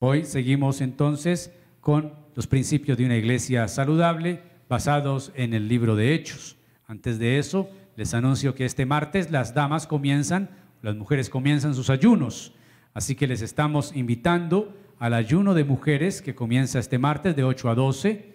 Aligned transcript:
Hoy 0.00 0.24
seguimos 0.24 0.80
entonces 0.80 1.52
con 1.80 2.12
los 2.34 2.46
principios 2.46 2.98
de 2.98 3.06
una 3.06 3.16
iglesia 3.16 3.68
saludable 3.68 4.42
basados 4.68 5.32
en 5.36 5.54
el 5.54 5.68
libro 5.68 5.94
de 5.94 6.14
Hechos. 6.14 6.56
Antes 6.86 7.18
de 7.18 7.38
eso, 7.38 7.70
les 7.96 8.12
anuncio 8.12 8.54
que 8.54 8.64
este 8.64 8.86
martes 8.86 9.30
las 9.30 9.54
damas 9.54 9.86
comienzan, 9.86 10.50
las 10.82 10.96
mujeres 10.96 11.30
comienzan 11.30 11.74
sus 11.74 11.90
ayunos. 11.90 12.54
Así 12.92 13.14
que 13.14 13.28
les 13.28 13.40
estamos 13.40 13.94
invitando 13.94 14.76
al 14.98 15.14
ayuno 15.14 15.54
de 15.54 15.64
mujeres 15.64 16.22
que 16.22 16.34
comienza 16.34 16.80
este 16.80 16.98
martes 16.98 17.36
de 17.36 17.44
8 17.44 17.70
a 17.70 17.74
12 17.74 18.34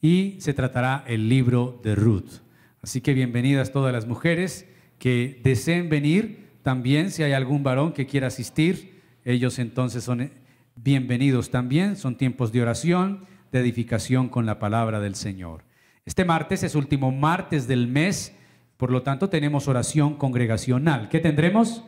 y 0.00 0.36
se 0.38 0.54
tratará 0.54 1.04
el 1.08 1.28
libro 1.28 1.80
de 1.82 1.96
Ruth. 1.96 2.40
Así 2.82 3.00
que 3.00 3.14
bienvenidas 3.14 3.72
todas 3.72 3.92
las 3.92 4.06
mujeres 4.06 4.66
que 4.98 5.40
deseen 5.42 5.88
venir. 5.88 6.50
También 6.62 7.10
si 7.10 7.24
hay 7.24 7.32
algún 7.32 7.64
varón 7.64 7.92
que 7.92 8.06
quiera 8.06 8.28
asistir, 8.28 9.02
ellos 9.24 9.58
entonces 9.58 10.04
son 10.04 10.30
bienvenidos 10.76 11.50
también. 11.50 11.96
Son 11.96 12.16
tiempos 12.16 12.52
de 12.52 12.62
oración, 12.62 13.26
de 13.52 13.60
edificación 13.60 14.28
con 14.28 14.46
la 14.46 14.58
palabra 14.58 15.00
del 15.00 15.14
Señor. 15.14 15.64
Este 16.04 16.24
martes 16.24 16.62
es 16.62 16.74
último 16.74 17.12
martes 17.12 17.68
del 17.68 17.86
mes, 17.86 18.34
por 18.76 18.90
lo 18.90 19.02
tanto 19.02 19.28
tenemos 19.28 19.68
oración 19.68 20.14
congregacional. 20.14 21.08
¿Qué 21.08 21.20
tendremos? 21.20 21.84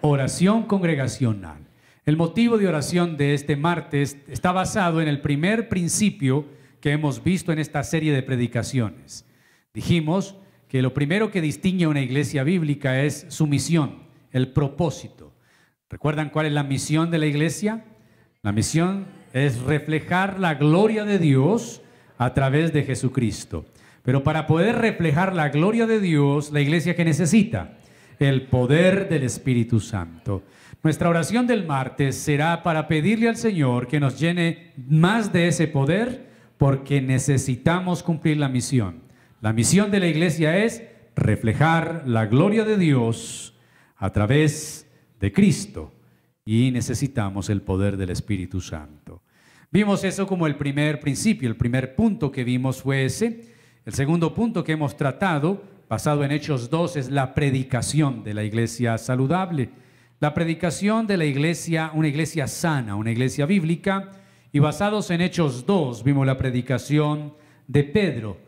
Oración 0.00 0.64
congregacional. 0.64 1.66
El 2.04 2.16
motivo 2.16 2.56
de 2.58 2.68
oración 2.68 3.16
de 3.16 3.34
este 3.34 3.56
martes 3.56 4.18
está 4.28 4.52
basado 4.52 5.00
en 5.00 5.08
el 5.08 5.20
primer 5.20 5.68
principio 5.68 6.46
que 6.80 6.92
hemos 6.92 7.24
visto 7.24 7.52
en 7.52 7.58
esta 7.58 7.82
serie 7.82 8.12
de 8.12 8.22
predicaciones. 8.22 9.26
Dijimos 9.74 10.36
que 10.68 10.82
lo 10.82 10.94
primero 10.94 11.30
que 11.30 11.40
distingue 11.40 11.84
a 11.84 11.88
una 11.88 12.00
iglesia 12.00 12.44
bíblica 12.44 13.02
es 13.02 13.26
su 13.28 13.46
misión, 13.46 14.04
el 14.30 14.52
propósito. 14.52 15.25
¿Recuerdan 15.88 16.30
cuál 16.30 16.46
es 16.46 16.52
la 16.52 16.64
misión 16.64 17.12
de 17.12 17.18
la 17.18 17.26
iglesia? 17.26 17.84
La 18.42 18.50
misión 18.50 19.06
es 19.32 19.60
reflejar 19.60 20.40
la 20.40 20.54
gloria 20.54 21.04
de 21.04 21.20
Dios 21.20 21.80
a 22.18 22.34
través 22.34 22.72
de 22.72 22.82
Jesucristo. 22.82 23.66
Pero 24.02 24.24
para 24.24 24.48
poder 24.48 24.76
reflejar 24.76 25.34
la 25.34 25.48
gloria 25.50 25.86
de 25.86 26.00
Dios, 26.00 26.50
la 26.52 26.60
iglesia 26.60 26.96
que 26.96 27.04
necesita 27.04 27.78
el 28.18 28.46
poder 28.48 29.08
del 29.08 29.22
Espíritu 29.22 29.78
Santo. 29.78 30.42
Nuestra 30.82 31.08
oración 31.08 31.46
del 31.46 31.66
martes 31.66 32.16
será 32.16 32.64
para 32.64 32.88
pedirle 32.88 33.28
al 33.28 33.36
Señor 33.36 33.86
que 33.86 34.00
nos 34.00 34.18
llene 34.18 34.72
más 34.88 35.32
de 35.32 35.48
ese 35.48 35.68
poder 35.68 36.26
porque 36.58 37.00
necesitamos 37.00 38.02
cumplir 38.02 38.38
la 38.38 38.48
misión. 38.48 39.02
La 39.40 39.52
misión 39.52 39.92
de 39.92 40.00
la 40.00 40.06
iglesia 40.08 40.64
es 40.64 40.82
reflejar 41.14 42.02
la 42.06 42.26
gloria 42.26 42.64
de 42.64 42.76
Dios 42.76 43.54
a 43.96 44.10
través 44.10 44.82
de 44.82 44.85
Cristo 45.32 45.92
y 46.44 46.70
necesitamos 46.70 47.50
el 47.50 47.62
poder 47.62 47.96
del 47.96 48.10
Espíritu 48.10 48.60
Santo. 48.60 49.22
Vimos 49.70 50.04
eso 50.04 50.26
como 50.26 50.46
el 50.46 50.56
primer 50.56 51.00
principio, 51.00 51.48
el 51.48 51.56
primer 51.56 51.96
punto 51.96 52.30
que 52.30 52.44
vimos 52.44 52.82
fue 52.82 53.04
ese. 53.04 53.54
El 53.84 53.94
segundo 53.94 54.32
punto 54.32 54.62
que 54.62 54.72
hemos 54.72 54.96
tratado, 54.96 55.62
basado 55.88 56.24
en 56.24 56.32
Hechos 56.32 56.70
2, 56.70 56.96
es 56.96 57.10
la 57.10 57.34
predicación 57.34 58.22
de 58.22 58.34
la 58.34 58.44
iglesia 58.44 58.96
saludable. 58.98 59.70
La 60.20 60.32
predicación 60.32 61.06
de 61.06 61.16
la 61.16 61.24
iglesia, 61.24 61.90
una 61.94 62.08
iglesia 62.08 62.46
sana, 62.46 62.96
una 62.96 63.10
iglesia 63.10 63.44
bíblica, 63.44 64.12
y 64.52 64.58
basados 64.58 65.10
en 65.10 65.20
Hechos 65.20 65.66
2 65.66 66.02
vimos 66.02 66.26
la 66.26 66.38
predicación 66.38 67.34
de 67.66 67.84
Pedro 67.84 68.38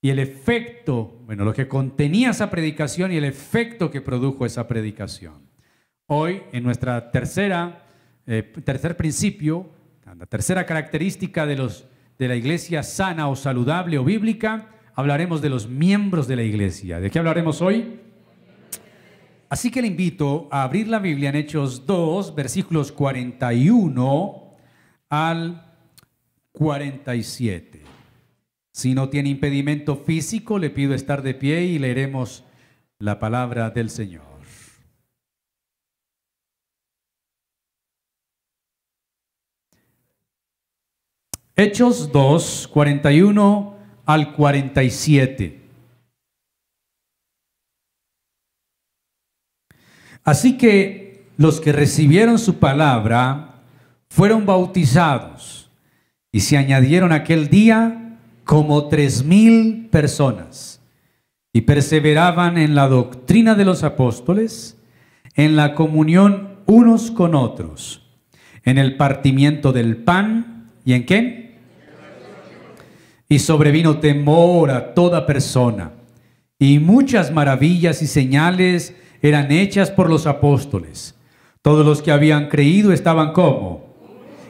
y 0.00 0.10
el 0.10 0.18
efecto, 0.18 1.20
bueno, 1.26 1.44
lo 1.44 1.52
que 1.52 1.68
contenía 1.68 2.30
esa 2.30 2.50
predicación 2.50 3.12
y 3.12 3.16
el 3.16 3.24
efecto 3.24 3.90
que 3.90 4.00
produjo 4.00 4.46
esa 4.46 4.66
predicación. 4.66 5.51
Hoy, 6.06 6.42
en 6.52 6.64
nuestra 6.64 7.10
tercera, 7.10 7.86
eh, 8.26 8.42
tercer 8.64 8.96
principio, 8.96 9.70
la 10.18 10.26
tercera 10.26 10.66
característica 10.66 11.46
de, 11.46 11.56
los, 11.56 11.86
de 12.18 12.28
la 12.28 12.36
iglesia 12.36 12.82
sana 12.82 13.28
o 13.28 13.36
saludable 13.36 13.98
o 13.98 14.04
bíblica, 14.04 14.68
hablaremos 14.94 15.40
de 15.40 15.48
los 15.48 15.68
miembros 15.68 16.28
de 16.28 16.36
la 16.36 16.42
iglesia. 16.42 17.00
¿De 17.00 17.10
qué 17.10 17.18
hablaremos 17.18 17.62
hoy? 17.62 18.00
Así 19.48 19.70
que 19.70 19.82
le 19.82 19.88
invito 19.88 20.48
a 20.50 20.62
abrir 20.62 20.88
la 20.88 20.98
Biblia 20.98 21.28
en 21.28 21.36
Hechos 21.36 21.86
2, 21.86 22.34
versículos 22.34 22.90
41 22.90 24.56
al 25.08 25.76
47. 26.52 27.82
Si 28.72 28.94
no 28.94 29.08
tiene 29.10 29.28
impedimento 29.28 29.96
físico, 29.96 30.58
le 30.58 30.70
pido 30.70 30.94
estar 30.94 31.22
de 31.22 31.34
pie 31.34 31.64
y 31.64 31.78
leeremos 31.78 32.44
la 32.98 33.18
palabra 33.18 33.70
del 33.70 33.90
Señor. 33.90 34.31
Hechos 41.54 42.10
2, 42.12 42.70
41 42.72 43.76
al 44.06 44.32
47. 44.32 45.60
Así 50.24 50.56
que 50.56 51.26
los 51.36 51.60
que 51.60 51.72
recibieron 51.72 52.38
su 52.38 52.58
palabra 52.58 53.62
fueron 54.08 54.46
bautizados 54.46 55.68
y 56.30 56.40
se 56.40 56.56
añadieron 56.56 57.12
aquel 57.12 57.48
día 57.48 58.18
como 58.44 58.88
tres 58.88 59.22
mil 59.24 59.88
personas 59.90 60.80
y 61.52 61.62
perseveraban 61.62 62.56
en 62.56 62.74
la 62.74 62.88
doctrina 62.88 63.54
de 63.54 63.66
los 63.66 63.82
apóstoles, 63.82 64.78
en 65.34 65.56
la 65.56 65.74
comunión 65.74 66.60
unos 66.64 67.10
con 67.10 67.34
otros, 67.34 68.08
en 68.64 68.78
el 68.78 68.96
partimiento 68.96 69.72
del 69.72 69.98
pan 69.98 70.70
y 70.84 70.94
en 70.94 71.04
qué? 71.04 71.41
Y 73.32 73.38
sobrevino 73.38 73.96
temor 73.96 74.70
a 74.70 74.92
toda 74.92 75.24
persona 75.24 75.92
y 76.58 76.78
muchas 76.78 77.32
maravillas 77.32 78.02
y 78.02 78.06
señales 78.06 78.94
eran 79.22 79.50
hechas 79.50 79.90
por 79.90 80.10
los 80.10 80.26
apóstoles. 80.26 81.14
Todos 81.62 81.86
los 81.86 82.02
que 82.02 82.12
habían 82.12 82.50
creído 82.50 82.92
estaban 82.92 83.32
como 83.32 83.86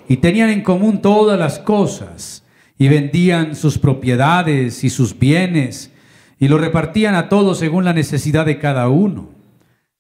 y 0.09 0.17
tenían 0.17 0.51
en 0.51 0.63
común 0.63 1.01
todas 1.01 1.39
las 1.39 1.61
cosas 1.61 2.45
y 2.77 2.89
vendían 2.89 3.55
sus 3.55 3.79
propiedades 3.79 4.83
y 4.83 4.91
sus 4.91 5.17
bienes 5.17 5.93
y 6.41 6.49
lo 6.49 6.59
repartían 6.59 7.15
a 7.15 7.29
todos 7.29 7.61
según 7.61 7.85
la 7.85 7.93
necesidad 7.93 8.47
de 8.47 8.59
cada 8.59 8.89
uno, 8.89 9.29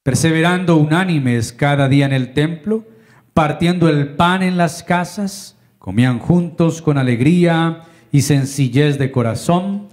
perseverando 0.02 0.76
unánimes 0.76 1.52
cada 1.52 1.88
día 1.88 2.06
en 2.06 2.12
el 2.12 2.34
templo, 2.34 2.84
partiendo 3.32 3.88
el 3.88 4.16
pan 4.16 4.42
en 4.42 4.56
las 4.56 4.82
casas, 4.82 5.56
comían 5.78 6.18
juntos 6.18 6.82
con 6.82 6.98
alegría 6.98 7.84
y 8.12 8.20
sencillez 8.20 8.98
de 8.98 9.10
corazón, 9.10 9.88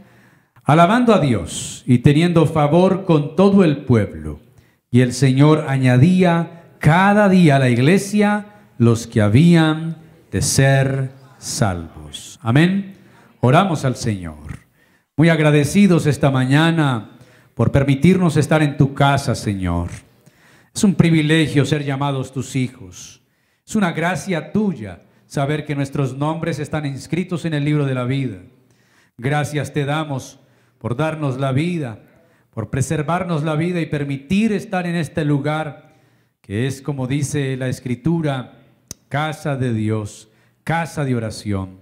alabando 0.66 1.16
a 1.16 1.20
Dios 1.20 1.84
y 1.88 2.00
teniendo 2.00 2.46
favor 2.46 3.06
con 3.06 3.36
todo 3.36 3.64
el 3.64 3.86
pueblo. 3.86 4.42
Y 4.92 5.02
el 5.02 5.14
Señor 5.14 5.66
añadía 5.68 6.66
cada 6.80 7.30
día 7.30 7.56
a 7.56 7.60
la 7.60 7.70
iglesia 7.70 8.48
los 8.78 9.08
que 9.08 9.22
habían 9.22 9.98
de 10.32 10.42
ser 10.42 11.12
salvos. 11.38 12.38
Amén. 12.42 12.96
Oramos 13.40 13.86
al 13.86 13.96
Señor. 13.96 14.60
Muy 15.16 15.30
agradecidos 15.30 16.06
esta 16.06 16.30
mañana 16.30 17.12
por 17.56 17.72
permitirnos 17.72 18.38
estar 18.38 18.62
en 18.62 18.78
tu 18.78 18.94
casa, 18.94 19.34
Señor. 19.36 19.90
Es 20.76 20.84
un 20.84 20.96
privilegio 20.96 21.66
ser 21.66 21.84
llamados 21.84 22.32
tus 22.34 22.56
hijos. 22.56 23.22
Es 23.66 23.76
una 23.76 23.92
gracia 23.92 24.52
tuya 24.52 25.02
saber 25.30 25.64
que 25.64 25.76
nuestros 25.76 26.18
nombres 26.18 26.58
están 26.58 26.88
inscritos 26.88 27.46
en 27.46 27.54
el 27.54 27.64
libro 27.64 27.86
de 27.86 27.94
la 27.94 28.04
vida. 28.06 28.40
Gracias 29.16 29.72
te 29.72 29.86
damos 29.86 30.40
por 30.80 30.96
darnos 30.98 31.40
la 31.40 31.52
vida, 31.52 32.00
por 32.50 32.72
preservarnos 32.72 33.44
la 33.44 33.56
vida 33.56 33.80
y 33.80 33.86
permitir 33.86 34.52
estar 34.52 34.88
en 34.88 34.96
este 34.96 35.24
lugar 35.26 35.94
que 36.42 36.66
es, 36.66 36.82
como 36.82 37.06
dice 37.06 37.56
la 37.58 37.68
Escritura, 37.68 38.58
casa 39.08 39.56
de 39.56 39.72
Dios, 39.72 40.30
casa 40.64 41.06
de 41.06 41.16
oración. 41.16 41.78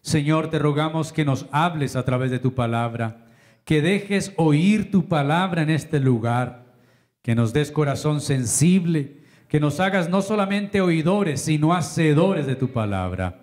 Señor, 0.00 0.48
te 0.48 0.60
rogamos 0.60 1.12
que 1.12 1.24
nos 1.24 1.46
hables 1.50 1.96
a 1.96 2.04
través 2.04 2.30
de 2.30 2.38
tu 2.38 2.54
palabra, 2.54 3.26
que 3.64 3.82
dejes 3.82 4.32
oír 4.36 4.92
tu 4.92 5.08
palabra 5.08 5.62
en 5.62 5.70
este 5.70 5.98
lugar, 5.98 6.76
que 7.22 7.34
nos 7.34 7.52
des 7.52 7.72
corazón 7.72 8.20
sensible, 8.20 9.23
que 9.54 9.60
nos 9.60 9.78
hagas 9.78 10.10
no 10.10 10.20
solamente 10.20 10.80
oidores, 10.80 11.42
sino 11.42 11.74
hacedores 11.74 12.44
de 12.44 12.56
tu 12.56 12.72
palabra. 12.72 13.40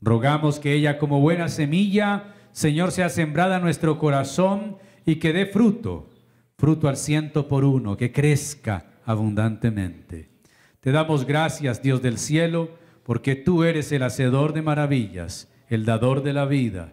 Rogamos 0.00 0.60
que 0.60 0.72
ella 0.72 0.98
como 0.98 1.20
buena 1.20 1.48
semilla, 1.48 2.32
Señor, 2.52 2.92
sea 2.92 3.08
sembrada 3.08 3.56
en 3.56 3.64
nuestro 3.64 3.98
corazón 3.98 4.76
y 5.04 5.16
que 5.16 5.32
dé 5.32 5.46
fruto, 5.46 6.10
fruto 6.56 6.88
al 6.88 6.96
ciento 6.96 7.48
por 7.48 7.64
uno, 7.64 7.96
que 7.96 8.12
crezca 8.12 8.86
abundantemente. 9.04 10.30
Te 10.78 10.92
damos 10.92 11.26
gracias, 11.26 11.82
Dios 11.82 12.02
del 12.02 12.18
cielo, 12.18 12.70
porque 13.02 13.34
tú 13.34 13.64
eres 13.64 13.90
el 13.90 14.04
hacedor 14.04 14.52
de 14.52 14.62
maravillas, 14.62 15.52
el 15.66 15.84
dador 15.84 16.22
de 16.22 16.34
la 16.34 16.44
vida. 16.44 16.92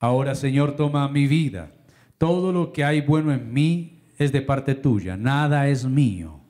Ahora, 0.00 0.34
Señor, 0.34 0.74
toma 0.74 1.08
mi 1.08 1.28
vida. 1.28 1.70
Todo 2.18 2.50
lo 2.50 2.72
que 2.72 2.82
hay 2.82 3.00
bueno 3.00 3.32
en 3.32 3.52
mí 3.52 4.02
es 4.18 4.32
de 4.32 4.42
parte 4.42 4.74
tuya, 4.74 5.16
nada 5.16 5.68
es 5.68 5.84
mío. 5.84 6.41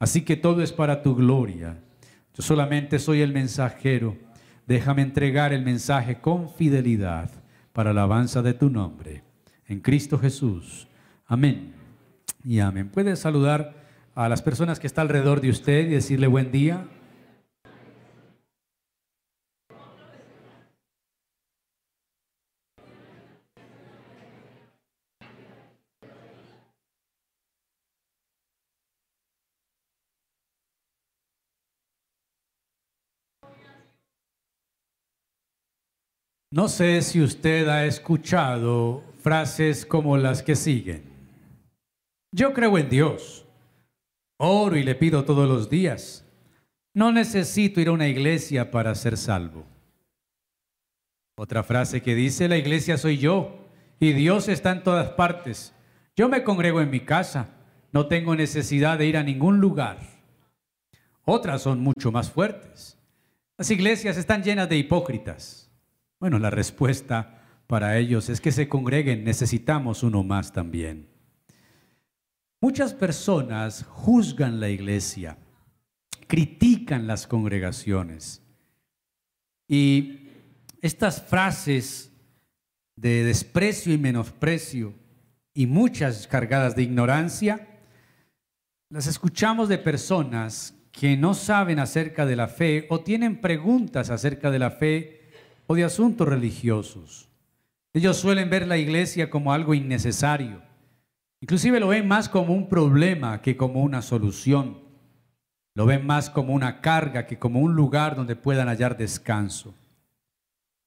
Así 0.00 0.22
que 0.22 0.36
todo 0.36 0.62
es 0.62 0.72
para 0.72 1.02
tu 1.02 1.14
gloria. 1.14 1.78
Yo 2.34 2.42
solamente 2.42 2.98
soy 2.98 3.20
el 3.20 3.32
mensajero. 3.32 4.16
Déjame 4.66 5.02
entregar 5.02 5.52
el 5.52 5.62
mensaje 5.62 6.20
con 6.20 6.48
fidelidad 6.48 7.30
para 7.72 7.92
la 7.92 8.02
alabanza 8.02 8.40
de 8.40 8.54
tu 8.54 8.70
nombre. 8.70 9.22
En 9.68 9.80
Cristo 9.80 10.18
Jesús. 10.18 10.88
Amén. 11.26 11.74
Y 12.44 12.60
amén. 12.60 12.88
Puede 12.88 13.14
saludar 13.14 13.74
a 14.14 14.28
las 14.28 14.42
personas 14.42 14.80
que 14.80 14.86
están 14.86 15.02
alrededor 15.02 15.42
de 15.42 15.50
usted 15.50 15.86
y 15.86 15.90
decirle 15.90 16.26
buen 16.26 16.50
día. 16.50 16.88
No 36.52 36.66
sé 36.66 37.00
si 37.02 37.22
usted 37.22 37.68
ha 37.68 37.84
escuchado 37.84 39.04
frases 39.20 39.86
como 39.86 40.16
las 40.16 40.42
que 40.42 40.56
siguen. 40.56 41.04
Yo 42.32 42.52
creo 42.52 42.76
en 42.76 42.88
Dios. 42.88 43.46
Oro 44.36 44.76
y 44.76 44.82
le 44.82 44.96
pido 44.96 45.24
todos 45.24 45.48
los 45.48 45.70
días. 45.70 46.24
No 46.92 47.12
necesito 47.12 47.80
ir 47.80 47.86
a 47.86 47.92
una 47.92 48.08
iglesia 48.08 48.72
para 48.72 48.96
ser 48.96 49.16
salvo. 49.16 49.64
Otra 51.36 51.62
frase 51.62 52.02
que 52.02 52.16
dice, 52.16 52.48
la 52.48 52.56
iglesia 52.56 52.98
soy 52.98 53.18
yo 53.18 53.68
y 54.00 54.12
Dios 54.12 54.48
está 54.48 54.72
en 54.72 54.82
todas 54.82 55.10
partes. 55.10 55.72
Yo 56.16 56.28
me 56.28 56.42
congrego 56.42 56.80
en 56.80 56.90
mi 56.90 56.98
casa. 56.98 57.50
No 57.92 58.08
tengo 58.08 58.34
necesidad 58.34 58.98
de 58.98 59.06
ir 59.06 59.16
a 59.16 59.22
ningún 59.22 59.60
lugar. 59.60 60.00
Otras 61.24 61.62
son 61.62 61.78
mucho 61.78 62.10
más 62.10 62.28
fuertes. 62.28 62.98
Las 63.56 63.70
iglesias 63.70 64.16
están 64.16 64.42
llenas 64.42 64.68
de 64.68 64.78
hipócritas 64.78 65.59
bueno, 66.20 66.38
la 66.38 66.50
respuesta 66.50 67.40
para 67.66 67.96
ellos 67.96 68.28
es 68.28 68.40
que 68.40 68.52
se 68.52 68.68
congreguen, 68.68 69.24
necesitamos 69.24 70.02
uno 70.02 70.22
más 70.22 70.52
también. 70.52 71.08
Muchas 72.60 72.92
personas 72.92 73.84
juzgan 73.88 74.60
la 74.60 74.68
iglesia, 74.68 75.38
critican 76.26 77.06
las 77.06 77.26
congregaciones 77.26 78.42
y 79.66 80.28
estas 80.82 81.22
frases 81.22 82.12
de 82.96 83.24
desprecio 83.24 83.94
y 83.94 83.98
menosprecio 83.98 84.92
y 85.54 85.66
muchas 85.66 86.26
cargadas 86.26 86.76
de 86.76 86.82
ignorancia, 86.82 87.66
las 88.90 89.06
escuchamos 89.06 89.70
de 89.70 89.78
personas 89.78 90.74
que 90.92 91.16
no 91.16 91.32
saben 91.32 91.78
acerca 91.78 92.26
de 92.26 92.36
la 92.36 92.48
fe 92.48 92.86
o 92.90 93.00
tienen 93.00 93.40
preguntas 93.40 94.10
acerca 94.10 94.50
de 94.50 94.58
la 94.58 94.70
fe 94.70 95.19
o 95.70 95.76
de 95.76 95.84
asuntos 95.84 96.26
religiosos. 96.26 97.28
Ellos 97.94 98.16
suelen 98.16 98.50
ver 98.50 98.66
la 98.66 98.76
iglesia 98.76 99.30
como 99.30 99.52
algo 99.52 99.72
innecesario. 99.72 100.60
Inclusive 101.40 101.78
lo 101.78 101.86
ven 101.86 102.08
más 102.08 102.28
como 102.28 102.54
un 102.54 102.68
problema 102.68 103.40
que 103.40 103.56
como 103.56 103.80
una 103.80 104.02
solución. 104.02 104.80
Lo 105.76 105.86
ven 105.86 106.04
más 106.04 106.28
como 106.28 106.54
una 106.54 106.80
carga 106.80 107.24
que 107.24 107.38
como 107.38 107.60
un 107.60 107.76
lugar 107.76 108.16
donde 108.16 108.34
puedan 108.34 108.66
hallar 108.66 108.96
descanso. 108.96 109.72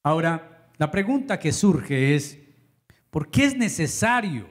Ahora, 0.03 0.67
la 0.77 0.91
pregunta 0.91 1.39
que 1.39 1.53
surge 1.53 2.13
es, 2.13 2.37
¿por 3.09 3.31
qué 3.31 3.45
es 3.45 3.55
necesario? 3.55 4.47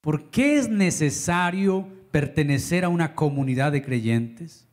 ¿Por 0.00 0.30
qué 0.30 0.58
es 0.58 0.68
necesario 0.68 1.88
pertenecer 2.12 2.84
a 2.84 2.90
una 2.90 3.16
comunidad 3.16 3.72
de 3.72 3.82
creyentes? 3.82 4.68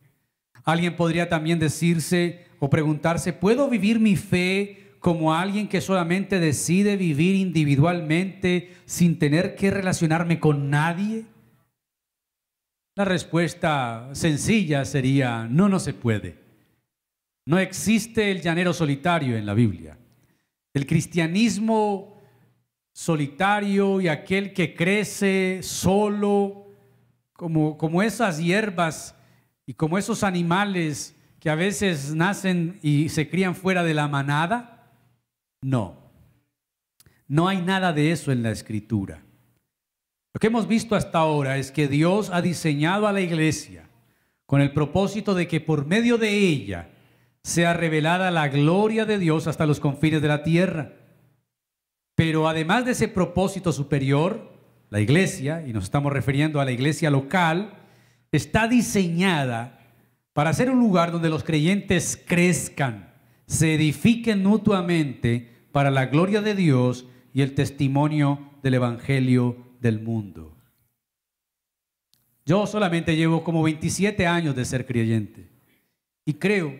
Alguien 0.63 0.95
podría 0.95 1.27
también 1.27 1.57
decirse, 1.57 2.44
o 2.59 2.69
preguntarse, 2.69 3.33
¿puedo 3.33 3.69
vivir 3.69 3.99
mi 3.99 4.15
fe 4.15 4.93
como 4.99 5.33
alguien 5.33 5.67
que 5.67 5.81
solamente 5.81 6.39
decide 6.39 6.97
vivir 6.97 7.35
individualmente 7.35 8.73
sin 8.85 9.19
tener 9.19 9.55
que 9.55 9.71
relacionarme 9.71 10.39
con 10.39 10.69
nadie? 10.69 11.25
La 12.95 13.05
respuesta 13.05 14.09
sencilla 14.13 14.85
sería, 14.85 15.47
no, 15.49 15.67
no 15.69 15.79
se 15.79 15.93
puede. 15.93 16.37
No 17.45 17.59
existe 17.59 18.31
el 18.31 18.41
llanero 18.41 18.73
solitario 18.73 19.37
en 19.37 19.45
la 19.45 19.53
Biblia. 19.53 19.97
El 20.73 20.87
cristianismo 20.87 22.21
solitario 22.93 23.99
y 23.99 24.07
aquel 24.07 24.53
que 24.53 24.73
crece 24.73 25.59
solo, 25.61 26.71
como, 27.33 27.77
como 27.77 28.01
esas 28.01 28.39
hierbas 28.39 29.15
y 29.65 29.73
como 29.73 29.97
esos 29.97 30.23
animales 30.23 31.14
que 31.45 31.51
a 31.51 31.55
veces 31.55 32.15
nacen 32.15 32.79
y 32.81 33.09
se 33.09 33.29
crían 33.29 33.53
fuera 33.53 33.83
de 33.83 33.93
la 33.93 34.07
manada? 34.07 34.89
No. 35.61 36.11
No 37.27 37.47
hay 37.47 37.61
nada 37.61 37.93
de 37.93 38.11
eso 38.11 38.31
en 38.31 38.41
la 38.41 38.49
escritura. 38.49 39.21
Lo 40.33 40.39
que 40.39 40.47
hemos 40.47 40.67
visto 40.67 40.95
hasta 40.95 41.19
ahora 41.19 41.57
es 41.57 41.71
que 41.71 41.87
Dios 41.87 42.31
ha 42.33 42.41
diseñado 42.41 43.05
a 43.05 43.13
la 43.13 43.21
iglesia 43.21 43.87
con 44.47 44.59
el 44.59 44.73
propósito 44.73 45.35
de 45.35 45.47
que 45.47 45.61
por 45.61 45.85
medio 45.85 46.17
de 46.17 46.35
ella 46.35 46.89
sea 47.43 47.73
revelada 47.73 48.31
la 48.31 48.47
gloria 48.47 49.05
de 49.05 49.19
Dios 49.19 49.45
hasta 49.45 49.67
los 49.67 49.79
confines 49.79 50.23
de 50.23 50.27
la 50.27 50.41
tierra. 50.41 50.93
Pero 52.15 52.49
además 52.49 52.85
de 52.85 52.93
ese 52.93 53.07
propósito 53.07 53.71
superior, 53.71 54.51
la 54.89 54.99
iglesia, 54.99 55.63
y 55.63 55.73
nos 55.73 55.83
estamos 55.83 56.11
refiriendo 56.11 56.59
a 56.59 56.65
la 56.65 56.71
iglesia 56.71 57.11
local, 57.11 57.77
está 58.31 58.67
diseñada 58.67 59.84
para 60.35 60.51
ser 60.51 60.69
un 60.69 60.79
lugar 60.79 61.13
donde 61.13 61.29
los 61.29 61.45
creyentes 61.45 62.21
crezcan, 62.27 63.13
se 63.47 63.73
edifiquen 63.73 64.43
mutuamente 64.43 65.49
para 65.71 65.89
la 65.89 66.07
gloria 66.07 66.41
de 66.41 66.53
Dios 66.53 67.07
y 67.33 67.41
el 67.41 67.55
testimonio 67.55 68.49
del 68.61 68.73
Evangelio 68.73 69.55
del 69.79 70.01
mundo. 70.01 70.57
Yo 72.45 72.67
solamente 72.67 73.15
llevo 73.15 73.45
como 73.45 73.63
27 73.63 74.27
años 74.27 74.57
de 74.57 74.65
ser 74.65 74.85
creyente 74.85 75.47
y 76.25 76.33
creo 76.33 76.77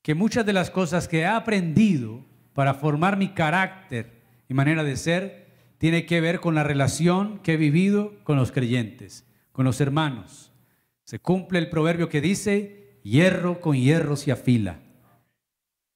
que 0.00 0.14
muchas 0.14 0.46
de 0.46 0.54
las 0.54 0.70
cosas 0.70 1.08
que 1.08 1.18
he 1.18 1.26
aprendido 1.26 2.24
para 2.54 2.72
formar 2.72 3.18
mi 3.18 3.34
carácter 3.34 4.22
y 4.48 4.54
manera 4.54 4.82
de 4.82 4.96
ser 4.96 5.48
tiene 5.76 6.06
que 6.06 6.22
ver 6.22 6.40
con 6.40 6.54
la 6.54 6.64
relación 6.64 7.40
que 7.40 7.52
he 7.52 7.58
vivido 7.58 8.14
con 8.24 8.38
los 8.38 8.50
creyentes, 8.50 9.26
con 9.52 9.66
los 9.66 9.78
hermanos. 9.82 10.47
Se 11.08 11.20
cumple 11.20 11.58
el 11.58 11.70
proverbio 11.70 12.10
que 12.10 12.20
dice, 12.20 13.00
hierro 13.02 13.62
con 13.62 13.74
hierro 13.74 14.14
se 14.14 14.30
afila. 14.30 14.80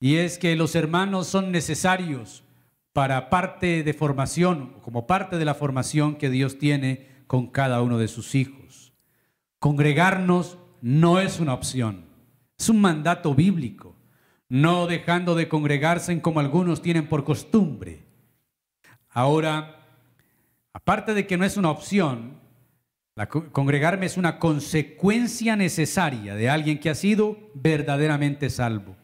Y 0.00 0.16
es 0.16 0.38
que 0.38 0.56
los 0.56 0.74
hermanos 0.74 1.26
son 1.26 1.52
necesarios 1.52 2.44
para 2.94 3.28
parte 3.28 3.82
de 3.82 3.92
formación, 3.92 4.72
como 4.80 5.06
parte 5.06 5.36
de 5.36 5.44
la 5.44 5.52
formación 5.52 6.16
que 6.16 6.30
Dios 6.30 6.58
tiene 6.58 7.08
con 7.26 7.48
cada 7.48 7.82
uno 7.82 7.98
de 7.98 8.08
sus 8.08 8.34
hijos. 8.34 8.94
Congregarnos 9.58 10.56
no 10.80 11.20
es 11.20 11.40
una 11.40 11.52
opción, 11.52 12.06
es 12.58 12.70
un 12.70 12.80
mandato 12.80 13.34
bíblico, 13.34 13.94
no 14.48 14.86
dejando 14.86 15.34
de 15.34 15.46
congregarse 15.46 16.18
como 16.22 16.40
algunos 16.40 16.80
tienen 16.80 17.06
por 17.06 17.22
costumbre. 17.24 18.06
Ahora, 19.10 19.78
aparte 20.72 21.12
de 21.12 21.26
que 21.26 21.36
no 21.36 21.44
es 21.44 21.58
una 21.58 21.70
opción, 21.70 22.40
congregarme 23.52 24.06
es 24.06 24.16
una 24.16 24.38
consecuencia 24.38 25.56
necesaria 25.56 26.34
de 26.34 26.48
alguien 26.48 26.78
que 26.78 26.90
ha 26.90 26.94
sido 26.94 27.50
verdaderamente 27.54 28.48
salvo. 28.48 28.96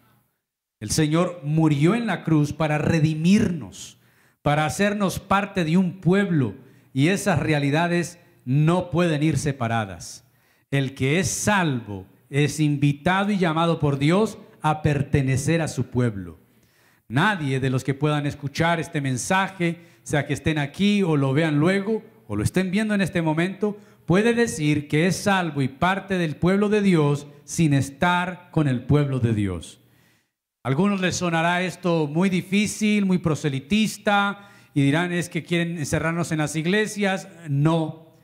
El 0.80 0.90
Señor 0.90 1.40
murió 1.44 1.94
en 1.94 2.06
la 2.06 2.24
cruz 2.24 2.52
para 2.52 2.78
redimirnos, 2.78 3.98
para 4.42 4.64
hacernos 4.64 5.18
parte 5.18 5.64
de 5.64 5.76
un 5.76 6.00
pueblo 6.00 6.54
y 6.94 7.08
esas 7.08 7.38
realidades 7.38 8.18
no 8.44 8.90
pueden 8.90 9.22
ir 9.22 9.36
separadas. 9.36 10.24
El 10.70 10.94
que 10.94 11.18
es 11.18 11.28
salvo 11.28 12.06
es 12.30 12.60
invitado 12.60 13.30
y 13.30 13.38
llamado 13.38 13.78
por 13.78 13.98
Dios 13.98 14.38
a 14.62 14.82
pertenecer 14.82 15.60
a 15.60 15.68
su 15.68 15.86
pueblo. 15.86 16.38
Nadie 17.08 17.60
de 17.60 17.70
los 17.70 17.84
que 17.84 17.94
puedan 17.94 18.26
escuchar 18.26 18.80
este 18.80 19.00
mensaje, 19.00 19.80
sea 20.02 20.26
que 20.26 20.34
estén 20.34 20.58
aquí 20.58 21.02
o 21.02 21.16
lo 21.16 21.32
vean 21.32 21.58
luego 21.58 22.02
o 22.26 22.36
lo 22.36 22.42
estén 22.42 22.70
viendo 22.70 22.94
en 22.94 23.00
este 23.00 23.22
momento, 23.22 23.78
puede 24.08 24.32
decir 24.32 24.88
que 24.88 25.06
es 25.06 25.16
salvo 25.16 25.60
y 25.60 25.68
parte 25.68 26.16
del 26.16 26.34
pueblo 26.34 26.70
de 26.70 26.80
Dios 26.80 27.26
sin 27.44 27.74
estar 27.74 28.48
con 28.50 28.66
el 28.66 28.84
pueblo 28.84 29.20
de 29.20 29.34
Dios. 29.34 29.82
A 30.64 30.70
algunos 30.70 31.02
les 31.02 31.16
sonará 31.16 31.60
esto 31.60 32.06
muy 32.06 32.30
difícil, 32.30 33.04
muy 33.04 33.18
proselitista, 33.18 34.48
y 34.72 34.80
dirán 34.80 35.12
es 35.12 35.28
que 35.28 35.42
quieren 35.42 35.76
encerrarnos 35.76 36.32
en 36.32 36.38
las 36.38 36.56
iglesias. 36.56 37.28
No, 37.50 38.14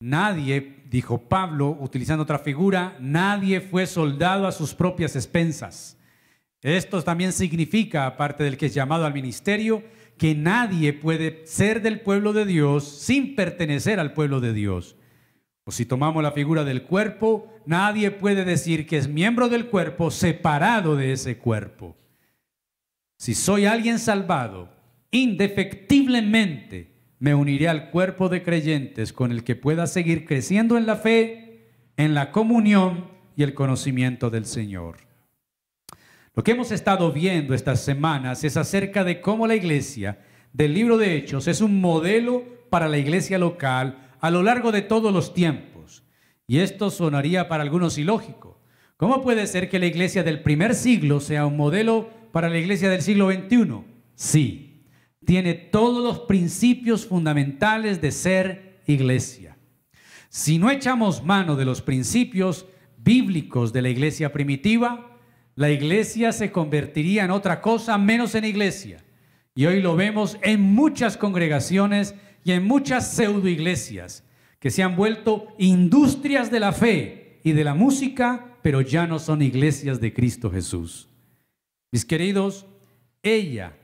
nadie, 0.00 0.82
dijo 0.88 1.28
Pablo, 1.28 1.76
utilizando 1.78 2.22
otra 2.22 2.38
figura, 2.38 2.96
nadie 2.98 3.60
fue 3.60 3.86
soldado 3.86 4.46
a 4.46 4.52
sus 4.52 4.72
propias 4.72 5.14
expensas. 5.14 5.98
Esto 6.62 7.02
también 7.02 7.34
significa, 7.34 8.06
aparte 8.06 8.44
del 8.44 8.56
que 8.56 8.66
es 8.66 8.74
llamado 8.74 9.04
al 9.04 9.12
ministerio, 9.12 9.84
que 10.16 10.34
nadie 10.34 10.94
puede 10.94 11.46
ser 11.46 11.82
del 11.82 12.00
pueblo 12.00 12.32
de 12.32 12.46
Dios 12.46 12.88
sin 12.88 13.36
pertenecer 13.36 14.00
al 14.00 14.14
pueblo 14.14 14.40
de 14.40 14.54
Dios. 14.54 14.94
O 15.68 15.70
si 15.70 15.84
tomamos 15.84 16.22
la 16.22 16.32
figura 16.32 16.64
del 16.64 16.84
cuerpo, 16.84 17.52
nadie 17.66 18.10
puede 18.10 18.46
decir 18.46 18.86
que 18.86 18.96
es 18.96 19.06
miembro 19.06 19.50
del 19.50 19.66
cuerpo 19.66 20.10
separado 20.10 20.96
de 20.96 21.12
ese 21.12 21.36
cuerpo. 21.36 21.94
Si 23.18 23.34
soy 23.34 23.66
alguien 23.66 23.98
salvado, 23.98 24.70
indefectiblemente 25.10 26.94
me 27.18 27.34
uniré 27.34 27.68
al 27.68 27.90
cuerpo 27.90 28.30
de 28.30 28.42
creyentes 28.42 29.12
con 29.12 29.30
el 29.30 29.44
que 29.44 29.56
pueda 29.56 29.86
seguir 29.86 30.24
creciendo 30.24 30.78
en 30.78 30.86
la 30.86 30.96
fe, 30.96 31.68
en 31.98 32.14
la 32.14 32.32
comunión 32.32 33.10
y 33.36 33.42
el 33.42 33.52
conocimiento 33.52 34.30
del 34.30 34.46
Señor. 34.46 34.96
Lo 36.34 36.42
que 36.42 36.52
hemos 36.52 36.72
estado 36.72 37.12
viendo 37.12 37.52
estas 37.52 37.80
semanas 37.80 38.42
es 38.42 38.56
acerca 38.56 39.04
de 39.04 39.20
cómo 39.20 39.46
la 39.46 39.54
iglesia 39.54 40.18
del 40.54 40.72
libro 40.72 40.96
de 40.96 41.14
Hechos 41.14 41.46
es 41.46 41.60
un 41.60 41.78
modelo 41.78 42.42
para 42.70 42.88
la 42.88 42.96
iglesia 42.96 43.36
local 43.38 44.07
a 44.20 44.30
lo 44.30 44.42
largo 44.42 44.72
de 44.72 44.82
todos 44.82 45.12
los 45.12 45.34
tiempos. 45.34 46.04
Y 46.46 46.58
esto 46.60 46.90
sonaría 46.90 47.48
para 47.48 47.62
algunos 47.62 47.98
ilógico. 47.98 48.60
¿Cómo 48.96 49.22
puede 49.22 49.46
ser 49.46 49.68
que 49.68 49.78
la 49.78 49.86
iglesia 49.86 50.22
del 50.22 50.42
primer 50.42 50.74
siglo 50.74 51.20
sea 51.20 51.46
un 51.46 51.56
modelo 51.56 52.10
para 52.32 52.48
la 52.48 52.58
iglesia 52.58 52.88
del 52.90 53.02
siglo 53.02 53.30
XXI? 53.30 53.84
Sí, 54.14 54.82
tiene 55.24 55.54
todos 55.54 56.02
los 56.02 56.20
principios 56.20 57.06
fundamentales 57.06 58.00
de 58.00 58.10
ser 58.10 58.80
iglesia. 58.86 59.56
Si 60.30 60.58
no 60.58 60.70
echamos 60.70 61.22
mano 61.22 61.54
de 61.54 61.64
los 61.64 61.82
principios 61.82 62.66
bíblicos 62.96 63.72
de 63.72 63.82
la 63.82 63.88
iglesia 63.88 64.32
primitiva, 64.32 65.16
la 65.54 65.70
iglesia 65.70 66.32
se 66.32 66.50
convertiría 66.50 67.24
en 67.24 67.30
otra 67.30 67.60
cosa 67.60 67.98
menos 67.98 68.34
en 68.34 68.44
iglesia. 68.44 69.04
Y 69.54 69.66
hoy 69.66 69.82
lo 69.82 69.96
vemos 69.96 70.38
en 70.42 70.60
muchas 70.60 71.16
congregaciones 71.16 72.14
y 72.44 72.52
en 72.52 72.64
muchas 72.64 73.12
pseudo 73.12 73.48
iglesias 73.48 74.24
que 74.58 74.70
se 74.70 74.82
han 74.82 74.96
vuelto 74.96 75.48
industrias 75.58 76.50
de 76.50 76.60
la 76.60 76.72
fe 76.72 77.40
y 77.44 77.52
de 77.52 77.64
la 77.64 77.74
música, 77.74 78.56
pero 78.62 78.80
ya 78.80 79.06
no 79.06 79.18
son 79.18 79.42
iglesias 79.42 80.00
de 80.00 80.12
Cristo 80.12 80.50
Jesús. 80.50 81.08
Mis 81.90 82.04
queridos, 82.04 82.66
ella, 83.22 83.76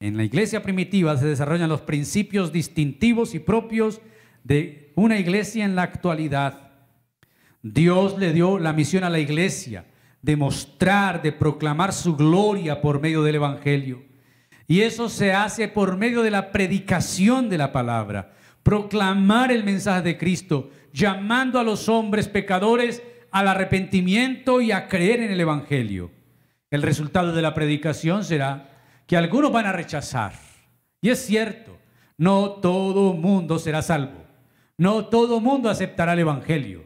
en 0.00 0.16
la 0.16 0.24
iglesia 0.24 0.62
primitiva 0.62 1.16
se 1.16 1.26
desarrollan 1.26 1.68
los 1.68 1.80
principios 1.80 2.52
distintivos 2.52 3.34
y 3.34 3.38
propios 3.38 4.00
de 4.44 4.92
una 4.94 5.18
iglesia 5.18 5.64
en 5.64 5.74
la 5.74 5.82
actualidad. 5.82 6.72
Dios 7.62 8.18
le 8.18 8.32
dio 8.32 8.58
la 8.58 8.72
misión 8.72 9.04
a 9.04 9.10
la 9.10 9.18
iglesia 9.18 9.86
de 10.22 10.36
mostrar, 10.36 11.22
de 11.22 11.32
proclamar 11.32 11.92
su 11.92 12.16
gloria 12.16 12.80
por 12.80 13.00
medio 13.00 13.22
del 13.22 13.36
Evangelio. 13.36 14.02
Y 14.68 14.80
eso 14.80 15.08
se 15.08 15.32
hace 15.32 15.68
por 15.68 15.96
medio 15.96 16.22
de 16.22 16.30
la 16.30 16.50
predicación 16.50 17.48
de 17.48 17.58
la 17.58 17.72
palabra, 17.72 18.32
proclamar 18.62 19.52
el 19.52 19.64
mensaje 19.64 20.02
de 20.02 20.18
Cristo, 20.18 20.70
llamando 20.92 21.58
a 21.58 21.64
los 21.64 21.88
hombres 21.88 22.28
pecadores 22.28 23.02
al 23.30 23.48
arrepentimiento 23.48 24.60
y 24.60 24.72
a 24.72 24.88
creer 24.88 25.20
en 25.20 25.30
el 25.30 25.40
Evangelio. 25.40 26.10
El 26.70 26.82
resultado 26.82 27.32
de 27.32 27.42
la 27.42 27.54
predicación 27.54 28.24
será 28.24 28.70
que 29.06 29.16
algunos 29.16 29.52
van 29.52 29.66
a 29.66 29.72
rechazar. 29.72 30.32
Y 31.00 31.10
es 31.10 31.24
cierto, 31.24 31.78
no 32.18 32.50
todo 32.50 33.12
mundo 33.12 33.58
será 33.58 33.82
salvo. 33.82 34.24
No 34.78 35.06
todo 35.06 35.40
mundo 35.40 35.70
aceptará 35.70 36.14
el 36.14 36.20
Evangelio. 36.20 36.84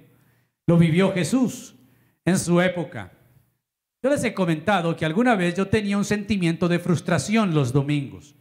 Lo 0.67 0.77
vivió 0.77 1.13
Jesús 1.13 1.75
en 2.25 2.39
su 2.39 2.61
época. 2.61 3.13
Yo 4.03 4.09
les 4.09 4.25
he 4.25 4.33
comentado 4.33 4.97
que 4.97 5.05
alguna 5.05 5.35
vez 5.35 5.55
yo 5.55 5.69
tenía 5.69 5.99
un 5.99 6.07
sentimiento 6.07 6.69
de 6.69 6.79
frustración 6.79 7.53
los 7.53 7.73
domingos. 7.73 8.35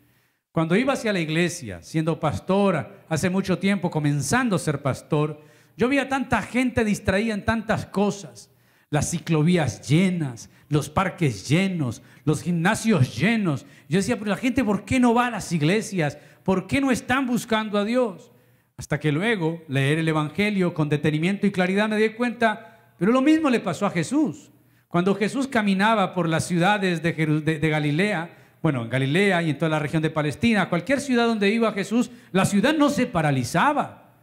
Cuando 0.51 0.75
iba 0.75 0.93
hacia 0.93 1.11
la 1.11 1.19
iglesia, 1.19 1.81
siendo 1.81 2.19
pastor 2.19 3.03
hace 3.09 3.29
mucho 3.29 3.59
tiempo, 3.59 3.91
comenzando 3.91 4.55
a 4.55 4.59
ser 4.59 4.81
pastor, 4.81 5.41
yo 5.75 5.89
veía 5.89 6.07
tanta 6.07 6.41
gente 6.41 6.83
distraída 6.85 7.33
en 7.33 7.45
tantas 7.45 7.85
cosas 7.85 8.49
las 8.89 9.11
ciclovías 9.11 9.87
llenas, 9.87 10.49
los 10.67 10.89
parques 10.89 11.47
llenos, 11.47 12.01
los 12.23 12.41
gimnasios 12.41 13.17
llenos. 13.17 13.65
Yo 13.87 13.97
decía, 13.97 14.17
pero 14.17 14.31
la 14.31 14.37
gente, 14.37 14.63
¿por 14.63 14.85
qué 14.85 14.99
no 14.99 15.13
va 15.13 15.27
a 15.27 15.31
las 15.31 15.51
iglesias? 15.51 16.17
¿Por 16.43 16.67
qué 16.67 16.81
no 16.81 16.89
están 16.89 17.27
buscando 17.27 17.77
a 17.77 17.85
Dios? 17.85 18.31
Hasta 18.77 18.99
que 18.99 19.11
luego 19.11 19.61
leer 19.67 19.99
el 19.99 20.07
Evangelio 20.07 20.73
con 20.73 20.89
detenimiento 20.89 21.45
y 21.45 21.51
claridad 21.51 21.89
me 21.89 21.97
di 21.97 22.09
cuenta, 22.09 22.93
pero 22.97 23.11
lo 23.11 23.21
mismo 23.21 23.49
le 23.49 23.59
pasó 23.59 23.85
a 23.85 23.91
Jesús. 23.91 24.51
Cuando 24.89 25.15
Jesús 25.15 25.47
caminaba 25.47 26.13
por 26.13 26.27
las 26.27 26.45
ciudades 26.45 27.01
de, 27.01 27.13
de 27.13 27.69
Galilea, 27.69 28.57
bueno, 28.61 28.81
en 28.81 28.89
Galilea 28.89 29.43
y 29.43 29.51
en 29.51 29.57
toda 29.57 29.69
la 29.69 29.79
región 29.79 30.01
de 30.01 30.09
Palestina, 30.09 30.67
cualquier 30.67 30.99
ciudad 30.99 31.27
donde 31.27 31.49
iba 31.49 31.71
Jesús, 31.71 32.11
la 32.31 32.43
ciudad 32.43 32.73
no 32.73 32.89
se 32.89 33.05
paralizaba. 33.05 34.15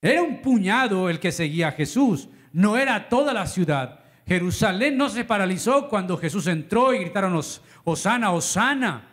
Era 0.00 0.22
un 0.22 0.40
puñado 0.40 1.08
el 1.08 1.20
que 1.20 1.32
seguía 1.32 1.68
a 1.68 1.72
Jesús, 1.72 2.28
no 2.52 2.78
era 2.78 3.08
toda 3.10 3.32
la 3.32 3.46
ciudad. 3.46 4.00
Jerusalén 4.26 4.96
no 4.96 5.10
se 5.10 5.24
paralizó 5.24 5.88
cuando 5.88 6.16
Jesús 6.16 6.46
entró 6.46 6.94
y 6.94 6.98
gritaron, 6.98 7.38
Osana, 7.84 8.32
Osana. 8.32 9.08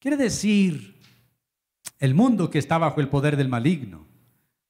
Quiere 0.00 0.16
decir, 0.16 1.00
el 2.00 2.14
mundo 2.14 2.50
que 2.50 2.58
está 2.58 2.78
bajo 2.78 3.00
el 3.00 3.08
poder 3.08 3.36
del 3.36 3.48
maligno 3.48 4.06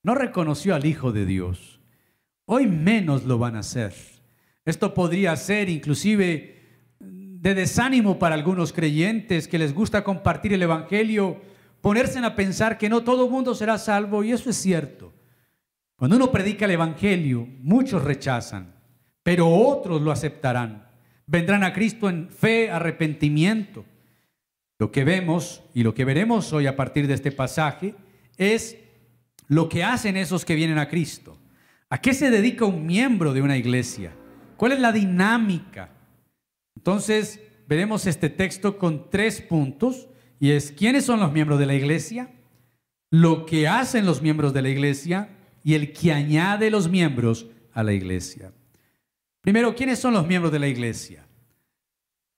no 0.02 0.14
reconoció 0.14 0.74
al 0.74 0.84
Hijo 0.84 1.12
de 1.12 1.24
Dios. 1.24 1.80
Hoy 2.44 2.66
menos 2.66 3.24
lo 3.24 3.38
van 3.38 3.56
a 3.56 3.60
hacer. 3.60 4.13
Esto 4.64 4.94
podría 4.94 5.36
ser 5.36 5.68
inclusive 5.68 6.52
de 7.00 7.54
desánimo 7.54 8.18
para 8.18 8.34
algunos 8.34 8.72
creyentes 8.72 9.48
que 9.48 9.58
les 9.58 9.74
gusta 9.74 10.04
compartir 10.04 10.52
el 10.52 10.62
Evangelio, 10.62 11.40
ponerse 11.80 12.18
a 12.18 12.34
pensar 12.34 12.78
que 12.78 12.88
no 12.88 13.04
todo 13.04 13.28
mundo 13.28 13.54
será 13.54 13.76
salvo, 13.78 14.24
y 14.24 14.32
eso 14.32 14.48
es 14.48 14.56
cierto. 14.56 15.12
Cuando 15.96 16.16
uno 16.16 16.32
predica 16.32 16.64
el 16.64 16.70
Evangelio, 16.70 17.46
muchos 17.60 18.02
rechazan 18.02 18.74
pero 19.24 19.48
otros 19.48 20.02
lo 20.02 20.12
aceptarán. 20.12 20.86
Vendrán 21.26 21.64
a 21.64 21.72
Cristo 21.72 22.08
en 22.08 22.28
fe, 22.28 22.70
arrepentimiento. 22.70 23.84
Lo 24.78 24.92
que 24.92 25.02
vemos 25.02 25.62
y 25.72 25.82
lo 25.82 25.94
que 25.94 26.04
veremos 26.04 26.52
hoy 26.52 26.66
a 26.66 26.76
partir 26.76 27.08
de 27.08 27.14
este 27.14 27.32
pasaje 27.32 27.94
es 28.36 28.76
lo 29.48 29.68
que 29.68 29.82
hacen 29.82 30.16
esos 30.16 30.44
que 30.44 30.54
vienen 30.54 30.78
a 30.78 30.88
Cristo. 30.88 31.38
¿A 31.88 32.00
qué 32.00 32.12
se 32.12 32.30
dedica 32.30 32.66
un 32.66 32.86
miembro 32.86 33.32
de 33.32 33.40
una 33.40 33.56
iglesia? 33.56 34.12
¿Cuál 34.64 34.72
es 34.72 34.80
la 34.80 34.92
dinámica? 34.92 35.90
Entonces, 36.74 37.38
veremos 37.68 38.06
este 38.06 38.30
texto 38.30 38.78
con 38.78 39.10
tres 39.10 39.42
puntos 39.42 40.08
y 40.40 40.52
es 40.52 40.72
quiénes 40.72 41.04
son 41.04 41.20
los 41.20 41.32
miembros 41.32 41.58
de 41.58 41.66
la 41.66 41.74
iglesia, 41.74 42.30
lo 43.10 43.44
que 43.44 43.68
hacen 43.68 44.06
los 44.06 44.22
miembros 44.22 44.54
de 44.54 44.62
la 44.62 44.70
iglesia 44.70 45.28
y 45.62 45.74
el 45.74 45.92
que 45.92 46.14
añade 46.14 46.70
los 46.70 46.88
miembros 46.88 47.46
a 47.74 47.82
la 47.82 47.92
iglesia. 47.92 48.54
Primero, 49.42 49.74
¿quiénes 49.74 49.98
son 49.98 50.14
los 50.14 50.26
miembros 50.26 50.50
de 50.50 50.60
la 50.60 50.68
iglesia? 50.68 51.26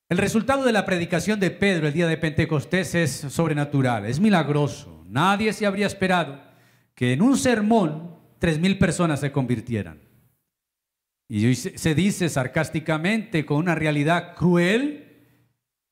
El 0.08 0.18
resultado 0.18 0.64
de 0.64 0.72
la 0.72 0.84
predicación 0.84 1.38
de 1.38 1.52
Pedro 1.52 1.86
el 1.86 1.94
día 1.94 2.08
de 2.08 2.16
Pentecostés 2.16 2.96
es 2.96 3.12
sobrenatural, 3.12 4.04
es 4.04 4.18
milagroso. 4.18 5.04
Nadie 5.08 5.52
se 5.52 5.64
habría 5.64 5.86
esperado 5.86 6.40
que 6.96 7.12
en 7.12 7.22
un 7.22 7.36
sermón 7.36 8.16
tres 8.40 8.58
mil 8.58 8.78
personas 8.78 9.20
se 9.20 9.30
convirtieran. 9.30 10.05
Y 11.28 11.54
se 11.54 11.94
dice 11.94 12.28
sarcásticamente, 12.28 13.44
con 13.44 13.58
una 13.58 13.74
realidad 13.74 14.34
cruel, 14.36 15.06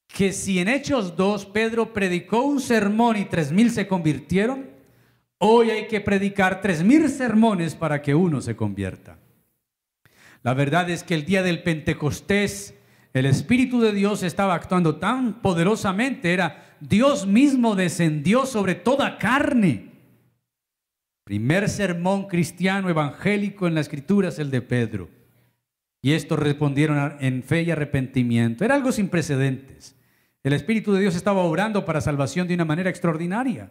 que 0.06 0.32
si 0.32 0.60
en 0.60 0.68
Hechos 0.68 1.16
2 1.16 1.46
Pedro 1.46 1.92
predicó 1.92 2.42
un 2.42 2.60
sermón 2.60 3.16
y 3.16 3.24
tres 3.24 3.50
mil 3.50 3.70
se 3.70 3.88
convirtieron, 3.88 4.70
hoy 5.38 5.70
hay 5.70 5.88
que 5.88 6.00
predicar 6.00 6.60
tres 6.60 6.84
mil 6.84 7.08
sermones 7.08 7.74
para 7.74 8.00
que 8.00 8.14
uno 8.14 8.40
se 8.40 8.54
convierta. 8.54 9.18
La 10.44 10.54
verdad 10.54 10.88
es 10.88 11.02
que 11.02 11.14
el 11.14 11.24
día 11.24 11.42
del 11.42 11.62
Pentecostés, 11.62 12.74
el 13.12 13.26
Espíritu 13.26 13.80
de 13.80 13.92
Dios 13.92 14.22
estaba 14.22 14.54
actuando 14.54 14.96
tan 14.96 15.40
poderosamente, 15.40 16.32
era 16.32 16.76
Dios 16.80 17.26
mismo 17.26 17.74
descendió 17.74 18.46
sobre 18.46 18.76
toda 18.76 19.18
carne. 19.18 19.90
Primer 21.24 21.68
sermón 21.68 22.28
cristiano 22.28 22.88
evangélico 22.88 23.66
en 23.66 23.74
la 23.74 23.80
escritura 23.80 24.28
es 24.28 24.38
el 24.38 24.50
de 24.50 24.60
Pedro. 24.60 25.08
Y 26.04 26.12
estos 26.12 26.38
respondieron 26.38 27.16
en 27.20 27.42
fe 27.42 27.62
y 27.62 27.70
arrepentimiento. 27.70 28.62
Era 28.62 28.74
algo 28.74 28.92
sin 28.92 29.08
precedentes. 29.08 29.96
El 30.42 30.52
Espíritu 30.52 30.92
de 30.92 31.00
Dios 31.00 31.16
estaba 31.16 31.40
obrando 31.40 31.86
para 31.86 32.02
salvación 32.02 32.46
de 32.46 32.52
una 32.52 32.66
manera 32.66 32.90
extraordinaria. 32.90 33.70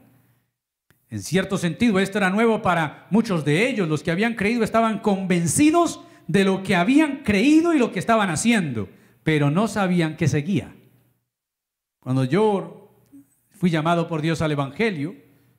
En 1.11 1.21
cierto 1.21 1.59
sentido, 1.59 1.99
esto 1.99 2.17
era 2.17 2.31
nuevo 2.31 2.63
para 2.63 3.05
muchos 3.11 3.45
de 3.45 3.69
ellos. 3.69 3.87
Los 3.87 4.01
que 4.01 4.09
habían 4.09 4.33
creído 4.33 4.63
estaban 4.63 4.97
convencidos 4.97 6.01
de 6.27 6.43
lo 6.43 6.63
que 6.63 6.75
habían 6.75 7.17
creído 7.17 7.71
y 7.71 7.77
lo 7.77 7.91
que 7.91 7.99
estaban 7.99 8.31
haciendo, 8.31 8.89
pero 9.21 9.51
no 9.51 9.67
sabían 9.67 10.17
que 10.17 10.27
seguía. 10.27 10.73
Cuando 11.99 12.23
yo 12.23 12.95
fui 13.51 13.69
llamado 13.69 14.07
por 14.07 14.23
Dios 14.23 14.41
al 14.41 14.53
Evangelio, 14.53 15.15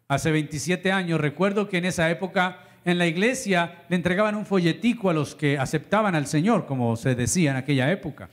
hace 0.08 0.32
27 0.32 0.90
años, 0.90 1.20
recuerdo 1.20 1.68
que 1.68 1.78
en 1.78 1.84
esa 1.84 2.10
época 2.10 2.63
en 2.84 2.98
la 2.98 3.06
iglesia 3.06 3.84
le 3.88 3.96
entregaban 3.96 4.34
un 4.34 4.46
folletico 4.46 5.10
a 5.10 5.14
los 5.14 5.34
que 5.34 5.58
aceptaban 5.58 6.14
al 6.14 6.26
Señor, 6.26 6.66
como 6.66 6.96
se 6.96 7.14
decía 7.14 7.52
en 7.52 7.56
aquella 7.56 7.90
época. 7.90 8.28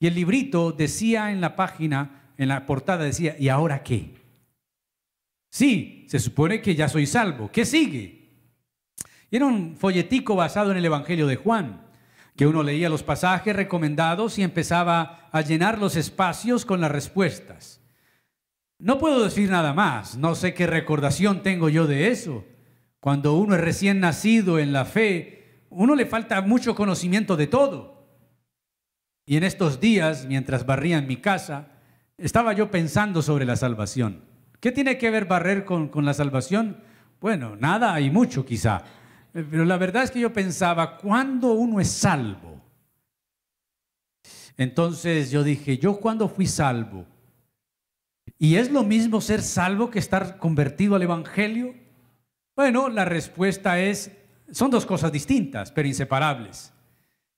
Y 0.00 0.06
el 0.06 0.14
librito 0.14 0.72
decía 0.72 1.30
en 1.30 1.40
la 1.40 1.54
página, 1.54 2.32
en 2.36 2.48
la 2.48 2.66
portada 2.66 3.04
decía, 3.04 3.36
¿y 3.38 3.48
ahora 3.48 3.82
qué? 3.82 4.14
Sí, 5.50 6.06
se 6.08 6.18
supone 6.18 6.60
que 6.60 6.74
ya 6.74 6.88
soy 6.88 7.06
salvo. 7.06 7.50
¿Qué 7.52 7.64
sigue? 7.64 8.24
Era 9.30 9.46
un 9.46 9.76
folletico 9.76 10.34
basado 10.34 10.70
en 10.70 10.78
el 10.78 10.84
Evangelio 10.84 11.26
de 11.26 11.36
Juan, 11.36 11.86
que 12.36 12.46
uno 12.46 12.62
leía 12.62 12.88
los 12.88 13.02
pasajes 13.02 13.54
recomendados 13.54 14.38
y 14.38 14.42
empezaba 14.42 15.28
a 15.30 15.40
llenar 15.42 15.78
los 15.78 15.96
espacios 15.96 16.64
con 16.64 16.80
las 16.80 16.90
respuestas. 16.90 17.80
No 18.78 18.98
puedo 18.98 19.22
decir 19.22 19.50
nada 19.50 19.72
más, 19.72 20.16
no 20.16 20.34
sé 20.34 20.54
qué 20.54 20.66
recordación 20.66 21.42
tengo 21.42 21.68
yo 21.68 21.86
de 21.86 22.08
eso. 22.08 22.44
Cuando 23.04 23.34
uno 23.34 23.54
es 23.54 23.60
recién 23.60 24.00
nacido 24.00 24.58
en 24.58 24.72
la 24.72 24.86
fe, 24.86 25.60
uno 25.68 25.94
le 25.94 26.06
falta 26.06 26.40
mucho 26.40 26.74
conocimiento 26.74 27.36
de 27.36 27.46
todo. 27.46 28.08
Y 29.26 29.36
en 29.36 29.44
estos 29.44 29.78
días, 29.78 30.24
mientras 30.24 30.64
barría 30.64 30.96
en 30.96 31.06
mi 31.06 31.18
casa, 31.18 31.68
estaba 32.16 32.54
yo 32.54 32.70
pensando 32.70 33.20
sobre 33.20 33.44
la 33.44 33.56
salvación. 33.56 34.22
¿Qué 34.58 34.72
tiene 34.72 34.96
que 34.96 35.10
ver 35.10 35.26
barrer 35.26 35.66
con, 35.66 35.90
la 36.02 36.14
salvación? 36.14 36.78
Bueno, 37.20 37.56
nada, 37.56 37.92
hay 37.92 38.08
mucho 38.08 38.46
quizá. 38.46 38.82
Pero 39.34 39.66
la 39.66 39.76
verdad 39.76 40.04
es 40.04 40.10
que 40.10 40.20
yo 40.20 40.32
pensaba, 40.32 40.96
¿cuándo 40.96 41.52
uno 41.52 41.80
es 41.80 41.88
salvo? 41.90 42.62
Entonces 44.56 45.30
yo 45.30 45.44
dije, 45.44 45.76
¿yo 45.76 46.00
cuándo 46.00 46.26
fui 46.26 46.46
salvo? 46.46 47.04
¿Y 48.38 48.56
es 48.56 48.72
lo 48.72 48.82
mismo 48.82 49.20
ser 49.20 49.42
salvo 49.42 49.90
que 49.90 49.98
estar 49.98 50.38
convertido 50.38 50.96
al 50.96 51.02
Evangelio? 51.02 51.83
Bueno, 52.56 52.88
la 52.88 53.04
respuesta 53.04 53.80
es, 53.80 54.12
son 54.50 54.70
dos 54.70 54.86
cosas 54.86 55.10
distintas, 55.10 55.72
pero 55.72 55.88
inseparables. 55.88 56.72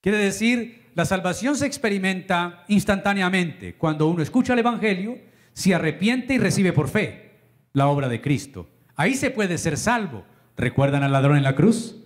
Quiere 0.01 0.19
decir, 0.19 0.91
la 0.95 1.05
salvación 1.05 1.57
se 1.57 1.67
experimenta 1.67 2.65
instantáneamente 2.69 3.77
cuando 3.77 4.09
uno 4.09 4.23
escucha 4.23 4.53
el 4.53 4.59
Evangelio, 4.59 5.19
se 5.53 5.75
arrepiente 5.75 6.35
y 6.35 6.39
recibe 6.39 6.73
por 6.73 6.89
fe 6.89 7.39
la 7.73 7.89
obra 7.89 8.09
de 8.09 8.21
Cristo. 8.21 8.69
Ahí 8.95 9.15
se 9.15 9.31
puede 9.31 9.59
ser 9.59 9.77
salvo. 9.79 10.25
¿Recuerdan 10.57 11.03
al 11.03 11.13
ladrón 11.13 11.37
en 11.37 11.43
la 11.43 11.55
cruz? 11.55 11.97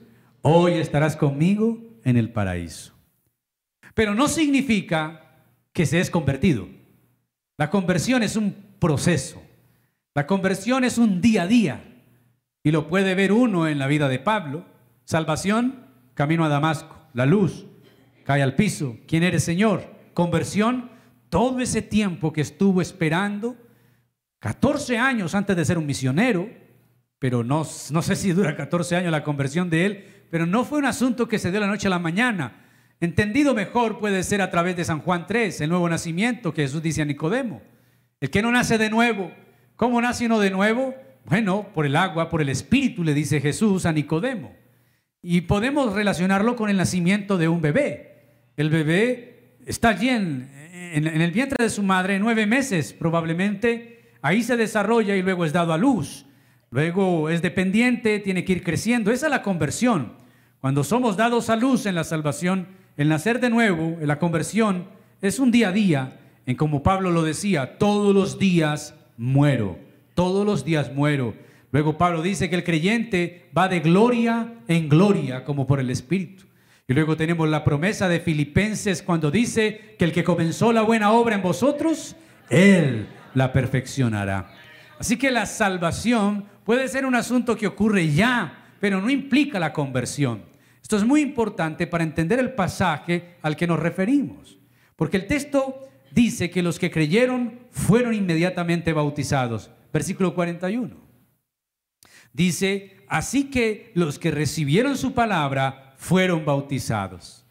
Hoy 0.43 0.75
estarás 0.75 1.17
conmigo 1.17 1.79
en 2.05 2.17
el 2.17 2.33
paraíso. 2.33 2.95
Pero 3.95 4.15
no 4.15 4.29
significa 4.29 5.37
que 5.73 5.87
se 5.87 6.01
es 6.01 6.11
convertido. 6.11 6.69
La 7.57 7.71
conversión 7.71 8.23
es 8.23 8.37
un 8.37 8.57
proceso. 8.79 9.43
La 10.15 10.27
conversión 10.27 10.85
es 10.85 10.99
un 10.99 11.21
día 11.21 11.43
a 11.43 11.47
día. 11.47 11.90
Y 12.63 12.73
lo 12.73 12.87
puede 12.89 13.15
ver 13.15 13.33
uno 13.33 13.67
en 13.67 13.79
la 13.79 13.87
vida 13.87 14.09
de 14.09 14.19
Pablo. 14.19 14.65
Salvación, 15.05 15.87
camino 16.15 16.45
a 16.45 16.49
Damasco. 16.49 16.97
La 17.15 17.27
luz, 17.27 17.67
cae 18.25 18.43
al 18.43 18.55
piso. 18.55 18.99
¿Quién 19.07 19.23
eres, 19.23 19.43
Señor? 19.43 19.85
Conversión, 20.15 20.91
todo 21.29 21.61
ese 21.61 21.83
tiempo 21.83 22.33
que 22.33 22.43
estuvo 22.43 22.83
esperando, 22.83 23.57
14 24.41 24.99
años 24.99 25.35
antes 25.35 25.57
de 25.57 25.65
ser 25.65 25.79
un 25.79 25.87
misionero, 25.87 26.49
pero 27.19 27.45
no, 27.45 27.65
sé 27.65 28.17
si 28.17 28.33
dura 28.33 28.57
14 28.57 28.97
años 28.97 29.13
la 29.13 29.23
conversión 29.23 29.71
de 29.71 29.87
él, 29.87 30.05
pero 30.31 30.47
no 30.47 30.65
fue 30.65 30.79
un 30.79 30.87
asunto 30.87 31.29
que 31.29 31.39
se 31.39 31.51
dio 31.51 31.61
la 31.61 31.67
noche 31.67 31.87
a 31.87 31.91
la 31.91 31.99
mañana. 31.99 32.65
Entendido 33.01 33.55
mejor 33.55 33.99
puede 33.99 34.23
ser 34.23 34.43
a 34.43 34.51
través 34.51 34.77
de 34.77 34.85
San 34.85 35.01
Juan 35.01 35.27
3, 35.27 35.61
el 35.61 35.71
nuevo 35.71 35.89
nacimiento 35.89 36.53
que 36.53 36.63
Jesús 36.63 36.83
dice 36.83 37.03
a 37.03 37.05
Nicodemo. 37.05 37.63
El 38.21 38.31
que 38.31 38.43
no 38.43 38.51
nace 38.51 38.79
de 38.79 38.91
nuevo, 38.91 39.33
¿cómo 39.77 40.01
nace 40.01 40.27
uno 40.27 40.39
de 40.39 40.51
nuevo? 40.51 40.95
Bueno, 41.25 41.69
por 41.75 41.87
el 41.87 41.97
agua, 41.97 42.29
por 42.29 42.43
el 42.43 42.49
espíritu, 42.49 43.05
le 43.05 43.15
dice 43.15 43.41
Jesús 43.41 43.87
a 43.87 43.93
Nicodemo. 43.93 44.53
Y 45.23 45.43
podemos 45.43 45.93
relacionarlo 45.93 46.57
con 46.57 46.71
el 46.71 46.77
nacimiento 46.77 47.39
de 47.39 47.49
un 47.49 47.61
bebé. 47.61 48.51
El 48.57 48.71
bebé 48.71 49.57
está 49.67 49.91
allí 49.91 50.09
en, 50.09 50.51
en, 50.93 51.07
el 51.07 51.31
vientre 51.31 51.63
de 51.63 51.71
su 51.71 51.83
madre 51.83 52.19
nueve 52.19 52.47
meses 52.47 52.93
probablemente. 52.93 54.15
Ahí 54.23 54.43
se 54.43 54.57
desarrolla 54.57 55.17
y 55.17 55.23
luego 55.23 55.45
es 55.45 55.53
dado 55.53 55.73
a 55.73 55.79
luz. 55.79 56.27
Luego 56.71 57.29
es 57.29 57.43
dependiente, 57.43 58.19
tiene 58.21 58.45
que 58.45 58.53
ir 58.53 58.63
creciendo. 58.63 59.11
Esa 59.11 59.27
es 59.27 59.31
la 59.31 59.43
conversión. 59.43 60.15
Cuando 60.61 60.85
somos 60.85 61.17
dados 61.17 61.51
a 61.51 61.57
luz 61.57 61.87
en 61.87 61.95
la 61.95 62.05
salvación, 62.05 62.69
el 62.97 63.09
nacer 63.09 63.41
de 63.41 63.51
nuevo, 63.51 63.99
en 64.01 64.07
la 64.07 64.19
conversión, 64.19 64.87
es 65.23 65.39
un 65.39 65.51
día 65.51 65.69
a 65.69 65.73
día, 65.73 66.21
en 66.47 66.57
como 66.57 66.83
Pablo 66.83 67.11
lo 67.11 67.23
decía, 67.23 67.79
todos 67.79 68.15
los 68.15 68.39
días 68.39 68.95
muero, 69.17 69.79
todos 70.21 70.45
los 70.45 70.67
días 70.67 70.93
muero. 70.93 71.33
Luego 71.73 71.97
Pablo 71.97 72.21
dice 72.21 72.51
que 72.51 72.57
el 72.57 72.63
creyente 72.63 73.49
va 73.57 73.69
de 73.69 73.81
gloria 73.81 74.53
en 74.69 74.87
gloria, 74.87 75.45
como 75.45 75.67
por 75.67 75.81
el 75.81 75.89
Espíritu. 75.89 76.45
Y 76.87 76.93
luego 76.93 77.17
tenemos 77.17 77.49
la 77.49 77.65
promesa 77.65 78.07
de 78.07 78.21
Filipenses 78.21 79.03
cuando 79.03 79.31
dice 79.31 79.95
que 79.99 80.05
el 80.05 80.13
que 80.13 80.23
comenzó 80.23 80.75
la 80.75 80.83
buena 80.83 81.11
obra 81.13 81.37
en 81.37 81.41
vosotros, 81.41 82.17
Él 82.51 83.09
la 83.33 83.51
perfeccionará. 83.51 84.51
Así 84.99 85.17
que 85.17 85.31
la 85.31 85.47
salvación 85.47 86.45
puede 86.65 86.87
ser 86.89 87.07
un 87.07 87.15
asunto 87.15 87.57
que 87.57 87.67
ocurre 87.67 88.13
ya, 88.13 88.75
pero 88.79 89.01
no 89.01 89.09
implica 89.09 89.59
la 89.59 89.73
conversión. 89.73 90.43
Esto 90.83 90.99
es 90.99 91.05
muy 91.05 91.23
importante 91.23 91.87
para 91.87 92.05
entender 92.05 92.41
el 92.41 92.53
pasaje 92.53 93.37
al 93.41 93.57
que 93.57 93.67
nos 93.67 93.81
referimos, 93.81 94.59
porque 94.97 95.17
el 95.17 95.27
texto 95.27 95.89
dice 96.11 96.51
que 96.51 96.63
los 96.63 96.79
que 96.79 96.91
creyeron 96.91 97.59
fueron 97.71 98.13
inmediatamente 98.13 98.93
bautizados. 98.93 99.71
Versículo 99.93 100.35
41. 100.35 100.97
Dice, 102.33 102.97
así 103.09 103.51
que 103.51 103.93
los 103.95 104.19
que 104.19 104.31
recibieron 104.31 104.97
su 104.97 105.13
palabra 105.13 105.95
fueron 105.97 106.45
bautizados. 106.45 107.45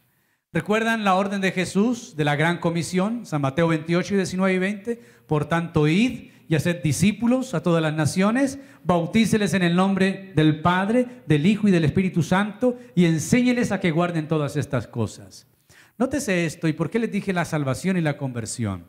¿Recuerdan 0.51 1.03
la 1.03 1.13
orden 1.13 1.41
de 1.41 1.51
Jesús 1.51 2.15
de 2.15 2.25
la 2.25 2.35
gran 2.35 2.57
comisión? 2.57 3.25
San 3.25 3.41
Mateo 3.41 3.67
28 3.67 4.13
y 4.13 4.17
19 4.17 4.53
y 4.53 4.57
20. 4.57 5.01
Por 5.27 5.45
tanto, 5.45 5.87
id 5.87 6.31
y 6.47 6.55
haced 6.55 6.81
discípulos 6.81 7.53
a 7.53 7.61
todas 7.61 7.83
las 7.83 7.93
naciones, 7.93 8.57
bautíceles 8.83 9.53
en 9.53 9.61
el 9.61 9.75
nombre 9.75 10.31
del 10.35 10.61
Padre, 10.61 11.05
del 11.27 11.45
Hijo 11.45 11.67
y 11.67 11.71
del 11.71 11.85
Espíritu 11.85 12.23
Santo 12.23 12.79
y 12.95 13.05
enséñeles 13.05 13.71
a 13.71 13.79
que 13.79 13.91
guarden 13.91 14.27
todas 14.27 14.55
estas 14.55 14.87
cosas. 14.87 15.45
Nótese 15.99 16.47
esto 16.47 16.67
y 16.67 16.73
por 16.73 16.89
qué 16.89 16.97
les 16.97 17.11
dije 17.11 17.33
la 17.33 17.45
salvación 17.45 17.97
y 17.97 18.01
la 18.01 18.17
conversión. 18.17 18.85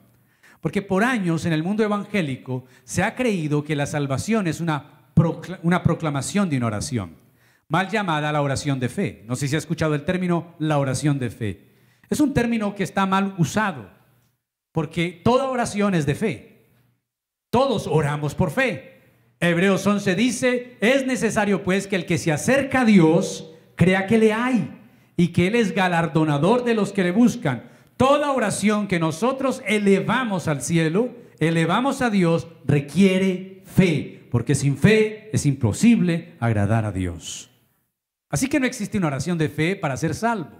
Porque 0.60 0.82
por 0.82 1.04
años 1.04 1.46
en 1.46 1.52
el 1.52 1.62
mundo 1.62 1.82
evangélico 1.82 2.64
se 2.84 3.02
ha 3.02 3.14
creído 3.14 3.64
que 3.64 3.76
la 3.76 3.86
salvación 3.86 4.46
es 4.46 4.60
una, 4.60 5.10
una 5.62 5.82
proclamación 5.82 6.50
de 6.50 6.58
una 6.58 6.66
oración, 6.66 7.16
mal 7.68 7.88
llamada 7.88 8.32
la 8.32 8.42
oración 8.42 8.78
de 8.78 8.88
fe. 8.88 9.24
No 9.26 9.36
sé 9.36 9.48
si 9.48 9.54
ha 9.54 9.58
escuchado 9.58 9.94
el 9.94 10.04
término 10.04 10.54
la 10.58 10.78
oración 10.78 11.18
de 11.18 11.30
fe. 11.30 11.70
Es 12.10 12.20
un 12.20 12.34
término 12.34 12.74
que 12.74 12.82
está 12.82 13.06
mal 13.06 13.34
usado, 13.38 13.88
porque 14.72 15.20
toda 15.24 15.48
oración 15.48 15.94
es 15.94 16.06
de 16.06 16.14
fe. 16.14 16.66
Todos 17.50 17.86
oramos 17.86 18.34
por 18.34 18.50
fe. 18.50 19.00
Hebreos 19.40 19.86
11 19.86 20.14
dice, 20.14 20.76
es 20.80 21.06
necesario 21.06 21.62
pues 21.62 21.86
que 21.86 21.96
el 21.96 22.04
que 22.04 22.18
se 22.18 22.30
acerca 22.30 22.82
a 22.82 22.84
Dios 22.84 23.50
crea 23.74 24.06
que 24.06 24.18
le 24.18 24.34
hay 24.34 24.78
y 25.16 25.28
que 25.28 25.46
Él 25.46 25.54
es 25.54 25.74
galardonador 25.74 26.64
de 26.64 26.74
los 26.74 26.92
que 26.92 27.04
le 27.04 27.10
buscan. 27.10 27.64
Toda 28.00 28.32
oración 28.32 28.88
que 28.88 28.98
nosotros 28.98 29.62
elevamos 29.66 30.48
al 30.48 30.62
cielo, 30.62 31.10
elevamos 31.38 32.00
a 32.00 32.08
Dios, 32.08 32.48
requiere 32.64 33.62
fe, 33.66 34.26
porque 34.30 34.54
sin 34.54 34.78
fe 34.78 35.28
es 35.34 35.44
imposible 35.44 36.32
agradar 36.40 36.86
a 36.86 36.92
Dios. 36.92 37.50
Así 38.30 38.48
que 38.48 38.58
no 38.58 38.64
existe 38.64 38.96
una 38.96 39.08
oración 39.08 39.36
de 39.36 39.50
fe 39.50 39.76
para 39.76 39.98
ser 39.98 40.14
salvo. 40.14 40.56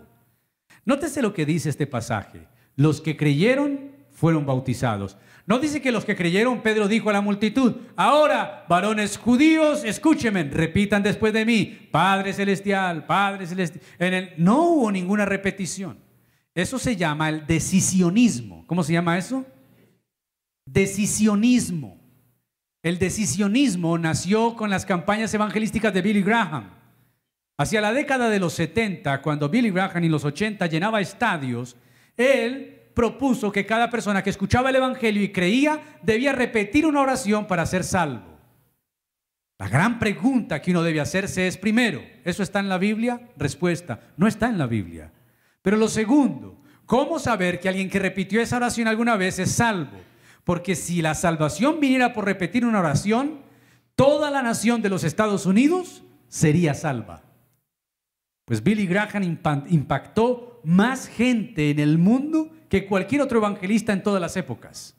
Nótese 0.85 1.23
lo 1.23 1.33
que 1.33 1.47
dice 1.47 1.71
este 1.71 1.87
pasaje. 1.87 2.47
Los 2.77 3.01
que 3.01 3.17
creyeron 3.17 3.91
fueron 4.11 4.45
bautizados. 4.45 5.17
No 5.47 5.59
dice 5.59 5.81
que 5.81 5.93
los 5.93 6.05
que 6.05 6.17
creyeron, 6.17 6.61
Pedro 6.61 6.89
dijo 6.89 7.09
a 7.09 7.15
la 7.15 7.23
multitud, 7.23 7.75
ahora, 7.97 8.67
varones 8.69 9.17
judíos, 9.17 9.83
escúchenme, 9.83 10.45
repitan 10.45 11.03
después 11.03 11.33
de 11.33 11.47
mí, 11.47 11.89
Padre 11.91 12.35
Celestial, 12.35 13.07
Padre 13.07 13.47
Celestial. 13.47 13.83
En 13.99 14.13
el, 14.13 14.35
no 14.37 14.63
hubo 14.65 14.93
ninguna 14.93 15.25
repetición. 15.25 16.10
Eso 16.55 16.79
se 16.79 16.97
llama 16.97 17.29
el 17.29 17.47
decisionismo. 17.47 18.67
¿Cómo 18.67 18.83
se 18.83 18.93
llama 18.93 19.19
eso? 19.19 19.45
Decisionismo. 20.67 22.01
El 22.83 22.99
decisionismo 22.99 23.99
nació 23.99 24.57
con 24.57 24.71
las 24.71 24.87
campañas 24.87 25.33
evangelísticas 25.35 25.93
de 25.93 26.03
Billy 26.03 26.23
Graham. 26.23 26.71
Hacia 27.59 27.81
la 27.81 27.93
década 27.93 28.31
de 28.31 28.41
los 28.41 28.55
70, 28.55 29.21
cuando 29.21 29.49
Billy 29.51 29.71
Graham 29.71 30.05
y 30.05 30.09
los 30.09 30.25
80 30.25 30.67
llenaba 30.67 31.01
estadios, 31.01 31.77
él 32.17 32.81
propuso 32.95 33.53
que 33.53 33.67
cada 33.67 33.91
persona 33.91 34.23
que 34.23 34.31
escuchaba 34.31 34.71
el 34.71 34.77
Evangelio 34.77 35.23
y 35.23 35.31
creía 35.33 35.99
debía 36.03 36.33
repetir 36.33 36.87
una 36.87 37.01
oración 37.01 37.47
para 37.47 37.67
ser 37.67 37.85
salvo. 37.85 38.39
La 39.59 39.69
gran 39.69 39.99
pregunta 39.99 40.63
que 40.63 40.71
uno 40.71 40.83
debe 40.83 41.01
hacerse 41.01 41.47
es, 41.47 41.59
primero, 41.59 42.03
¿eso 42.25 42.43
está 42.43 42.61
en 42.61 42.71
la 42.71 42.79
Biblia? 42.79 43.29
Respuesta, 43.37 44.01
no 44.17 44.27
está 44.27 44.49
en 44.49 44.57
la 44.57 44.67
Biblia. 44.67 45.13
Pero 45.63 45.77
lo 45.77 45.89
segundo, 45.89 46.59
¿cómo 46.87 47.19
saber 47.19 47.61
que 47.61 47.69
alguien 47.69 47.91
que 47.91 47.99
repitió 47.99 48.41
esa 48.41 48.57
oración 48.57 48.89
alguna 48.89 49.17
vez 49.17 49.39
es 49.39 49.53
salvo? 49.53 49.99
Porque 50.45 50.75
si 50.75 51.03
la 51.03 51.15
salvación 51.15 51.81
viniera 51.81 52.13
por 52.13 52.25
repetir 52.25 52.65
una 52.65 52.81
oración, 52.81 53.41
toda 53.95 54.31
la 54.31 54.43
nación 54.43 54.81
de 54.83 54.89
los 54.89 55.05
Estados 55.05 55.47
Unidos 55.47 56.03
sería 56.29 56.75
salva. 56.75 57.23
Pues 58.47 58.63
Billy 58.63 58.87
Graham 58.87 59.39
impactó 59.69 60.61
más 60.65 61.07
gente 61.07 61.71
en 61.71 61.79
el 61.79 61.99
mundo 61.99 62.51
que 62.69 62.87
cualquier 62.87 63.21
otro 63.21 63.39
evangelista 63.39 63.93
en 63.93 64.03
todas 64.03 64.21
las 64.21 64.37
épocas. 64.37 64.97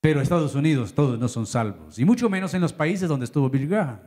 Pero 0.00 0.20
Estados 0.20 0.54
Unidos 0.54 0.92
todos 0.94 1.18
no 1.18 1.28
son 1.28 1.46
salvos, 1.46 1.98
y 1.98 2.04
mucho 2.04 2.28
menos 2.28 2.52
en 2.52 2.60
los 2.60 2.74
países 2.74 3.08
donde 3.08 3.24
estuvo 3.24 3.48
Bill 3.48 3.68
Graham. 3.68 4.00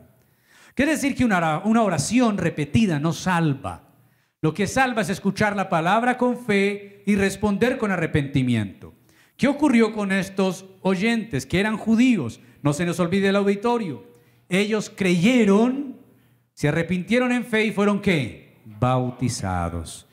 Quiere 0.76 0.92
decir 0.92 1.16
que 1.16 1.26
una 1.26 1.82
oración 1.82 2.38
repetida 2.38 3.00
no 3.00 3.14
salva. 3.14 3.87
Lo 4.42 4.54
que 4.54 4.68
salva 4.68 5.02
es 5.02 5.10
escuchar 5.10 5.56
la 5.56 5.68
palabra 5.68 6.18
con 6.18 6.38
fe 6.38 7.02
y 7.06 7.16
responder 7.16 7.78
con 7.78 7.92
arrepentimiento. 7.92 8.94
¿Qué 9.36 9.48
ocurrió 9.48 9.94
con 9.94 10.12
estos 10.12 10.66
oyentes 10.82 11.46
que 11.46 11.60
eran 11.60 11.78
judíos? 11.78 12.40
No 12.62 12.74
se 12.74 12.86
nos 12.86 13.00
olvide 13.00 13.30
el 13.30 13.36
auditorio. 13.36 14.06
Ellos 14.50 14.92
creyeron, 14.96 15.98
se 16.54 16.68
arrepintieron 16.68 17.32
en 17.32 17.46
fe 17.46 17.66
y 17.66 17.72
fueron 17.72 18.00
qué? 18.00 18.58
Bautizados. 18.66 20.08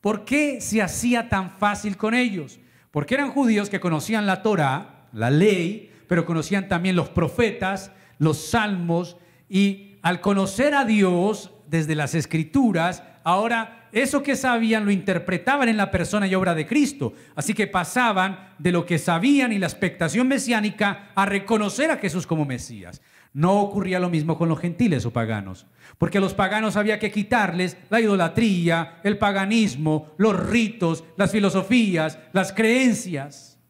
¿Por 0.00 0.24
qué 0.24 0.60
se 0.60 0.82
hacía 0.82 1.28
tan 1.28 1.50
fácil 1.50 1.96
con 1.96 2.14
ellos? 2.14 2.60
Porque 2.90 3.14
eran 3.14 3.30
judíos 3.30 3.70
que 3.70 3.80
conocían 3.80 4.26
la 4.26 4.42
Torah, 4.42 5.08
la 5.12 5.30
ley, 5.30 5.90
pero 6.06 6.24
conocían 6.24 6.68
también 6.68 6.94
los 6.94 7.08
profetas, 7.08 7.90
los 8.18 8.38
salmos 8.38 9.16
y 9.48 9.96
al 10.02 10.20
conocer 10.20 10.74
a 10.74 10.84
Dios 10.84 11.50
desde 11.66 11.94
las 11.94 12.14
escrituras, 12.14 13.02
ahora 13.24 13.88
eso 13.90 14.22
que 14.22 14.36
sabían 14.36 14.84
lo 14.84 14.90
interpretaban 14.90 15.68
en 15.68 15.76
la 15.76 15.90
persona 15.90 16.26
y 16.26 16.34
obra 16.34 16.54
de 16.54 16.66
Cristo. 16.66 17.14
Así 17.34 17.54
que 17.54 17.66
pasaban 17.66 18.54
de 18.58 18.72
lo 18.72 18.84
que 18.86 18.98
sabían 18.98 19.52
y 19.52 19.58
la 19.58 19.66
expectación 19.66 20.28
mesiánica 20.28 21.10
a 21.14 21.26
reconocer 21.26 21.90
a 21.90 21.96
Jesús 21.96 22.26
como 22.26 22.44
Mesías. 22.44 23.00
No 23.32 23.60
ocurría 23.60 23.98
lo 23.98 24.10
mismo 24.10 24.38
con 24.38 24.48
los 24.48 24.60
gentiles 24.60 25.06
o 25.06 25.12
paganos, 25.12 25.66
porque 25.98 26.18
a 26.18 26.20
los 26.20 26.34
paganos 26.34 26.76
había 26.76 27.00
que 27.00 27.10
quitarles 27.10 27.76
la 27.90 28.00
idolatría, 28.00 29.00
el 29.02 29.18
paganismo, 29.18 30.12
los 30.18 30.38
ritos, 30.48 31.04
las 31.16 31.32
filosofías, 31.32 32.18
las 32.32 32.52
creencias. 32.52 33.60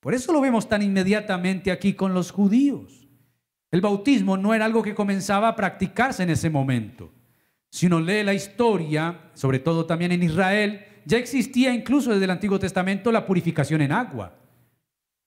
Por 0.00 0.14
eso 0.14 0.32
lo 0.32 0.40
vemos 0.40 0.68
tan 0.68 0.82
inmediatamente 0.82 1.70
aquí 1.70 1.94
con 1.94 2.12
los 2.12 2.32
judíos. 2.32 3.08
El 3.70 3.80
bautismo 3.80 4.36
no 4.36 4.52
era 4.52 4.64
algo 4.64 4.82
que 4.82 4.94
comenzaba 4.96 5.48
a 5.48 5.56
practicarse 5.56 6.24
en 6.24 6.30
ese 6.30 6.50
momento. 6.50 7.12
Si 7.72 7.86
uno 7.86 8.00
lee 8.00 8.22
la 8.22 8.34
historia, 8.34 9.30
sobre 9.32 9.58
todo 9.58 9.86
también 9.86 10.12
en 10.12 10.22
Israel, 10.22 10.84
ya 11.06 11.16
existía 11.16 11.72
incluso 11.72 12.10
desde 12.10 12.26
el 12.26 12.30
Antiguo 12.30 12.58
Testamento 12.58 13.10
la 13.10 13.24
purificación 13.24 13.80
en 13.80 13.92
agua. 13.92 14.34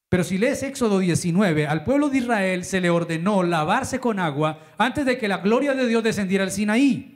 Pero 0.09 0.23
si 0.23 0.37
lees 0.37 0.61
Éxodo 0.61 0.99
19, 0.99 1.65
al 1.65 1.83
pueblo 1.83 2.07
de 2.07 2.19
Israel 2.19 2.63
se 2.63 2.79
le 2.79 2.91
ordenó 2.91 3.41
lavarse 3.41 3.99
con 3.99 4.19
agua 4.19 4.59
antes 4.77 5.07
de 5.07 5.17
que 5.17 5.27
la 5.27 5.39
gloria 5.39 5.73
de 5.73 5.87
Dios 5.87 6.03
descendiera 6.03 6.43
al 6.43 6.51
Sinaí. 6.51 7.13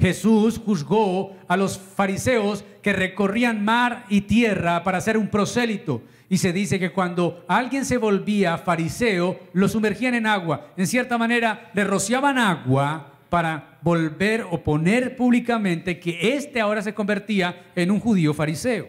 Jesús 0.00 0.58
juzgó 0.64 1.36
a 1.46 1.58
los 1.58 1.78
fariseos 1.78 2.64
que 2.80 2.94
recorrían 2.94 3.62
mar 3.62 4.06
y 4.08 4.22
tierra 4.22 4.82
para 4.84 4.98
hacer 4.98 5.18
un 5.18 5.28
prosélito. 5.28 6.02
Y 6.30 6.38
se 6.38 6.54
dice 6.54 6.80
que 6.80 6.92
cuando 6.92 7.44
alguien 7.46 7.84
se 7.84 7.98
volvía 7.98 8.56
fariseo, 8.56 9.38
lo 9.52 9.68
sumergían 9.68 10.14
en 10.14 10.26
agua. 10.26 10.72
En 10.78 10.86
cierta 10.86 11.18
manera, 11.18 11.70
le 11.74 11.84
rociaban 11.84 12.38
agua 12.38 13.18
para 13.28 13.71
volver 13.82 14.46
o 14.50 14.62
poner 14.62 15.16
públicamente 15.16 15.98
que 15.98 16.34
éste 16.36 16.60
ahora 16.60 16.82
se 16.82 16.94
convertía 16.94 17.70
en 17.74 17.90
un 17.90 18.00
judío 18.00 18.34
fariseo. 18.34 18.88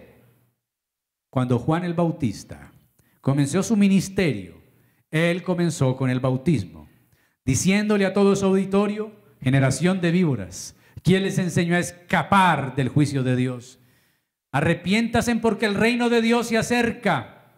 Cuando 1.29 1.60
Juan 1.60 1.84
el 1.84 1.93
Bautista 1.93 2.71
comenzó 3.21 3.63
su 3.63 3.75
ministerio, 3.75 4.62
él 5.10 5.43
comenzó 5.43 5.95
con 5.95 6.10
el 6.10 6.19
bautismo, 6.19 6.88
diciéndole 7.45 8.06
a 8.06 8.13
todo 8.13 8.36
su 8.36 8.45
auditorio, 8.45 9.12
generación 9.41 10.01
de 10.01 10.12
víboras, 10.12 10.75
¿quién 11.03 11.23
les 11.23 11.38
enseñó 11.38 11.75
a 11.75 11.79
escapar 11.79 12.75
del 12.75 12.89
juicio 12.89 13.23
de 13.23 13.36
Dios? 13.36 13.79
Arrepiéntasen 14.51 15.41
porque 15.41 15.65
el 15.65 15.75
reino 15.75 16.10
de 16.10 16.21
Dios 16.21 16.47
se 16.47 16.58
acerca. 16.58 17.51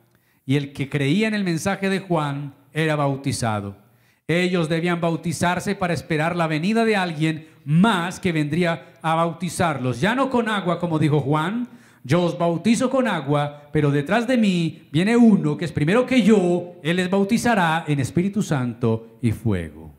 Y 0.45 0.55
el 0.55 0.71
que 0.73 0.89
creía 0.89 1.27
en 1.27 1.33
el 1.33 1.43
mensaje 1.43 1.89
de 1.89 1.99
Juan 1.99 2.55
era 2.71 2.95
bautizado. 2.95 3.84
Ellos 4.27 4.69
debían 4.69 5.01
bautizarse 5.01 5.75
para 5.75 5.93
esperar 5.93 6.35
la 6.35 6.47
venida 6.47 6.83
de 6.83 6.95
alguien 6.95 7.47
más 7.63 8.19
que 8.19 8.31
vendría 8.31 8.93
a 9.01 9.15
bautizarlos. 9.15 10.01
Ya 10.01 10.15
no 10.15 10.29
con 10.29 10.49
agua, 10.49 10.79
como 10.79 10.97
dijo 10.97 11.19
Juan, 11.19 11.67
yo 12.03 12.23
os 12.23 12.37
bautizo 12.37 12.89
con 12.89 13.07
agua, 13.07 13.69
pero 13.71 13.91
detrás 13.91 14.27
de 14.27 14.37
mí 14.37 14.87
viene 14.91 15.17
uno 15.17 15.57
que 15.57 15.65
es 15.65 15.71
primero 15.71 16.05
que 16.05 16.21
yo, 16.21 16.75
él 16.83 16.97
les 16.97 17.09
bautizará 17.09 17.83
en 17.87 17.99
Espíritu 17.99 18.41
Santo 18.41 19.17
y 19.21 19.31
fuego. 19.31 19.93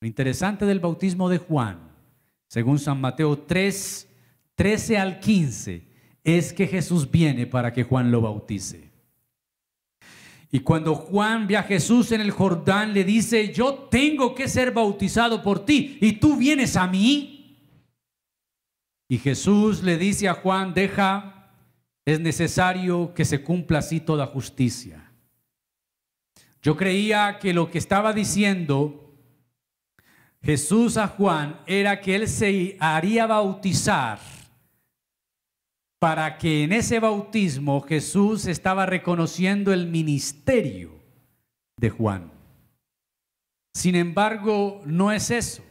Lo 0.00 0.06
interesante 0.06 0.64
del 0.64 0.80
bautismo 0.80 1.28
de 1.28 1.38
Juan, 1.38 1.78
según 2.46 2.78
San 2.78 3.00
Mateo 3.00 3.38
3, 3.38 4.08
13 4.54 4.98
al 4.98 5.20
15, 5.20 5.88
es 6.24 6.52
que 6.52 6.66
Jesús 6.66 7.10
viene 7.10 7.46
para 7.46 7.72
que 7.72 7.84
Juan 7.84 8.10
lo 8.10 8.20
bautice. 8.20 8.87
Y 10.50 10.60
cuando 10.60 10.94
Juan 10.94 11.46
ve 11.46 11.56
a 11.56 11.62
Jesús 11.62 12.10
en 12.12 12.20
el 12.20 12.30
Jordán, 12.30 12.94
le 12.94 13.04
dice, 13.04 13.52
yo 13.52 13.74
tengo 13.90 14.34
que 14.34 14.48
ser 14.48 14.72
bautizado 14.72 15.42
por 15.42 15.64
ti 15.64 15.98
y 16.00 16.12
tú 16.12 16.36
vienes 16.36 16.76
a 16.76 16.86
mí. 16.86 17.34
Y 19.08 19.18
Jesús 19.18 19.82
le 19.82 19.98
dice 19.98 20.28
a 20.28 20.34
Juan, 20.34 20.72
deja, 20.72 21.50
es 22.04 22.20
necesario 22.20 23.12
que 23.14 23.24
se 23.24 23.42
cumpla 23.42 23.80
así 23.80 24.00
toda 24.00 24.26
justicia. 24.26 25.12
Yo 26.62 26.76
creía 26.76 27.38
que 27.38 27.52
lo 27.52 27.70
que 27.70 27.78
estaba 27.78 28.12
diciendo 28.12 29.08
Jesús 30.42 30.96
a 30.96 31.08
Juan 31.08 31.60
era 31.66 32.00
que 32.00 32.14
él 32.14 32.28
se 32.28 32.76
haría 32.80 33.26
bautizar 33.26 34.18
para 35.98 36.38
que 36.38 36.64
en 36.64 36.72
ese 36.72 37.00
bautismo 37.00 37.80
Jesús 37.80 38.46
estaba 38.46 38.86
reconociendo 38.86 39.72
el 39.72 39.88
ministerio 39.88 40.92
de 41.76 41.90
Juan. 41.90 42.30
Sin 43.74 43.94
embargo, 43.94 44.82
no 44.84 45.12
es 45.12 45.30
eso. 45.30 45.64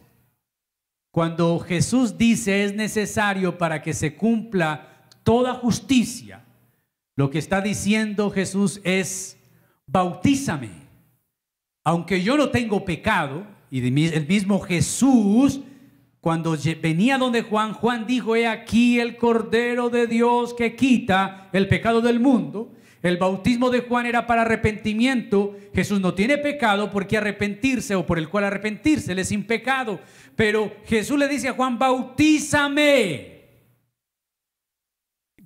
Cuando 1.12 1.60
Jesús 1.60 2.18
dice 2.18 2.64
es 2.66 2.76
necesario 2.76 3.58
para 3.58 3.82
que 3.82 3.94
se 3.94 4.16
cumpla 4.16 5.08
toda 5.24 5.54
justicia, 5.54 6.46
lo 7.16 7.30
que 7.30 7.40
está 7.40 7.62
diciendo 7.62 8.30
Jesús 8.30 8.80
es, 8.84 9.38
bautízame. 9.88 10.70
Aunque 11.84 12.22
yo 12.22 12.38
no 12.38 12.50
tengo 12.50 12.86
pecado, 12.86 13.48
y 13.70 13.86
el 13.86 14.28
mismo 14.28 14.60
Jesús 14.60 15.62
cuando 16.28 16.58
venía 16.82 17.18
donde 17.18 17.42
Juan, 17.42 17.72
Juan 17.72 18.06
dijo, 18.06 18.36
he 18.36 18.48
aquí 18.48 19.00
el 19.00 19.16
Cordero 19.16 19.90
de 19.90 20.08
Dios 20.08 20.54
que 20.54 20.76
quita 20.76 21.48
el 21.54 21.70
pecado 21.70 22.02
del 22.02 22.20
mundo. 22.20 22.74
El 23.02 23.16
bautismo 23.16 23.70
de 23.70 23.80
Juan 23.80 24.08
era 24.08 24.28
para 24.28 24.42
arrepentimiento. 24.42 25.56
Jesús 25.74 26.02
no 26.02 26.14
tiene 26.14 26.38
pecado 26.38 26.92
por 26.92 27.08
qué 27.08 27.16
arrepentirse 27.16 27.96
o 27.96 28.06
por 28.06 28.20
el 28.20 28.28
cual 28.28 28.44
arrepentirse, 28.44 29.14
él 29.14 29.20
es 29.20 29.30
sin 29.30 29.46
pecado. 29.46 30.02
Pero 30.36 30.76
Jesús 30.86 31.18
le 31.18 31.30
dice 31.30 31.48
a 31.48 31.54
Juan, 31.54 31.80
bautízame. 31.80 33.46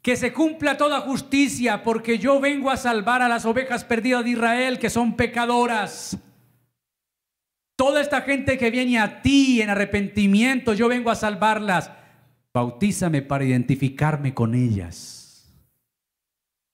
Que 0.02 0.16
se 0.16 0.34
cumpla 0.34 0.78
toda 0.78 1.02
justicia 1.02 1.84
porque 1.84 2.18
yo 2.18 2.40
vengo 2.40 2.72
a 2.72 2.78
salvar 2.78 3.22
a 3.22 3.30
las 3.30 3.46
ovejas 3.46 3.86
perdidas 3.86 4.24
de 4.24 4.32
Israel 4.32 4.80
que 4.80 4.90
son 4.90 5.16
pecadoras. 5.16 6.18
Toda 7.82 8.00
esta 8.00 8.22
gente 8.22 8.60
que 8.60 8.70
viene 8.70 9.00
a 9.00 9.24
ti 9.24 9.60
en 9.60 9.72
arrepentimiento, 9.72 10.76
yo 10.76 10.88
vengo 10.88 11.10
a 11.10 11.16
salvarlas. 11.16 11.90
Bautízame 12.54 13.24
para 13.24 13.44
identificarme 13.44 14.36
con 14.36 14.54
ellas. 14.54 15.52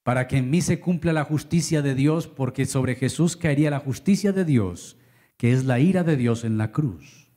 Para 0.03 0.27
que 0.27 0.35
en 0.35 0.49
mí 0.49 0.59
se 0.59 0.81
cumpla 0.81 1.13
la 1.13 1.23
justicia 1.23 1.81
de 1.81 1.95
Dios, 1.95 2.27
porque 2.27 2.65
sobre 2.65 2.95
Jesús 2.95 3.37
caería 3.37 3.71
la 3.71 3.79
justicia 3.79 4.33
de 4.33 4.43
Dios, 4.43 4.97
que 5.37 5.53
es 5.53 5.63
la 5.63 5.79
ira 5.79 6.03
de 6.03 6.17
Dios 6.17 6.43
en 6.43 6.57
la 6.57 6.73
cruz. 6.73 7.29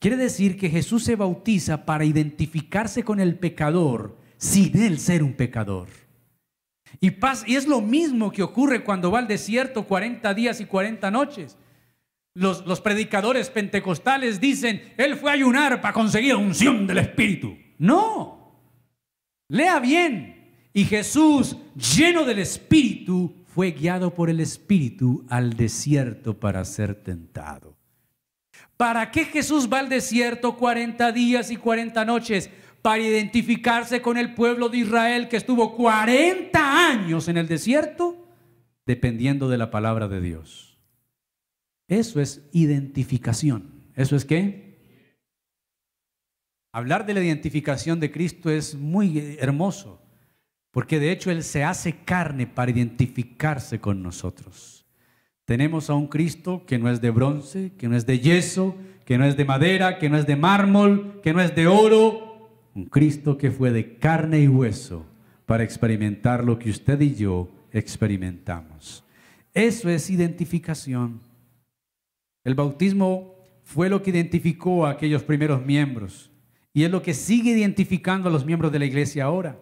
Quiere 0.00 0.16
decir 0.16 0.58
que 0.58 0.68
Jesús 0.68 1.04
se 1.04 1.14
bautiza 1.14 1.84
para 1.84 2.04
identificarse 2.04 3.04
con 3.04 3.20
el 3.20 3.38
pecador 3.38 4.18
sin 4.36 4.76
él 4.76 4.98
ser 4.98 5.22
un 5.22 5.34
pecador. 5.34 5.86
Y, 7.00 7.12
y 7.46 7.54
es 7.54 7.68
lo 7.68 7.80
mismo 7.80 8.32
que 8.32 8.42
ocurre 8.42 8.82
cuando 8.82 9.12
va 9.12 9.20
al 9.20 9.28
desierto 9.28 9.86
40 9.86 10.34
días 10.34 10.60
y 10.60 10.64
40 10.64 11.08
noches. 11.12 11.56
Los, 12.34 12.80
predicadores 12.80 13.48
pentecostales 13.48 14.40
dicen, 14.40 14.92
él 14.96 15.16
fue 15.16 15.30
a 15.30 15.34
ayunar 15.34 15.80
para 15.80 15.94
conseguir 15.94 16.34
unción 16.34 16.84
del 16.84 16.98
Espíritu. 16.98 17.56
No, 17.78 18.60
lea 19.48 19.78
bien. 19.78 20.34
Y 20.72 20.84
Jesús, 20.84 21.56
lleno 21.76 22.24
del 22.24 22.40
Espíritu, 22.40 23.44
fue 23.46 23.70
guiado 23.70 24.12
por 24.12 24.28
el 24.28 24.40
Espíritu 24.40 25.24
al 25.28 25.56
desierto 25.56 26.40
para 26.40 26.64
ser 26.64 26.96
tentado. 26.96 27.76
¿Para 28.76 29.12
qué 29.12 29.26
Jesús 29.26 29.68
va 29.72 29.78
al 29.78 29.88
desierto 29.88 30.56
40 30.56 31.12
días 31.12 31.52
y 31.52 31.56
40 31.56 32.04
noches? 32.04 32.50
Para 32.82 32.98
identificarse 32.98 34.02
con 34.02 34.18
el 34.18 34.34
pueblo 34.34 34.68
de 34.68 34.78
Israel 34.78 35.28
que 35.28 35.36
estuvo 35.36 35.76
40 35.76 36.88
años 36.88 37.28
en 37.28 37.36
el 37.36 37.46
desierto, 37.46 38.26
dependiendo 38.84 39.48
de 39.48 39.58
la 39.58 39.70
palabra 39.70 40.08
de 40.08 40.20
Dios. 40.20 40.73
Eso 41.88 42.20
es 42.20 42.48
identificación. 42.52 43.84
¿Eso 43.94 44.16
es 44.16 44.24
qué? 44.24 44.64
Hablar 46.72 47.06
de 47.06 47.14
la 47.14 47.22
identificación 47.22 48.00
de 48.00 48.10
Cristo 48.10 48.50
es 48.50 48.74
muy 48.74 49.36
hermoso, 49.38 50.02
porque 50.72 50.98
de 50.98 51.12
hecho 51.12 51.30
Él 51.30 51.44
se 51.44 51.62
hace 51.62 51.98
carne 52.04 52.48
para 52.48 52.72
identificarse 52.72 53.80
con 53.80 54.02
nosotros. 54.02 54.84
Tenemos 55.44 55.90
a 55.90 55.94
un 55.94 56.08
Cristo 56.08 56.64
que 56.66 56.78
no 56.78 56.90
es 56.90 57.00
de 57.00 57.10
bronce, 57.10 57.72
que 57.78 57.88
no 57.88 57.96
es 57.96 58.06
de 58.06 58.18
yeso, 58.18 58.76
que 59.04 59.18
no 59.18 59.24
es 59.24 59.36
de 59.36 59.44
madera, 59.44 59.98
que 59.98 60.08
no 60.08 60.16
es 60.16 60.26
de 60.26 60.36
mármol, 60.36 61.20
que 61.22 61.32
no 61.32 61.40
es 61.40 61.54
de 61.54 61.66
oro. 61.66 62.50
Un 62.74 62.86
Cristo 62.86 63.36
que 63.36 63.50
fue 63.50 63.70
de 63.70 63.98
carne 63.98 64.40
y 64.40 64.48
hueso 64.48 65.06
para 65.46 65.62
experimentar 65.62 66.42
lo 66.42 66.58
que 66.58 66.70
usted 66.70 67.00
y 67.00 67.14
yo 67.14 67.50
experimentamos. 67.70 69.04
Eso 69.52 69.88
es 69.90 70.10
identificación. 70.10 71.20
El 72.44 72.54
bautismo 72.54 73.34
fue 73.62 73.88
lo 73.88 74.02
que 74.02 74.10
identificó 74.10 74.84
a 74.84 74.90
aquellos 74.90 75.22
primeros 75.22 75.64
miembros 75.64 76.30
y 76.74 76.84
es 76.84 76.90
lo 76.90 77.02
que 77.02 77.14
sigue 77.14 77.52
identificando 77.52 78.28
a 78.28 78.32
los 78.32 78.44
miembros 78.44 78.70
de 78.70 78.78
la 78.78 78.84
iglesia 78.84 79.24
ahora. 79.24 79.58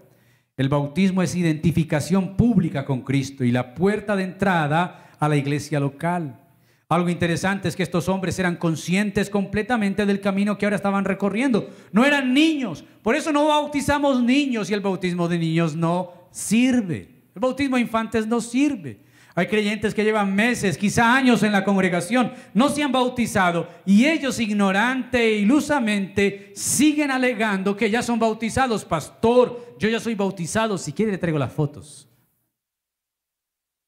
El 0.57 0.69
bautismo 0.69 1.23
es 1.23 1.37
identificación 1.37 2.37
pública 2.37 2.85
con 2.85 3.03
Cristo 3.03 3.45
y 3.45 3.53
la 3.53 3.75
puerta 3.75 4.17
de 4.17 4.25
entrada 4.25 5.11
a 5.19 5.29
la 5.29 5.37
iglesia 5.37 5.79
local. 5.79 6.41
Algo 6.89 7.09
interesante 7.09 7.69
es 7.69 7.77
que 7.77 7.85
estos 7.85 8.09
hombres 8.09 8.39
eran 8.39 8.57
conscientes 8.57 9.31
completamente 9.31 10.05
del 10.05 10.21
camino 10.21 10.59
que 10.59 10.67
ahora 10.67 10.77
estaban 10.77 11.05
recorriendo. 11.05 11.71
No 11.93 12.05
eran 12.05 12.35
niños. 12.35 12.85
Por 13.03 13.15
eso 13.15 13.33
no 13.33 13.47
bautizamos 13.47 14.23
niños 14.23 14.69
y 14.69 14.75
el 14.75 14.81
bautismo 14.81 15.29
de 15.29 15.39
niños 15.39 15.75
no 15.75 16.13
sirve. 16.33 17.23
El 17.35 17.41
bautismo 17.41 17.77
de 17.77 17.83
infantes 17.83 18.27
no 18.27 18.41
sirve. 18.41 19.01
Hay 19.35 19.47
creyentes 19.47 19.95
que 19.95 20.05
llevan 20.05 20.35
meses, 20.35 20.77
quizá 20.77 21.15
años 21.15 21.43
en 21.43 21.53
la 21.53 21.65
congregación, 21.65 22.33
no 22.53 22.69
se 22.69 22.83
han 22.83 22.93
bautizado 22.93 23.67
y 23.87 24.05
ellos 24.05 24.39
ignorante 24.39 25.19
e 25.21 25.39
ilusamente 25.39 26.53
siguen 26.55 27.11
alegando 27.11 27.77
que 27.77 27.91
ya 27.91 28.03
son 28.03 28.19
bautizados. 28.19 28.85
Pastor, 28.85 29.77
yo 29.79 29.89
ya 29.89 30.01
soy 30.01 30.15
bautizado, 30.15 30.77
si 30.77 30.93
quiere 30.93 31.13
le 31.13 31.19
traigo 31.19 31.39
las 31.39 31.53
fotos. 31.53 32.09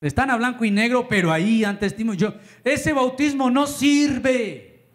Están 0.00 0.30
a 0.30 0.37
blanco 0.37 0.64
y 0.64 0.70
negro, 0.70 1.09
pero 1.09 1.33
ahí 1.33 1.64
antes 1.64 1.94
yo, 2.16 2.35
ese 2.62 2.92
bautismo 2.92 3.50
no 3.50 3.66
sirve. 3.66 4.88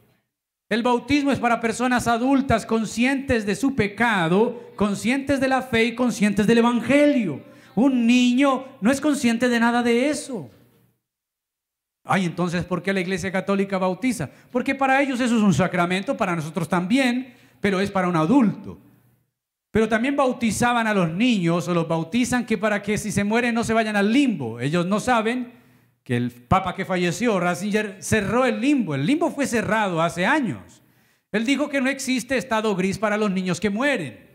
El 0.67 0.83
bautismo 0.83 1.31
es 1.31 1.39
para 1.39 1.59
personas 1.59 2.07
adultas 2.07 2.65
conscientes 2.65 3.45
de 3.45 3.55
su 3.55 3.75
pecado, 3.75 4.71
conscientes 4.75 5.39
de 5.39 5.47
la 5.47 5.63
fe 5.63 5.85
y 5.85 5.95
conscientes 5.95 6.45
del 6.45 6.59
evangelio. 6.59 7.41
Un 7.79 8.05
niño 8.05 8.65
no 8.81 8.91
es 8.91 8.99
consciente 8.99 9.47
de 9.47 9.57
nada 9.57 9.81
de 9.81 10.09
eso. 10.09 10.49
Ay, 12.03 12.25
entonces, 12.25 12.65
¿por 12.65 12.81
qué 12.81 12.91
la 12.91 12.99
Iglesia 12.99 13.31
Católica 13.31 13.77
bautiza? 13.77 14.29
Porque 14.51 14.75
para 14.75 15.01
ellos 15.01 15.21
eso 15.21 15.37
es 15.37 15.41
un 15.41 15.53
sacramento, 15.53 16.17
para 16.17 16.35
nosotros 16.35 16.67
también, 16.67 17.35
pero 17.61 17.79
es 17.79 17.89
para 17.89 18.09
un 18.09 18.17
adulto. 18.17 18.77
Pero 19.71 19.87
también 19.87 20.17
bautizaban 20.17 20.87
a 20.87 20.93
los 20.93 21.09
niños 21.09 21.69
o 21.69 21.73
los 21.73 21.87
bautizan 21.87 22.45
que 22.45 22.57
para 22.57 22.81
que 22.81 22.97
si 22.97 23.13
se 23.13 23.23
mueren 23.23 23.55
no 23.55 23.63
se 23.63 23.73
vayan 23.73 23.95
al 23.95 24.11
limbo. 24.11 24.59
Ellos 24.59 24.85
no 24.85 24.99
saben 24.99 25.53
que 26.03 26.17
el 26.17 26.31
papa 26.31 26.75
que 26.75 26.83
falleció, 26.83 27.39
Ratzinger, 27.39 27.95
cerró 28.01 28.45
el 28.45 28.59
limbo. 28.59 28.93
El 28.93 29.05
limbo 29.05 29.31
fue 29.31 29.47
cerrado 29.47 30.01
hace 30.01 30.25
años. 30.25 30.81
Él 31.31 31.45
dijo 31.45 31.69
que 31.69 31.79
no 31.79 31.87
existe 31.87 32.35
estado 32.35 32.75
gris 32.75 32.97
para 32.97 33.15
los 33.15 33.31
niños 33.31 33.61
que 33.61 33.69
mueren. 33.69 34.28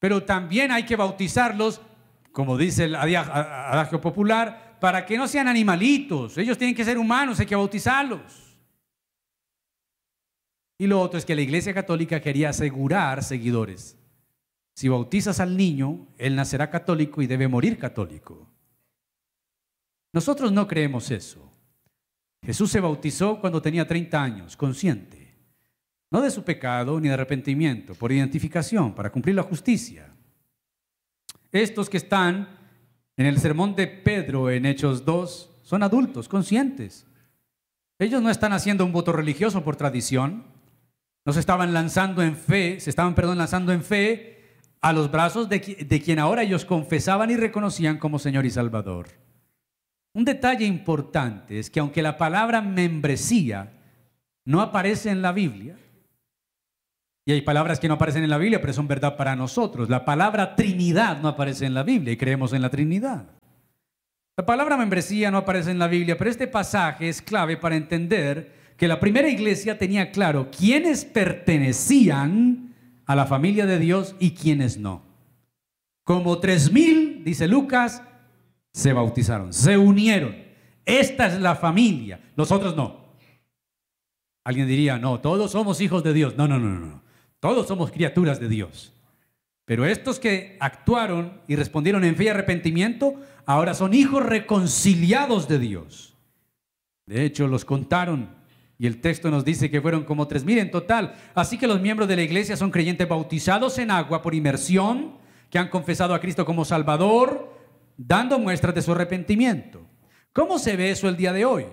Pero 0.00 0.24
también 0.24 0.72
hay 0.72 0.84
que 0.84 0.96
bautizarlos, 0.96 1.80
como 2.32 2.56
dice 2.56 2.84
el 2.84 2.96
adagio 2.96 4.00
popular, 4.00 4.78
para 4.80 5.04
que 5.04 5.16
no 5.16 5.28
sean 5.28 5.46
animalitos. 5.46 6.38
Ellos 6.38 6.58
tienen 6.58 6.74
que 6.74 6.84
ser 6.84 6.98
humanos, 6.98 7.38
hay 7.38 7.46
que 7.46 7.54
bautizarlos. 7.54 8.56
Y 10.78 10.86
lo 10.86 10.98
otro 11.00 11.18
es 11.18 11.26
que 11.26 11.34
la 11.34 11.42
Iglesia 11.42 11.74
Católica 11.74 12.22
quería 12.22 12.48
asegurar 12.48 13.22
seguidores. 13.22 13.98
Si 14.74 14.88
bautizas 14.88 15.38
al 15.38 15.54
niño, 15.54 16.08
él 16.16 16.34
nacerá 16.34 16.70
católico 16.70 17.20
y 17.20 17.26
debe 17.26 17.46
morir 17.46 17.78
católico. 17.78 18.48
Nosotros 20.14 20.50
no 20.50 20.66
creemos 20.66 21.10
eso. 21.10 21.52
Jesús 22.42 22.70
se 22.70 22.80
bautizó 22.80 23.38
cuando 23.38 23.60
tenía 23.60 23.86
30 23.86 24.22
años, 24.22 24.56
consciente 24.56 25.19
no 26.10 26.20
de 26.20 26.30
su 26.30 26.42
pecado 26.42 27.00
ni 27.00 27.08
de 27.08 27.14
arrepentimiento, 27.14 27.94
por 27.94 28.12
identificación, 28.12 28.94
para 28.94 29.10
cumplir 29.10 29.36
la 29.36 29.42
justicia. 29.42 30.08
Estos 31.52 31.88
que 31.88 31.96
están 31.96 32.48
en 33.16 33.26
el 33.26 33.38
sermón 33.38 33.74
de 33.74 33.86
Pedro 33.86 34.50
en 34.50 34.66
Hechos 34.66 35.04
2 35.04 35.50
son 35.62 35.82
adultos, 35.82 36.28
conscientes. 36.28 37.06
Ellos 37.98 38.22
no 38.22 38.30
están 38.30 38.52
haciendo 38.52 38.84
un 38.84 38.92
voto 38.92 39.12
religioso 39.12 39.62
por 39.62 39.76
tradición, 39.76 40.44
no 41.24 41.32
se 41.32 41.40
estaban 41.40 41.72
lanzando 41.72 42.22
en 42.22 42.34
fe, 42.34 42.80
se 42.80 42.90
estaban, 42.90 43.14
perdón, 43.14 43.38
lanzando 43.38 43.72
en 43.72 43.82
fe 43.84 44.58
a 44.80 44.92
los 44.92 45.10
brazos 45.10 45.48
de, 45.48 45.58
de 45.58 46.00
quien 46.00 46.18
ahora 46.18 46.42
ellos 46.42 46.64
confesaban 46.64 47.30
y 47.30 47.36
reconocían 47.36 47.98
como 47.98 48.18
Señor 48.18 48.46
y 48.46 48.50
Salvador. 48.50 49.08
Un 50.12 50.24
detalle 50.24 50.64
importante 50.64 51.58
es 51.58 51.70
que 51.70 51.78
aunque 51.78 52.02
la 52.02 52.16
palabra 52.16 52.62
membresía 52.62 53.72
no 54.44 54.60
aparece 54.60 55.10
en 55.10 55.22
la 55.22 55.32
Biblia, 55.32 55.76
y 57.24 57.32
hay 57.32 57.42
palabras 57.42 57.78
que 57.78 57.88
no 57.88 57.94
aparecen 57.94 58.24
en 58.24 58.30
la 58.30 58.38
Biblia, 58.38 58.60
pero 58.60 58.72
son 58.72 58.88
verdad 58.88 59.16
para 59.16 59.36
nosotros. 59.36 59.88
La 59.88 60.04
palabra 60.04 60.56
Trinidad 60.56 61.20
no 61.20 61.28
aparece 61.28 61.66
en 61.66 61.74
la 61.74 61.82
Biblia 61.82 62.12
y 62.12 62.16
creemos 62.16 62.52
en 62.52 62.62
la 62.62 62.70
Trinidad. 62.70 63.26
La 64.36 64.46
palabra 64.46 64.76
membresía 64.76 65.30
no 65.30 65.38
aparece 65.38 65.70
en 65.70 65.78
la 65.78 65.86
Biblia, 65.86 66.16
pero 66.16 66.30
este 66.30 66.46
pasaje 66.46 67.08
es 67.08 67.20
clave 67.20 67.56
para 67.56 67.76
entender 67.76 68.74
que 68.78 68.88
la 68.88 68.98
primera 68.98 69.28
iglesia 69.28 69.76
tenía 69.76 70.10
claro 70.10 70.50
quiénes 70.50 71.04
pertenecían 71.04 72.74
a 73.04 73.14
la 73.14 73.26
familia 73.26 73.66
de 73.66 73.78
Dios 73.78 74.16
y 74.18 74.30
quiénes 74.30 74.78
no. 74.78 75.02
Como 76.04 76.38
tres 76.38 76.72
mil, 76.72 77.22
dice 77.22 77.46
Lucas, 77.46 78.02
se 78.72 78.94
bautizaron, 78.94 79.52
se 79.52 79.76
unieron. 79.76 80.34
Esta 80.86 81.26
es 81.26 81.38
la 81.38 81.54
familia, 81.54 82.18
los 82.34 82.50
otros 82.50 82.74
no. 82.74 83.00
Alguien 84.44 84.66
diría, 84.66 84.98
no, 84.98 85.20
todos 85.20 85.50
somos 85.50 85.80
hijos 85.82 86.02
de 86.02 86.14
Dios. 86.14 86.36
No, 86.36 86.48
no, 86.48 86.58
no, 86.58 86.70
no. 86.70 87.09
Todos 87.40 87.66
somos 87.66 87.90
criaturas 87.90 88.38
de 88.38 88.48
Dios. 88.48 88.92
Pero 89.64 89.86
estos 89.86 90.18
que 90.18 90.56
actuaron 90.60 91.40
y 91.48 91.56
respondieron 91.56 92.04
en 92.04 92.16
fe 92.16 92.24
y 92.24 92.28
arrepentimiento, 92.28 93.14
ahora 93.46 93.74
son 93.74 93.94
hijos 93.94 94.24
reconciliados 94.24 95.48
de 95.48 95.58
Dios. 95.58 96.16
De 97.06 97.24
hecho, 97.24 97.46
los 97.48 97.64
contaron 97.64 98.40
y 98.78 98.86
el 98.86 99.00
texto 99.00 99.30
nos 99.30 99.44
dice 99.44 99.70
que 99.70 99.80
fueron 99.80 100.04
como 100.04 100.26
tres 100.26 100.44
mil 100.44 100.58
en 100.58 100.70
total. 100.70 101.14
Así 101.34 101.58
que 101.58 101.66
los 101.66 101.80
miembros 101.80 102.08
de 102.08 102.16
la 102.16 102.22
iglesia 102.22 102.56
son 102.56 102.70
creyentes 102.70 103.08
bautizados 103.08 103.78
en 103.78 103.90
agua 103.90 104.22
por 104.22 104.34
inmersión, 104.34 105.18
que 105.50 105.58
han 105.58 105.68
confesado 105.68 106.14
a 106.14 106.20
Cristo 106.20 106.44
como 106.44 106.64
Salvador, 106.64 107.56
dando 107.96 108.38
muestras 108.38 108.74
de 108.74 108.82
su 108.82 108.92
arrepentimiento. 108.92 109.86
¿Cómo 110.32 110.58
se 110.58 110.76
ve 110.76 110.90
eso 110.90 111.08
el 111.08 111.16
día 111.16 111.32
de 111.32 111.44
hoy? 111.44 111.66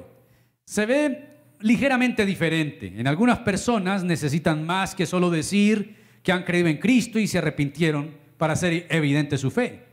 Se 0.66 0.86
ve 0.86 1.27
ligeramente 1.60 2.26
diferente. 2.26 2.94
En 2.98 3.08
algunas 3.08 3.40
personas 3.40 4.04
necesitan 4.04 4.66
más 4.66 4.96
que 4.96 5.06
solo 5.06 5.30
decir 5.30 5.96
que 6.24 6.32
han 6.32 6.44
creído 6.44 6.68
en 6.68 6.78
Cristo 6.78 7.20
y 7.20 7.28
se 7.28 7.38
arrepintieron 7.38 8.12
para 8.38 8.54
hacer 8.54 8.86
evidente 8.90 9.38
su 9.38 9.50
fe. 9.50 9.86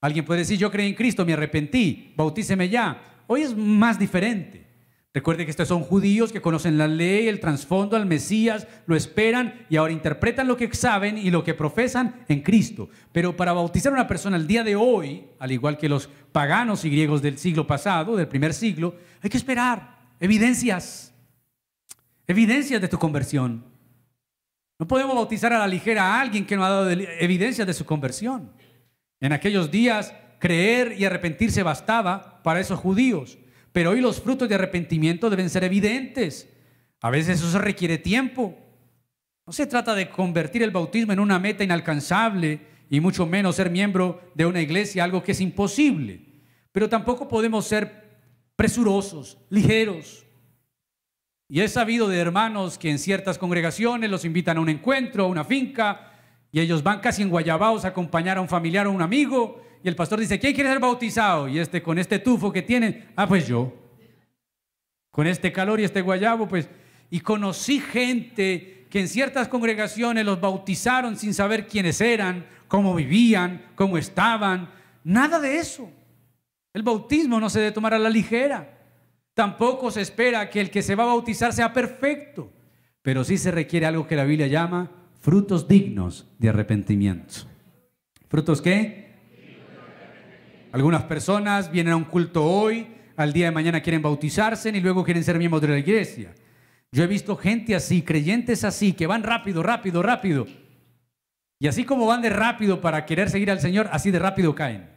Alguien 0.00 0.24
puede 0.24 0.40
decir, 0.40 0.58
yo 0.58 0.70
creí 0.70 0.88
en 0.88 0.94
Cristo, 0.94 1.24
me 1.24 1.32
arrepentí, 1.32 2.12
bautíceme 2.16 2.68
ya. 2.68 3.00
Hoy 3.26 3.42
es 3.42 3.56
más 3.56 3.98
diferente. 3.98 4.64
Recuerde 5.14 5.44
que 5.44 5.50
estos 5.52 5.68
son 5.68 5.82
judíos 5.82 6.32
que 6.32 6.42
conocen 6.42 6.76
la 6.76 6.88
ley, 6.88 7.28
el 7.28 7.38
trasfondo, 7.38 7.96
al 7.96 8.04
Mesías, 8.04 8.66
lo 8.86 8.96
esperan 8.96 9.64
y 9.70 9.76
ahora 9.76 9.92
interpretan 9.92 10.48
lo 10.48 10.56
que 10.56 10.74
saben 10.74 11.16
y 11.16 11.30
lo 11.30 11.44
que 11.44 11.54
profesan 11.54 12.24
en 12.28 12.42
Cristo. 12.42 12.88
Pero 13.12 13.36
para 13.36 13.52
bautizar 13.52 13.92
a 13.92 13.94
una 13.94 14.08
persona 14.08 14.36
el 14.36 14.48
día 14.48 14.64
de 14.64 14.74
hoy, 14.74 15.24
al 15.38 15.52
igual 15.52 15.78
que 15.78 15.88
los 15.88 16.08
paganos 16.32 16.84
y 16.84 16.90
griegos 16.90 17.22
del 17.22 17.38
siglo 17.38 17.64
pasado, 17.64 18.16
del 18.16 18.26
primer 18.26 18.52
siglo, 18.52 18.96
hay 19.22 19.30
que 19.30 19.36
esperar 19.36 19.93
evidencias, 20.24 21.12
evidencias 22.26 22.80
de 22.80 22.88
tu 22.88 22.98
conversión. 22.98 23.62
No 24.78 24.88
podemos 24.88 25.14
bautizar 25.14 25.52
a 25.52 25.58
la 25.58 25.66
ligera 25.66 26.02
a 26.02 26.20
alguien 26.22 26.46
que 26.46 26.56
no 26.56 26.64
ha 26.64 26.70
dado 26.70 26.90
evidencias 26.90 27.66
de 27.66 27.74
su 27.74 27.84
conversión. 27.84 28.50
En 29.20 29.34
aquellos 29.34 29.70
días, 29.70 30.14
creer 30.38 30.94
y 30.98 31.04
arrepentirse 31.04 31.62
bastaba 31.62 32.42
para 32.42 32.58
esos 32.58 32.80
judíos, 32.80 33.36
pero 33.72 33.90
hoy 33.90 34.00
los 34.00 34.22
frutos 34.22 34.48
de 34.48 34.54
arrepentimiento 34.54 35.28
deben 35.28 35.50
ser 35.50 35.62
evidentes. 35.62 36.48
A 37.02 37.10
veces 37.10 37.42
eso 37.42 37.58
requiere 37.58 37.98
tiempo. 37.98 38.56
No 39.46 39.52
se 39.52 39.66
trata 39.66 39.94
de 39.94 40.08
convertir 40.08 40.62
el 40.62 40.70
bautismo 40.70 41.12
en 41.12 41.20
una 41.20 41.38
meta 41.38 41.64
inalcanzable 41.64 42.60
y 42.88 43.00
mucho 43.00 43.26
menos 43.26 43.56
ser 43.56 43.68
miembro 43.68 44.22
de 44.34 44.46
una 44.46 44.62
iglesia, 44.62 45.04
algo 45.04 45.22
que 45.22 45.32
es 45.32 45.40
imposible. 45.42 46.22
Pero 46.72 46.88
tampoco 46.88 47.28
podemos 47.28 47.66
ser 47.66 48.03
presurosos, 48.56 49.38
ligeros. 49.50 50.24
Y 51.48 51.60
he 51.60 51.68
sabido 51.68 52.08
de 52.08 52.18
hermanos 52.18 52.78
que 52.78 52.90
en 52.90 52.98
ciertas 52.98 53.38
congregaciones 53.38 54.10
los 54.10 54.24
invitan 54.24 54.56
a 54.56 54.60
un 54.60 54.68
encuentro, 54.68 55.24
a 55.24 55.28
una 55.28 55.44
finca, 55.44 56.12
y 56.50 56.60
ellos 56.60 56.82
van 56.82 57.00
casi 57.00 57.22
en 57.22 57.30
guayabaos 57.30 57.84
a 57.84 57.88
acompañar 57.88 58.38
a 58.38 58.40
un 58.40 58.48
familiar 58.48 58.86
o 58.86 58.92
un 58.92 59.02
amigo, 59.02 59.62
y 59.82 59.88
el 59.88 59.96
pastor 59.96 60.18
dice, 60.18 60.38
¿quién 60.38 60.54
quiere 60.54 60.70
ser 60.70 60.80
bautizado? 60.80 61.46
Y 61.46 61.58
este 61.58 61.82
con 61.82 61.98
este 61.98 62.18
tufo 62.18 62.50
que 62.50 62.62
tiene, 62.62 63.08
ah, 63.16 63.26
pues 63.26 63.46
yo. 63.46 63.72
Con 65.10 65.26
este 65.26 65.52
calor 65.52 65.78
y 65.78 65.84
este 65.84 66.00
guayabo, 66.00 66.48
pues, 66.48 66.68
y 67.10 67.20
conocí 67.20 67.80
gente 67.80 68.86
que 68.88 69.00
en 69.00 69.08
ciertas 69.08 69.48
congregaciones 69.48 70.24
los 70.24 70.40
bautizaron 70.40 71.18
sin 71.18 71.34
saber 71.34 71.66
quiénes 71.66 72.00
eran, 72.00 72.46
cómo 72.66 72.94
vivían, 72.94 73.66
cómo 73.74 73.98
estaban, 73.98 74.70
nada 75.02 75.38
de 75.38 75.58
eso. 75.58 75.90
El 76.74 76.82
bautismo 76.82 77.38
no 77.38 77.48
se 77.48 77.60
debe 77.60 77.72
tomar 77.72 77.94
a 77.94 77.98
la 77.98 78.10
ligera. 78.10 78.78
Tampoco 79.32 79.90
se 79.90 80.00
espera 80.00 80.50
que 80.50 80.60
el 80.60 80.70
que 80.70 80.82
se 80.82 80.96
va 80.96 81.04
a 81.04 81.06
bautizar 81.06 81.52
sea 81.52 81.72
perfecto, 81.72 82.52
pero 83.00 83.24
sí 83.24 83.38
se 83.38 83.52
requiere 83.52 83.86
algo 83.86 84.06
que 84.06 84.16
la 84.16 84.24
Biblia 84.24 84.48
llama 84.48 84.90
frutos 85.20 85.66
dignos 85.66 86.26
de 86.38 86.48
arrepentimiento. 86.48 87.34
¿Frutos 88.28 88.60
qué? 88.60 89.14
Algunas 90.72 91.04
personas 91.04 91.70
vienen 91.70 91.92
a 91.92 91.96
un 91.96 92.04
culto 92.04 92.44
hoy, 92.44 92.88
al 93.16 93.32
día 93.32 93.46
de 93.46 93.52
mañana 93.52 93.80
quieren 93.80 94.02
bautizarse 94.02 94.70
y 94.70 94.80
luego 94.80 95.04
quieren 95.04 95.22
ser 95.22 95.38
miembros 95.38 95.62
de 95.62 95.68
la 95.68 95.78
iglesia. 95.78 96.34
Yo 96.90 97.04
he 97.04 97.06
visto 97.06 97.36
gente 97.36 97.76
así, 97.76 98.02
creyentes 98.02 98.64
así, 98.64 98.92
que 98.92 99.06
van 99.06 99.22
rápido, 99.22 99.62
rápido, 99.62 100.02
rápido. 100.02 100.46
Y 101.60 101.68
así 101.68 101.84
como 101.84 102.06
van 102.06 102.22
de 102.22 102.30
rápido 102.30 102.80
para 102.80 103.06
querer 103.06 103.30
seguir 103.30 103.50
al 103.50 103.60
Señor, 103.60 103.88
así 103.92 104.10
de 104.10 104.18
rápido 104.18 104.54
caen. 104.54 104.93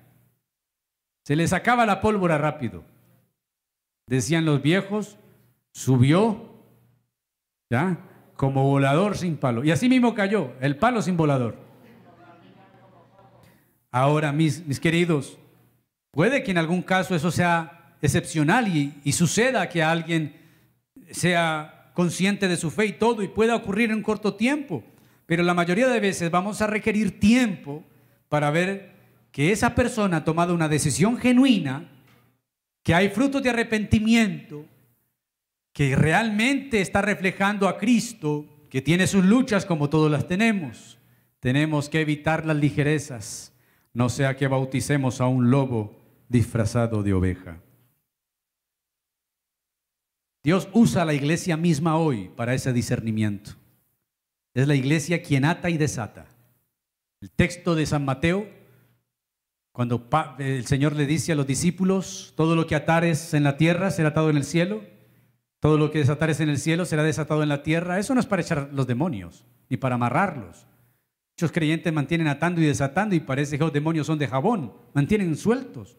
Se 1.28 1.36
les 1.36 1.52
acaba 1.52 1.86
la 1.86 2.00
pólvora 2.00 2.38
rápido. 2.38 2.86
Decían 4.06 4.46
los 4.46 4.62
viejos, 4.62 5.18
subió, 5.74 6.54
¿ya? 7.70 7.98
Como 8.38 8.64
volador 8.64 9.18
sin 9.18 9.36
palo. 9.36 9.66
Y 9.66 9.72
así 9.72 9.90
mismo 9.90 10.16
cayó, 10.16 10.54
el 10.62 10.78
palo 10.78 11.02
sin 11.02 11.18
volador. 11.18 11.58
Ahora, 13.92 14.32
mis, 14.32 14.66
mis 14.66 14.80
queridos, 14.80 15.38
puede 16.12 16.44
que 16.44 16.52
en 16.52 16.60
algún 16.60 16.82
caso 16.82 17.14
eso 17.14 17.30
sea 17.30 17.98
excepcional 18.02 18.70
y, 18.70 18.94
y 19.04 19.12
suceda 19.12 19.68
que 19.68 19.84
alguien 19.84 20.34
sea 21.12 21.92
consciente 21.94 22.48
de 22.48 22.56
su 22.56 22.72
fe 22.72 22.86
y 22.86 22.94
todo, 22.94 23.22
y 23.22 23.28
pueda 23.28 23.58
ocurrir 23.58 23.92
en 23.92 23.98
un 23.98 24.04
corto 24.04 24.36
tiempo. 24.36 24.82
Pero 25.26 25.44
la 25.44 25.54
mayoría 25.54 25.90
de 25.90 26.00
veces 26.00 26.32
vamos 26.32 26.62
a 26.62 26.68
requerir 26.68 27.20
tiempo 27.20 27.84
para 28.30 28.50
ver 28.50 28.97
que 29.38 29.52
esa 29.52 29.76
persona 29.76 30.18
ha 30.18 30.24
tomado 30.24 30.56
una 30.56 30.68
decisión 30.68 31.16
genuina, 31.16 31.88
que 32.82 32.96
hay 32.96 33.10
frutos 33.10 33.44
de 33.44 33.52
arrepentimiento, 33.52 34.66
que 35.72 35.96
realmente 35.96 36.82
está 36.82 37.04
reflejando 37.04 37.68
a 37.68 37.78
Cristo, 37.78 38.48
que 38.72 38.82
tiene 38.82 39.06
sus 39.06 39.24
luchas 39.24 39.64
como 39.64 39.92
todos 39.92 40.10
las 40.10 40.28
tenemos. 40.28 40.98
Tenemos 41.40 41.88
que 41.88 42.02
evitar 42.02 42.48
las 42.48 42.58
ligerezas, 42.58 43.54
no 43.94 44.10
sea 44.10 44.36
que 44.36 44.48
bauticemos 44.48 45.22
a 45.22 45.28
un 45.28 45.52
lobo 45.52 46.02
disfrazado 46.30 47.04
de 47.04 47.14
oveja. 47.14 47.62
Dios 50.44 50.68
usa 50.74 51.06
la 51.06 51.14
iglesia 51.14 51.58
misma 51.58 51.96
hoy 51.96 52.32
para 52.36 52.56
ese 52.56 52.74
discernimiento. 52.74 53.52
Es 54.56 54.68
la 54.68 54.74
iglesia 54.74 55.22
quien 55.22 55.46
ata 55.46 55.70
y 55.70 55.78
desata. 55.78 56.26
El 57.22 57.30
texto 57.30 57.76
de 57.76 57.86
San 57.86 58.04
Mateo, 58.04 58.57
cuando 59.78 60.10
el 60.40 60.66
Señor 60.66 60.96
le 60.96 61.06
dice 61.06 61.34
a 61.34 61.36
los 61.36 61.46
discípulos, 61.46 62.34
todo 62.36 62.56
lo 62.56 62.66
que 62.66 62.74
atares 62.74 63.36
en 63.36 63.44
la 63.44 63.58
tierra 63.58 63.92
será 63.92 64.10
atado 64.10 64.32
en 64.32 64.38
el 64.38 64.44
cielo, 64.44 64.82
todo 65.60 65.78
lo 65.78 65.92
que 65.92 66.00
desatares 66.00 66.40
en 66.40 66.50
el 66.50 66.58
cielo 66.58 66.84
será 66.84 67.04
desatado 67.04 67.44
en 67.44 67.50
la 67.50 67.62
tierra. 67.62 68.00
Eso 68.00 68.16
no 68.16 68.20
es 68.20 68.26
para 68.26 68.42
echar 68.42 68.72
los 68.74 68.88
demonios, 68.88 69.46
ni 69.70 69.78
para 69.78 69.94
amarrarlos. 69.94 70.66
Muchos 71.36 71.52
creyentes 71.52 71.94
mantienen 71.94 72.28
atando 72.28 72.60
y 72.60 72.66
desatando 72.66 73.14
y 73.14 73.20
parece 73.20 73.60
que 73.60 73.66
los 73.66 73.72
demonios 73.72 74.08
son 74.08 74.18
de 74.18 74.28
jabón, 74.28 74.74
mantienen 74.96 75.38
sueltos. 75.38 75.96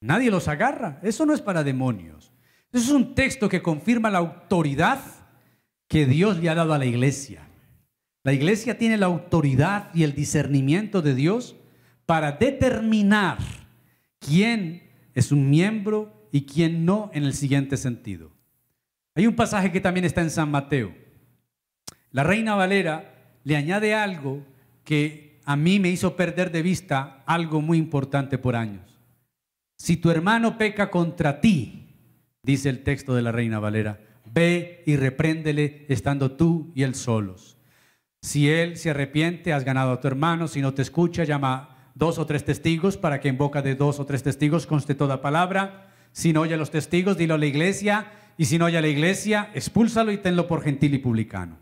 Nadie 0.00 0.30
los 0.30 0.46
agarra. 0.46 1.00
Eso 1.02 1.26
no 1.26 1.34
es 1.34 1.40
para 1.40 1.64
demonios. 1.64 2.32
Eso 2.72 2.84
es 2.84 2.92
un 2.92 3.16
texto 3.16 3.48
que 3.48 3.60
confirma 3.60 4.08
la 4.08 4.18
autoridad 4.18 5.00
que 5.88 6.06
Dios 6.06 6.38
le 6.38 6.48
ha 6.48 6.54
dado 6.54 6.74
a 6.74 6.78
la 6.78 6.86
iglesia. 6.86 7.44
La 8.22 8.32
iglesia 8.32 8.78
tiene 8.78 8.98
la 8.98 9.06
autoridad 9.06 9.92
y 9.94 10.04
el 10.04 10.14
discernimiento 10.14 11.02
de 11.02 11.16
Dios 11.16 11.56
para 12.06 12.32
determinar 12.32 13.38
quién 14.18 14.90
es 15.14 15.32
un 15.32 15.50
miembro 15.50 16.28
y 16.32 16.42
quién 16.42 16.84
no 16.84 17.10
en 17.12 17.24
el 17.24 17.34
siguiente 17.34 17.76
sentido. 17.76 18.30
Hay 19.14 19.26
un 19.26 19.36
pasaje 19.36 19.70
que 19.70 19.80
también 19.80 20.04
está 20.04 20.22
en 20.22 20.30
San 20.30 20.50
Mateo. 20.50 20.94
La 22.10 22.22
reina 22.22 22.54
Valera 22.54 23.14
le 23.44 23.56
añade 23.56 23.94
algo 23.94 24.42
que 24.84 25.40
a 25.44 25.56
mí 25.56 25.80
me 25.80 25.90
hizo 25.90 26.16
perder 26.16 26.50
de 26.50 26.62
vista 26.62 27.22
algo 27.26 27.60
muy 27.60 27.78
importante 27.78 28.38
por 28.38 28.56
años. 28.56 28.98
Si 29.76 29.96
tu 29.96 30.10
hermano 30.10 30.56
peca 30.56 30.90
contra 30.90 31.40
ti, 31.40 31.88
dice 32.42 32.68
el 32.68 32.82
texto 32.84 33.14
de 33.14 33.22
la 33.22 33.32
Reina 33.32 33.58
Valera, 33.58 34.00
ve 34.32 34.82
y 34.86 34.96
repréndele 34.96 35.86
estando 35.88 36.32
tú 36.32 36.70
y 36.74 36.84
él 36.84 36.94
solos. 36.94 37.58
Si 38.20 38.48
él 38.48 38.76
se 38.76 38.90
arrepiente, 38.90 39.52
has 39.52 39.64
ganado 39.64 39.92
a 39.92 40.00
tu 40.00 40.06
hermano, 40.06 40.46
si 40.46 40.60
no 40.60 40.72
te 40.72 40.82
escucha, 40.82 41.24
llama 41.24 41.71
dos 41.94 42.18
o 42.18 42.26
tres 42.26 42.44
testigos 42.44 42.96
para 42.96 43.20
que 43.20 43.28
en 43.28 43.38
boca 43.38 43.62
de 43.62 43.74
dos 43.74 44.00
o 44.00 44.06
tres 44.06 44.22
testigos 44.22 44.66
conste 44.66 44.94
toda 44.94 45.22
palabra. 45.22 45.88
Si 46.12 46.32
no 46.32 46.42
oye 46.42 46.54
a 46.54 46.58
los 46.58 46.70
testigos, 46.70 47.16
dilo 47.16 47.34
a 47.34 47.38
la 47.38 47.46
iglesia, 47.46 48.12
y 48.36 48.46
si 48.46 48.58
no 48.58 48.66
oye 48.66 48.78
a 48.78 48.82
la 48.82 48.88
iglesia, 48.88 49.50
expúlsalo 49.54 50.12
y 50.12 50.18
tenlo 50.18 50.46
por 50.46 50.62
gentil 50.62 50.94
y 50.94 50.98
publicano. 50.98 51.58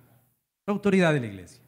La 0.66 0.72
autoridad 0.72 1.12
de 1.12 1.20
la 1.20 1.26
iglesia. 1.26 1.62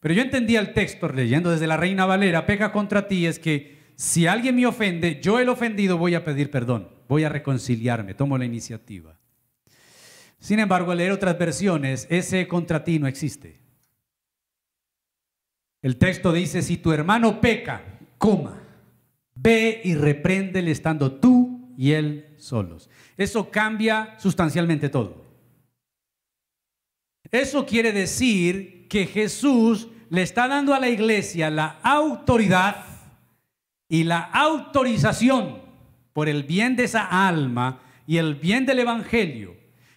Pero 0.00 0.14
yo 0.14 0.22
entendía 0.22 0.60
el 0.60 0.72
texto 0.72 1.08
leyendo 1.08 1.50
desde 1.50 1.66
la 1.66 1.76
Reina 1.76 2.06
Valera, 2.06 2.46
peca 2.46 2.72
contra 2.72 3.08
ti 3.08 3.26
es 3.26 3.38
que 3.38 3.92
si 3.94 4.26
alguien 4.26 4.56
me 4.56 4.66
ofende, 4.66 5.20
yo 5.22 5.38
el 5.38 5.48
ofendido 5.48 5.96
voy 5.96 6.14
a 6.14 6.24
pedir 6.24 6.50
perdón 6.50 6.88
voy 7.12 7.24
a 7.24 7.28
reconciliarme, 7.28 8.14
tomo 8.14 8.38
la 8.38 8.46
iniciativa. 8.46 9.18
Sin 10.38 10.58
embargo, 10.58 10.92
al 10.92 10.98
leer 10.98 11.12
otras 11.12 11.38
versiones, 11.38 12.06
ese 12.10 12.48
contra 12.48 12.84
ti 12.84 12.98
no 12.98 13.06
existe. 13.06 13.60
El 15.82 15.96
texto 15.96 16.32
dice, 16.32 16.62
si 16.62 16.76
tu 16.76 16.92
hermano 16.92 17.40
peca, 17.40 17.82
coma, 18.16 18.62
ve 19.34 19.80
y 19.84 19.94
repréndele 19.96 20.70
estando 20.70 21.12
tú 21.12 21.74
y 21.76 21.92
él 21.92 22.34
solos. 22.38 22.88
Eso 23.16 23.50
cambia 23.50 24.14
sustancialmente 24.18 24.88
todo. 24.88 25.26
Eso 27.30 27.66
quiere 27.66 27.92
decir 27.92 28.86
que 28.88 29.06
Jesús 29.06 29.88
le 30.10 30.22
está 30.22 30.46
dando 30.46 30.74
a 30.74 30.78
la 30.78 30.88
iglesia 30.88 31.50
la 31.50 31.80
autoridad 31.82 32.84
y 33.88 34.04
la 34.04 34.20
autorización 34.20 35.62
por 36.12 36.28
el 36.28 36.44
bien 36.44 36.76
de 36.76 36.84
esa 36.84 37.26
alma 37.26 37.80
y 38.06 38.18
el 38.18 38.34
bien 38.34 38.66
del 38.66 38.80
Evangelio, 38.80 39.56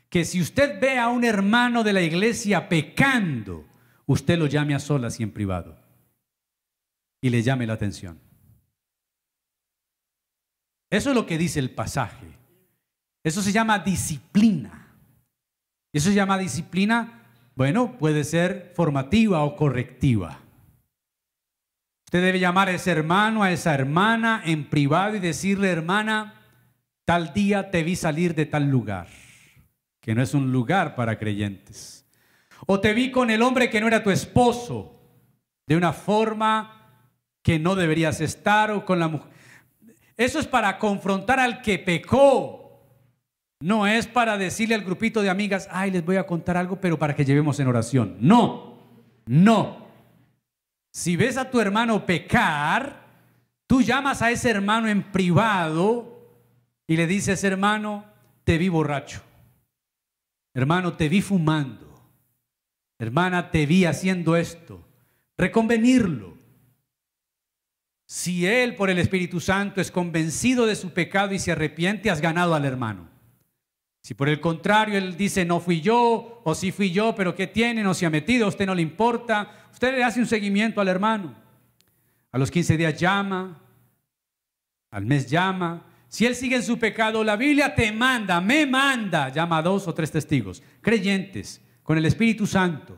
que 0.09 0.23
si 0.23 0.41
usted 0.41 0.79
ve 0.79 0.97
a 0.97 1.09
un 1.09 1.25
hermano 1.25 1.83
de 1.83 1.93
la 1.93 2.01
iglesia 2.01 2.69
pecando, 2.69 3.65
usted 4.05 4.37
lo 4.37 4.47
llame 4.47 4.75
a 4.75 4.79
solas 4.79 5.19
y 5.19 5.23
en 5.23 5.31
privado 5.31 5.77
y 7.21 7.29
le 7.29 7.41
llame 7.41 7.65
la 7.65 7.73
atención. 7.73 8.19
Eso 10.89 11.09
es 11.09 11.15
lo 11.15 11.25
que 11.25 11.37
dice 11.37 11.59
el 11.59 11.71
pasaje. 11.71 12.27
Eso 13.23 13.41
se 13.41 13.51
llama 13.51 13.79
disciplina. 13.79 14.85
Eso 15.91 16.09
se 16.09 16.15
llama 16.15 16.37
disciplina, 16.37 17.23
bueno, 17.55 17.97
puede 17.97 18.25
ser 18.25 18.73
formativa 18.75 19.43
o 19.43 19.55
correctiva. 19.55 20.39
Usted 22.05 22.21
debe 22.21 22.39
llamar 22.39 22.67
a 22.67 22.73
ese 22.73 22.91
hermano, 22.91 23.43
a 23.43 23.51
esa 23.51 23.73
hermana 23.73 24.41
en 24.45 24.69
privado 24.69 25.15
y 25.15 25.19
decirle, 25.19 25.69
hermana, 25.71 26.41
tal 27.05 27.33
día 27.33 27.71
te 27.71 27.83
vi 27.83 27.95
salir 27.95 28.35
de 28.35 28.45
tal 28.45 28.69
lugar, 28.69 29.07
que 30.01 30.13
no 30.13 30.21
es 30.21 30.33
un 30.33 30.51
lugar 30.51 30.95
para 30.95 31.17
creyentes. 31.17 32.04
O 32.65 32.79
te 32.79 32.93
vi 32.93 33.11
con 33.11 33.29
el 33.29 33.41
hombre 33.41 33.69
que 33.69 33.79
no 33.79 33.87
era 33.87 34.03
tu 34.03 34.11
esposo, 34.11 34.99
de 35.67 35.75
una 35.75 35.93
forma 35.93 36.85
que 37.43 37.59
no 37.59 37.75
deberías 37.75 38.21
estar 38.21 38.71
o 38.71 38.85
con 38.85 38.99
la 38.99 39.07
mujer. 39.07 39.31
Eso 40.17 40.39
es 40.39 40.47
para 40.47 40.77
confrontar 40.77 41.39
al 41.39 41.61
que 41.61 41.77
pecó. 41.77 42.61
No 43.61 43.87
es 43.87 44.07
para 44.07 44.37
decirle 44.37 44.75
al 44.75 44.83
grupito 44.83 45.21
de 45.21 45.29
amigas, 45.29 45.67
ay, 45.71 45.91
les 45.91 46.03
voy 46.03 46.17
a 46.17 46.27
contar 46.27 46.57
algo, 46.57 46.79
pero 46.79 46.99
para 46.99 47.15
que 47.15 47.25
llevemos 47.25 47.59
en 47.59 47.67
oración. 47.67 48.17
No, 48.19 48.79
no. 49.25 49.85
Si 50.91 51.15
ves 51.15 51.37
a 51.37 51.49
tu 51.49 51.59
hermano 51.59 52.05
pecar, 52.05 53.05
tú 53.67 53.81
llamas 53.81 54.21
a 54.21 54.31
ese 54.31 54.49
hermano 54.49 54.87
en 54.87 55.03
privado 55.11 56.15
y 56.87 56.95
le 56.95 57.07
dices, 57.07 57.43
hermano, 57.43 58.05
te 58.43 58.57
vi 58.57 58.69
borracho. 58.69 59.21
Hermano, 60.53 60.93
te 60.93 61.09
vi 61.09 61.21
fumando. 61.21 61.84
Hermana, 62.97 63.51
te 63.51 63.65
vi 63.65 63.85
haciendo 63.85 64.35
esto. 64.35 64.87
Reconvenirlo. 65.37 66.35
Si 68.05 68.45
él 68.45 68.75
por 68.75 68.89
el 68.89 68.99
Espíritu 68.99 69.39
Santo 69.39 69.81
es 69.81 69.91
convencido 69.91 70.65
de 70.65 70.75
su 70.75 70.91
pecado 70.91 71.33
y 71.33 71.39
se 71.39 71.51
arrepiente, 71.51 72.09
has 72.09 72.21
ganado 72.21 72.53
al 72.53 72.65
hermano. 72.65 73.09
Si 74.01 74.13
por 74.13 74.29
el 74.29 74.39
contrario 74.39 74.99
él 74.99 75.17
dice, 75.17 75.45
no 75.45 75.59
fui 75.59 75.81
yo, 75.81 76.41
o 76.43 76.53
sí 76.53 76.71
fui 76.71 76.91
yo, 76.91 77.15
pero 77.15 77.33
¿qué 77.33 77.47
tiene? 77.47 77.81
No 77.81 77.95
se 77.95 78.05
ha 78.05 78.11
metido, 78.11 78.45
a 78.45 78.49
usted 78.49 78.67
no 78.67 78.75
le 78.75 78.83
importa. 78.83 79.67
Usted 79.73 79.95
le 79.95 80.03
hace 80.03 80.19
un 80.19 80.27
seguimiento 80.27 80.79
al 80.79 80.87
hermano. 80.87 81.35
A 82.31 82.37
los 82.37 82.51
15 82.51 82.77
días 82.77 82.99
llama, 82.99 83.61
al 84.91 85.05
mes 85.05 85.27
llama. 85.27 85.87
Si 86.07 86.25
él 86.25 86.35
sigue 86.35 86.57
en 86.57 86.63
su 86.63 86.77
pecado, 86.77 87.23
la 87.23 87.35
Biblia 87.35 87.73
te 87.73 87.91
manda, 87.91 88.39
me 88.39 88.67
manda, 88.67 89.29
llama 89.29 89.57
a 89.57 89.61
dos 89.63 89.87
o 89.87 89.93
tres 89.93 90.11
testigos, 90.11 90.61
creyentes, 90.81 91.61
con 91.85 91.99
el 91.99 92.05
Espíritu 92.07 92.47
Santo. 92.47 92.97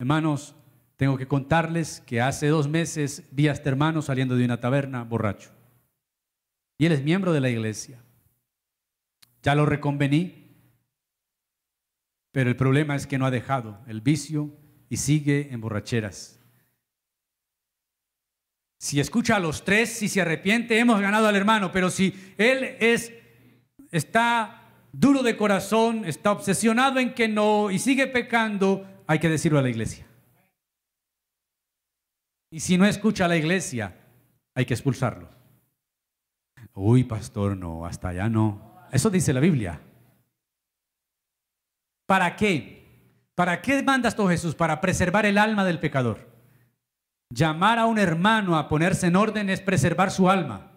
Hermanos, 0.00 0.56
tengo 0.96 1.16
que 1.16 1.28
contarles 1.28 2.00
que 2.00 2.20
hace 2.20 2.48
dos 2.48 2.66
meses 2.66 3.28
vi 3.30 3.46
a 3.46 3.52
este 3.52 3.68
hermano 3.68 4.02
saliendo 4.02 4.34
de 4.34 4.44
una 4.44 4.58
taberna 4.58 5.04
borracho. 5.04 5.50
Y 6.78 6.86
él 6.86 6.92
es 6.92 7.04
miembro 7.04 7.32
de 7.32 7.40
la 7.40 7.48
iglesia. 7.48 8.02
Ya 9.40 9.54
lo 9.54 9.66
reconvení, 9.66 10.56
pero 12.32 12.50
el 12.50 12.56
problema 12.56 12.96
es 12.96 13.06
que 13.06 13.18
no 13.18 13.26
ha 13.26 13.30
dejado 13.30 13.78
el 13.86 14.00
vicio 14.00 14.50
y 14.88 14.96
sigue 14.96 15.52
en 15.52 15.60
borracheras. 15.60 16.40
Si 18.80 18.98
escucha 18.98 19.36
a 19.36 19.40
los 19.40 19.64
tres, 19.64 19.90
si 19.90 20.08
se 20.08 20.20
arrepiente, 20.20 20.80
hemos 20.80 21.00
ganado 21.00 21.28
al 21.28 21.36
hermano, 21.36 21.70
pero 21.70 21.88
si 21.88 22.34
él 22.36 22.76
es 22.80 23.12
está 23.92 24.67
duro 24.98 25.22
de 25.22 25.36
corazón, 25.36 26.04
está 26.04 26.32
obsesionado 26.32 26.98
en 26.98 27.14
que 27.14 27.28
no 27.28 27.70
y 27.70 27.78
sigue 27.78 28.08
pecando, 28.08 28.84
hay 29.06 29.20
que 29.20 29.28
decirlo 29.28 29.58
a 29.58 29.62
la 29.62 29.70
iglesia. 29.70 30.06
Y 32.50 32.60
si 32.60 32.76
no 32.76 32.84
escucha 32.84 33.26
a 33.26 33.28
la 33.28 33.36
iglesia, 33.36 33.96
hay 34.54 34.64
que 34.64 34.74
expulsarlo. 34.74 35.28
Uy, 36.74 37.04
pastor, 37.04 37.56
no, 37.56 37.86
hasta 37.86 38.08
allá 38.08 38.28
no. 38.28 38.86
Eso 38.90 39.10
dice 39.10 39.32
la 39.32 39.40
Biblia. 39.40 39.80
¿Para 42.06 42.34
qué? 42.34 42.78
¿Para 43.34 43.62
qué 43.62 43.82
mandas 43.82 44.16
tú 44.16 44.26
Jesús? 44.26 44.54
Para 44.54 44.80
preservar 44.80 45.26
el 45.26 45.38
alma 45.38 45.64
del 45.64 45.78
pecador. 45.78 46.26
Llamar 47.30 47.78
a 47.78 47.86
un 47.86 47.98
hermano 47.98 48.56
a 48.56 48.68
ponerse 48.68 49.06
en 49.06 49.16
orden 49.16 49.50
es 49.50 49.60
preservar 49.60 50.10
su 50.10 50.28
alma. 50.30 50.67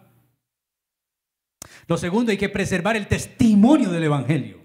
Lo 1.86 1.96
segundo, 1.96 2.30
hay 2.30 2.38
que 2.38 2.48
preservar 2.48 2.96
el 2.96 3.08
testimonio 3.08 3.90
del 3.90 4.04
Evangelio. 4.04 4.60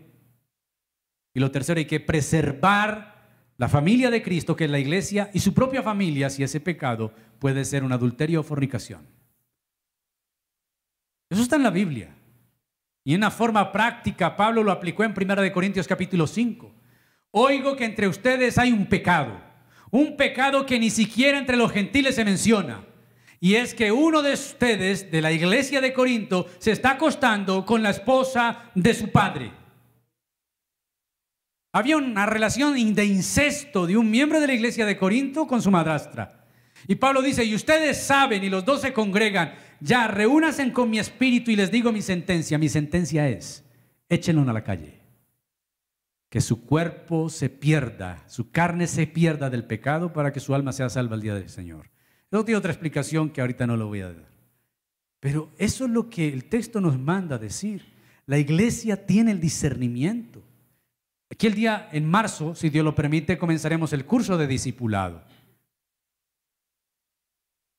Y 1.33 1.39
lo 1.39 1.51
tercero, 1.51 1.79
hay 1.79 1.85
que 1.85 1.99
preservar 1.99 3.17
la 3.57 3.69
familia 3.69 4.09
de 4.09 4.21
Cristo, 4.21 4.55
que 4.55 4.65
es 4.65 4.71
la 4.71 4.79
iglesia, 4.79 5.29
y 5.33 5.39
su 5.39 5.53
propia 5.53 5.81
familia, 5.81 6.29
si 6.29 6.43
ese 6.43 6.59
pecado 6.59 7.13
puede 7.39 7.65
ser 7.65 7.83
un 7.83 7.91
adulterio 7.91 8.41
o 8.41 8.43
fornicación. 8.43 9.01
Eso 11.29 11.41
está 11.41 11.55
en 11.55 11.63
la 11.63 11.71
Biblia. 11.71 12.15
Y 13.03 13.13
en 13.13 13.21
una 13.21 13.31
forma 13.31 13.71
práctica, 13.71 14.35
Pablo 14.35 14.63
lo 14.63 14.71
aplicó 14.71 15.03
en 15.03 15.13
1 15.15 15.53
Corintios 15.53 15.87
capítulo 15.87 16.27
5. 16.27 16.71
Oigo 17.31 17.75
que 17.75 17.85
entre 17.85 18.07
ustedes 18.07 18.57
hay 18.57 18.71
un 18.71 18.85
pecado, 18.85 19.39
un 19.91 20.17
pecado 20.17 20.65
que 20.65 20.79
ni 20.79 20.89
siquiera 20.89 21.37
entre 21.37 21.57
los 21.57 21.71
gentiles 21.71 22.15
se 22.15 22.25
menciona. 22.25 22.83
Y 23.39 23.55
es 23.55 23.73
que 23.73 23.91
uno 23.91 24.21
de 24.21 24.33
ustedes, 24.33 25.11
de 25.11 25.21
la 25.21 25.31
iglesia 25.31 25.79
de 25.79 25.93
Corinto, 25.93 26.47
se 26.57 26.71
está 26.71 26.91
acostando 26.91 27.65
con 27.65 27.83
la 27.83 27.91
esposa 27.91 28.71
de 28.73 28.93
su 28.93 29.11
padre. 29.11 29.51
Había 31.71 31.97
una 31.97 32.25
relación 32.25 32.73
de 32.95 33.05
incesto 33.05 33.85
de 33.85 33.97
un 33.97 34.09
miembro 34.09 34.39
de 34.39 34.47
la 34.47 34.53
iglesia 34.53 34.85
de 34.85 34.97
Corinto 34.97 35.45
con 35.45 35.61
su 35.61 35.69
madrastra. 35.69 36.45
Y 36.87 36.95
Pablo 36.95 37.21
dice, 37.21 37.43
y 37.43 37.53
ustedes 37.53 37.97
saben, 37.97 38.43
y 38.43 38.49
los 38.49 38.65
dos 38.65 38.81
se 38.81 38.93
congregan, 38.93 39.53
ya 39.79 40.07
reúnanse 40.07 40.71
con 40.71 40.89
mi 40.89 40.97
espíritu 40.97 41.51
y 41.51 41.55
les 41.55 41.71
digo 41.71 41.91
mi 41.91 42.01
sentencia. 42.01 42.57
Mi 42.57 42.69
sentencia 42.69 43.29
es, 43.29 43.63
échenlo 44.09 44.49
a 44.49 44.53
la 44.53 44.63
calle. 44.63 45.01
Que 46.29 46.41
su 46.41 46.65
cuerpo 46.65 47.29
se 47.29 47.49
pierda, 47.49 48.23
su 48.27 48.51
carne 48.51 48.87
se 48.87 49.05
pierda 49.05 49.49
del 49.49 49.65
pecado 49.65 50.13
para 50.13 50.33
que 50.33 50.39
su 50.39 50.55
alma 50.55 50.71
sea 50.71 50.89
salva 50.89 51.15
el 51.15 51.21
día 51.21 51.35
del 51.35 51.49
Señor. 51.49 51.91
Eso 52.31 52.45
tiene 52.45 52.59
otra 52.59 52.71
explicación 52.71 53.29
que 53.29 53.41
ahorita 53.41 53.65
no 53.65 53.77
lo 53.77 53.87
voy 53.87 54.01
a 54.01 54.13
dar. 54.13 54.27
Pero 55.19 55.49
eso 55.57 55.85
es 55.85 55.91
lo 55.91 56.09
que 56.09 56.27
el 56.27 56.45
texto 56.45 56.81
nos 56.81 56.99
manda 56.99 57.37
decir. 57.37 57.93
La 58.25 58.37
iglesia 58.37 59.05
tiene 59.05 59.31
el 59.31 59.39
discernimiento. 59.39 60.43
Aquí 61.31 61.47
el 61.47 61.55
día, 61.55 61.89
en 61.91 62.09
marzo, 62.09 62.55
si 62.55 62.69
Dios 62.69 62.85
lo 62.85 62.95
permite, 62.95 63.37
comenzaremos 63.37 63.93
el 63.93 64.05
curso 64.05 64.37
de 64.37 64.47
discipulado. 64.47 65.23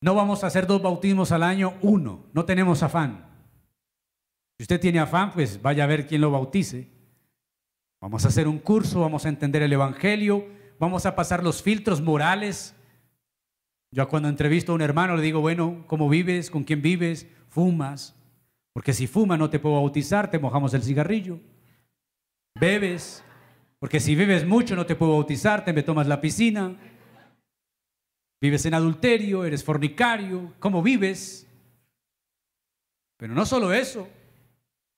No 0.01 0.15
vamos 0.15 0.45
a 0.45 0.47
hacer 0.47 0.67
dos 0.67 0.81
bautismos 0.81 1.33
al 1.33 1.43
año, 1.43 1.75
uno. 1.83 2.27
No 2.33 2.45
tenemos 2.45 2.83
afán. 2.83 3.27
Si 4.57 4.65
usted 4.65 4.81
tiene 4.81 4.99
afán, 4.99 5.33
pues 5.33 5.61
vaya 5.61 5.85
a 5.85 5.89
ver 5.89 6.07
quién 6.07 6.21
lo 6.21 6.31
bautice. 6.31 6.89
Vamos 8.01 8.25
a 8.25 8.29
hacer 8.29 8.47
un 8.47 8.59
curso, 8.59 9.01
vamos 9.01 9.27
a 9.27 9.29
entender 9.29 9.63
el 9.63 9.73
Evangelio, 9.73 10.47
vamos 10.79 11.05
a 11.05 11.17
pasar 11.17 11.43
los 11.43 11.63
filtros 11.63 12.01
morales 12.01 12.75
yo 13.91 14.09
cuando 14.09 14.29
entrevisto 14.29 14.73
a 14.73 14.75
un 14.75 14.83
hermano 14.83 15.17
le 15.17 15.23
digo, 15.23 15.41
bueno, 15.41 15.85
¿cómo 15.87 16.09
vives? 16.09 16.51
¿Con 16.51 16.65
quién 16.65 16.83
vives? 16.83 17.27
¿Fumas? 17.49 18.15
Porque 18.73 18.93
si 18.93 19.07
fumas 19.07 19.39
no 19.39 19.51
te 19.51 19.59
puedo 19.59 19.77
bautizar, 19.77 20.31
te 20.31 20.39
mojamos 20.39 20.75
el 20.75 20.83
cigarrillo. 20.83 21.41
¿Bebes? 22.55 23.25
Porque 23.79 24.01
si 24.01 24.15
bebes 24.15 24.47
mucho 24.47 24.77
no 24.77 24.87
te 24.87 24.97
puedo 24.97 25.13
bautizar, 25.13 25.65
te 25.65 25.73
me 25.73 25.83
tomas 25.83 26.07
la 26.07 26.21
piscina. 26.21 26.77
¿Vives 28.41 28.67
en 28.67 28.75
adulterio? 28.75 29.45
¿Eres 29.45 29.65
fornicario? 29.65 30.53
¿Cómo 30.59 30.83
vives? 30.83 31.47
Pero 33.17 33.35
no 33.35 33.47
solo 33.47 33.73
eso. 33.73 34.09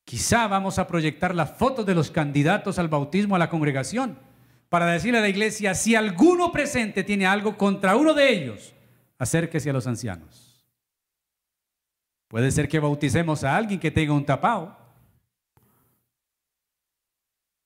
Quizá 0.05 0.49
vamos 0.49 0.79
a 0.79 0.87
proyectar 0.87 1.35
las 1.35 1.57
fotos 1.57 1.87
de 1.87 1.95
los 1.95 2.11
candidatos 2.11 2.79
al 2.79 2.89
bautismo 2.89 3.37
a 3.37 3.39
la 3.39 3.49
congregación 3.49 4.19
para 4.69 4.87
decirle 4.87 5.19
a 5.19 5.23
la 5.23 5.29
iglesia, 5.29 5.75
si 5.75 5.95
alguno 5.95 6.53
presente 6.53 7.03
tiene 7.03 7.27
algo 7.27 7.57
contra 7.57 7.97
uno 7.97 8.15
de 8.15 8.33
ellos, 8.33 8.73
acérquese 9.21 9.69
a 9.69 9.75
los 9.75 9.87
ancianos. 9.87 10.67
Puede 12.27 12.51
ser 12.51 12.69
que 12.69 12.81
bauticemos 12.81 13.45
a 13.45 13.55
alguien 13.55 13.79
que 13.79 13.91
tenga 13.91 14.15
un 14.15 14.25
tapado. 14.25 14.77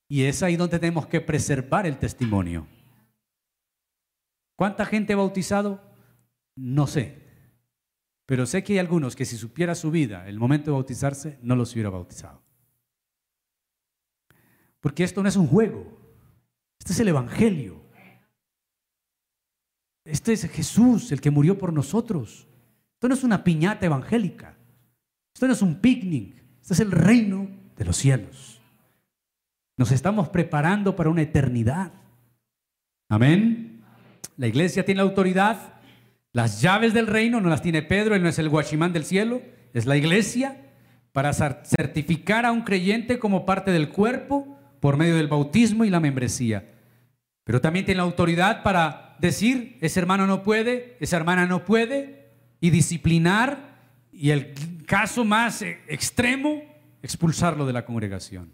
Y 0.08 0.24
es 0.24 0.42
ahí 0.42 0.56
donde 0.56 0.78
tenemos 0.78 1.06
que 1.06 1.20
preservar 1.20 1.86
el 1.86 1.96
testimonio. 1.96 2.66
¿Cuánta 4.56 4.84
gente 4.84 5.14
bautizado? 5.14 5.80
No 6.56 6.88
sé. 6.88 7.22
Pero 8.26 8.46
sé 8.46 8.64
que 8.64 8.72
hay 8.72 8.78
algunos 8.80 9.14
que 9.14 9.24
si 9.24 9.36
supiera 9.36 9.76
su 9.76 9.92
vida, 9.92 10.26
el 10.28 10.40
momento 10.40 10.66
de 10.66 10.72
bautizarse, 10.72 11.38
no 11.40 11.54
los 11.54 11.72
hubiera 11.72 11.90
bautizado. 11.90 12.42
Porque 14.80 15.04
esto 15.04 15.22
no 15.22 15.28
es 15.28 15.36
un 15.36 15.46
juego. 15.46 16.00
Este 16.80 16.92
es 16.92 17.00
el 17.00 17.08
Evangelio. 17.08 17.83
Este 20.04 20.32
es 20.34 20.48
Jesús, 20.50 21.10
el 21.12 21.20
que 21.20 21.30
murió 21.30 21.56
por 21.56 21.72
nosotros. 21.72 22.46
Esto 22.94 23.08
no 23.08 23.14
es 23.14 23.24
una 23.24 23.42
piñata 23.42 23.86
evangélica. 23.86 24.54
Esto 25.32 25.46
no 25.46 25.52
es 25.52 25.62
un 25.62 25.76
picnic. 25.76 26.34
Este 26.60 26.74
es 26.74 26.80
el 26.80 26.90
reino 26.90 27.48
de 27.76 27.84
los 27.84 27.96
cielos. 27.96 28.60
Nos 29.76 29.90
estamos 29.90 30.28
preparando 30.28 30.94
para 30.94 31.10
una 31.10 31.22
eternidad. 31.22 31.92
Amén. 33.08 33.82
La 34.36 34.46
iglesia 34.46 34.84
tiene 34.84 34.98
la 34.98 35.08
autoridad. 35.08 35.74
Las 36.32 36.60
llaves 36.60 36.94
del 36.94 37.06
reino 37.06 37.40
no 37.40 37.48
las 37.48 37.62
tiene 37.62 37.82
Pedro, 37.82 38.14
él 38.14 38.22
no 38.22 38.28
es 38.28 38.38
el 38.38 38.48
guachimán 38.48 38.92
del 38.92 39.04
cielo, 39.04 39.40
es 39.72 39.86
la 39.86 39.96
iglesia 39.96 40.60
para 41.12 41.32
certificar 41.32 42.44
a 42.44 42.50
un 42.50 42.62
creyente 42.62 43.20
como 43.20 43.46
parte 43.46 43.70
del 43.70 43.90
cuerpo 43.90 44.58
por 44.80 44.96
medio 44.96 45.16
del 45.16 45.28
bautismo 45.28 45.84
y 45.84 45.90
la 45.90 46.00
membresía. 46.00 46.72
Pero 47.44 47.60
también 47.60 47.84
tiene 47.84 47.98
la 47.98 48.04
autoridad 48.04 48.64
para 48.64 49.13
decir, 49.26 49.78
ese 49.80 50.00
hermano 50.00 50.26
no 50.26 50.42
puede, 50.42 50.96
esa 51.00 51.16
hermana 51.16 51.46
no 51.46 51.64
puede, 51.64 52.30
y 52.60 52.70
disciplinar, 52.70 53.74
y 54.12 54.30
el 54.30 54.54
caso 54.86 55.24
más 55.24 55.62
extremo, 55.62 56.62
expulsarlo 57.02 57.66
de 57.66 57.72
la 57.72 57.84
congregación. 57.84 58.52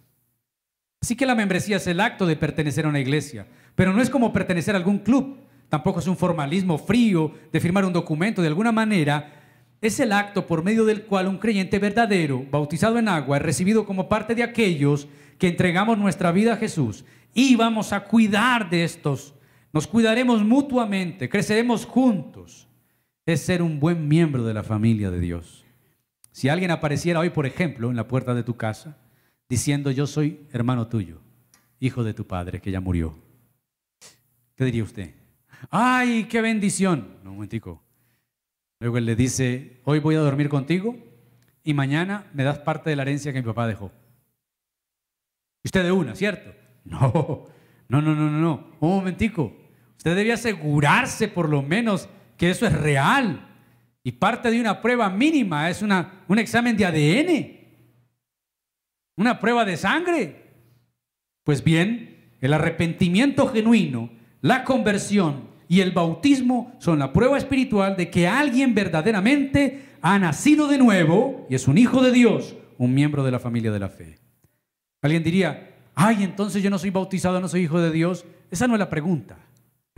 Así 1.02 1.16
que 1.16 1.26
la 1.26 1.34
membresía 1.34 1.76
es 1.76 1.86
el 1.86 2.00
acto 2.00 2.26
de 2.26 2.36
pertenecer 2.36 2.84
a 2.84 2.88
una 2.88 3.00
iglesia, 3.00 3.46
pero 3.74 3.92
no 3.92 4.02
es 4.02 4.10
como 4.10 4.32
pertenecer 4.32 4.74
a 4.74 4.78
algún 4.78 4.98
club, 4.98 5.38
tampoco 5.68 6.00
es 6.00 6.06
un 6.06 6.16
formalismo 6.16 6.78
frío 6.78 7.32
de 7.52 7.60
firmar 7.60 7.84
un 7.84 7.92
documento, 7.92 8.42
de 8.42 8.48
alguna 8.48 8.72
manera 8.72 9.40
es 9.80 9.98
el 9.98 10.12
acto 10.12 10.46
por 10.46 10.62
medio 10.62 10.84
del 10.84 11.04
cual 11.04 11.26
un 11.26 11.38
creyente 11.38 11.78
verdadero, 11.78 12.44
bautizado 12.50 12.98
en 12.98 13.08
agua, 13.08 13.38
es 13.38 13.42
recibido 13.42 13.86
como 13.86 14.08
parte 14.08 14.34
de 14.34 14.42
aquellos 14.42 15.08
que 15.38 15.48
entregamos 15.48 15.96
nuestra 15.96 16.32
vida 16.32 16.54
a 16.54 16.56
Jesús 16.58 17.04
y 17.32 17.56
vamos 17.56 17.92
a 17.92 18.04
cuidar 18.04 18.68
de 18.68 18.84
estos 18.84 19.34
nos 19.72 19.86
cuidaremos 19.86 20.42
mutuamente, 20.42 21.28
creceremos 21.28 21.86
juntos. 21.86 22.68
Es 23.26 23.40
ser 23.40 23.62
un 23.62 23.78
buen 23.78 24.08
miembro 24.08 24.44
de 24.44 24.54
la 24.54 24.62
familia 24.62 25.10
de 25.10 25.20
Dios. 25.20 25.64
Si 26.32 26.48
alguien 26.48 26.70
apareciera 26.70 27.20
hoy, 27.20 27.30
por 27.30 27.46
ejemplo, 27.46 27.90
en 27.90 27.96
la 27.96 28.08
puerta 28.08 28.34
de 28.34 28.42
tu 28.42 28.56
casa, 28.56 28.96
diciendo 29.48 29.90
yo 29.90 30.06
soy 30.06 30.46
hermano 30.52 30.88
tuyo, 30.88 31.20
hijo 31.78 32.02
de 32.02 32.14
tu 32.14 32.26
padre 32.26 32.60
que 32.60 32.70
ya 32.70 32.80
murió, 32.80 33.18
¿qué 34.56 34.64
diría 34.64 34.82
usted? 34.82 35.14
¡Ay, 35.70 36.24
qué 36.24 36.40
bendición! 36.40 37.18
Un 37.22 37.34
momentico. 37.34 37.82
Luego 38.80 38.96
él 38.98 39.04
le 39.04 39.14
dice, 39.14 39.80
hoy 39.84 39.98
voy 39.98 40.14
a 40.14 40.20
dormir 40.20 40.48
contigo 40.48 40.96
y 41.62 41.74
mañana 41.74 42.26
me 42.32 42.44
das 42.44 42.58
parte 42.58 42.90
de 42.90 42.96
la 42.96 43.02
herencia 43.02 43.32
que 43.32 43.40
mi 43.40 43.46
papá 43.46 43.66
dejó. 43.66 43.92
Usted 45.62 45.84
de 45.84 45.92
una, 45.92 46.14
¿cierto? 46.14 46.54
No, 46.84 47.46
no, 47.88 48.00
no, 48.00 48.14
no, 48.14 48.30
no. 48.30 48.68
Un 48.80 48.90
momentico. 48.90 49.59
Usted 50.00 50.16
debe 50.16 50.32
asegurarse 50.32 51.28
por 51.28 51.46
lo 51.50 51.60
menos 51.60 52.08
que 52.38 52.48
eso 52.48 52.66
es 52.66 52.72
real. 52.72 53.46
Y 54.02 54.12
parte 54.12 54.50
de 54.50 54.58
una 54.58 54.80
prueba 54.80 55.10
mínima 55.10 55.68
es 55.68 55.82
una, 55.82 56.22
un 56.26 56.38
examen 56.38 56.74
de 56.74 56.86
ADN, 56.86 57.58
una 59.18 59.38
prueba 59.38 59.66
de 59.66 59.76
sangre. 59.76 60.36
Pues 61.44 61.62
bien, 61.62 62.30
el 62.40 62.54
arrepentimiento 62.54 63.46
genuino, 63.48 64.08
la 64.40 64.64
conversión 64.64 65.50
y 65.68 65.82
el 65.82 65.90
bautismo 65.90 66.74
son 66.78 66.98
la 66.98 67.12
prueba 67.12 67.36
espiritual 67.36 67.94
de 67.94 68.08
que 68.08 68.26
alguien 68.26 68.74
verdaderamente 68.74 69.84
ha 70.00 70.18
nacido 70.18 70.66
de 70.66 70.78
nuevo 70.78 71.46
y 71.50 71.56
es 71.56 71.68
un 71.68 71.76
hijo 71.76 72.02
de 72.02 72.12
Dios, 72.12 72.56
un 72.78 72.94
miembro 72.94 73.22
de 73.22 73.32
la 73.32 73.38
familia 73.38 73.70
de 73.70 73.80
la 73.80 73.90
fe. 73.90 74.18
Alguien 75.02 75.22
diría, 75.22 75.74
ay, 75.94 76.24
entonces 76.24 76.62
yo 76.62 76.70
no 76.70 76.78
soy 76.78 76.88
bautizado, 76.88 77.38
no 77.38 77.48
soy 77.48 77.64
hijo 77.64 77.82
de 77.82 77.90
Dios. 77.90 78.24
Esa 78.50 78.66
no 78.66 78.72
es 78.76 78.80
la 78.80 78.88
pregunta. 78.88 79.36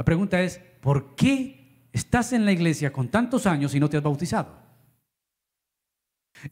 La 0.03 0.05
pregunta 0.05 0.43
es, 0.43 0.61
¿por 0.81 1.15
qué 1.15 1.87
estás 1.93 2.33
en 2.33 2.45
la 2.45 2.51
iglesia 2.51 2.93
con 2.93 3.09
tantos 3.09 3.47
años 3.47 3.73
y 3.73 3.79
no 3.79 3.89
te 3.89 3.97
has 3.97 4.03
bautizado? 4.03 4.59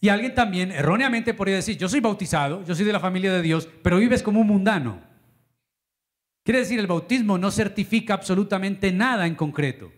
Y 0.00 0.08
alguien 0.08 0.36
también 0.36 0.70
erróneamente 0.70 1.34
podría 1.34 1.56
decir, 1.56 1.76
yo 1.76 1.88
soy 1.88 1.98
bautizado, 1.98 2.64
yo 2.64 2.76
soy 2.76 2.84
de 2.84 2.92
la 2.92 3.00
familia 3.00 3.32
de 3.32 3.42
Dios, 3.42 3.68
pero 3.82 3.98
vives 3.98 4.22
como 4.22 4.40
un 4.40 4.46
mundano. 4.46 5.00
Quiere 6.44 6.60
decir, 6.60 6.78
el 6.78 6.86
bautismo 6.86 7.38
no 7.38 7.50
certifica 7.50 8.14
absolutamente 8.14 8.92
nada 8.92 9.26
en 9.26 9.34
concreto. 9.34 9.90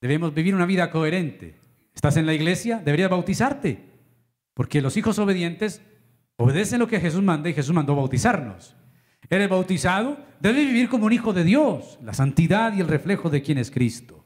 Debemos 0.00 0.32
vivir 0.32 0.54
una 0.54 0.64
vida 0.64 0.90
coherente. 0.90 1.60
¿Estás 1.94 2.16
en 2.16 2.24
la 2.24 2.32
iglesia? 2.32 2.80
Deberías 2.82 3.10
bautizarte. 3.10 3.84
Porque 4.54 4.80
los 4.80 4.96
hijos 4.96 5.18
obedientes 5.18 5.82
obedecen 6.36 6.78
lo 6.78 6.88
que 6.88 7.00
Jesús 7.00 7.22
manda 7.22 7.50
y 7.50 7.52
Jesús 7.52 7.74
mandó 7.74 7.94
bautizarnos. 7.94 8.74
Eres 9.30 9.48
bautizado, 9.48 10.18
debes 10.40 10.66
vivir 10.66 10.88
como 10.88 11.06
un 11.06 11.12
hijo 11.12 11.32
de 11.32 11.44
Dios, 11.44 11.98
la 12.02 12.14
santidad 12.14 12.74
y 12.74 12.80
el 12.80 12.88
reflejo 12.88 13.30
de 13.30 13.42
quién 13.42 13.58
es 13.58 13.70
Cristo. 13.70 14.24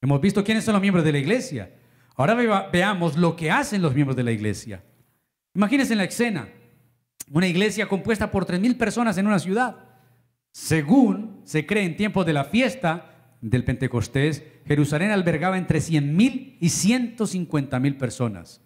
Hemos 0.00 0.20
visto 0.20 0.44
quiénes 0.44 0.64
son 0.64 0.74
los 0.74 0.80
miembros 0.80 1.04
de 1.04 1.12
la 1.12 1.18
iglesia. 1.18 1.70
Ahora 2.16 2.34
veamos 2.70 3.16
lo 3.16 3.36
que 3.36 3.50
hacen 3.50 3.82
los 3.82 3.94
miembros 3.94 4.16
de 4.16 4.22
la 4.22 4.32
iglesia. 4.32 4.82
Imagínense 5.54 5.96
la 5.96 6.04
escena, 6.04 6.48
una 7.30 7.48
iglesia 7.48 7.86
compuesta 7.86 8.30
por 8.30 8.46
3.000 8.46 8.76
personas 8.76 9.18
en 9.18 9.26
una 9.26 9.38
ciudad. 9.38 9.76
Según 10.52 11.40
se 11.44 11.66
cree 11.66 11.84
en 11.84 11.96
tiempos 11.96 12.26
de 12.26 12.32
la 12.32 12.44
fiesta 12.44 13.36
del 13.40 13.64
Pentecostés, 13.64 14.44
Jerusalén 14.66 15.10
albergaba 15.10 15.58
entre 15.58 15.78
100.000 15.78 16.56
y 16.60 16.66
150.000 16.66 17.98
personas. 17.98 18.60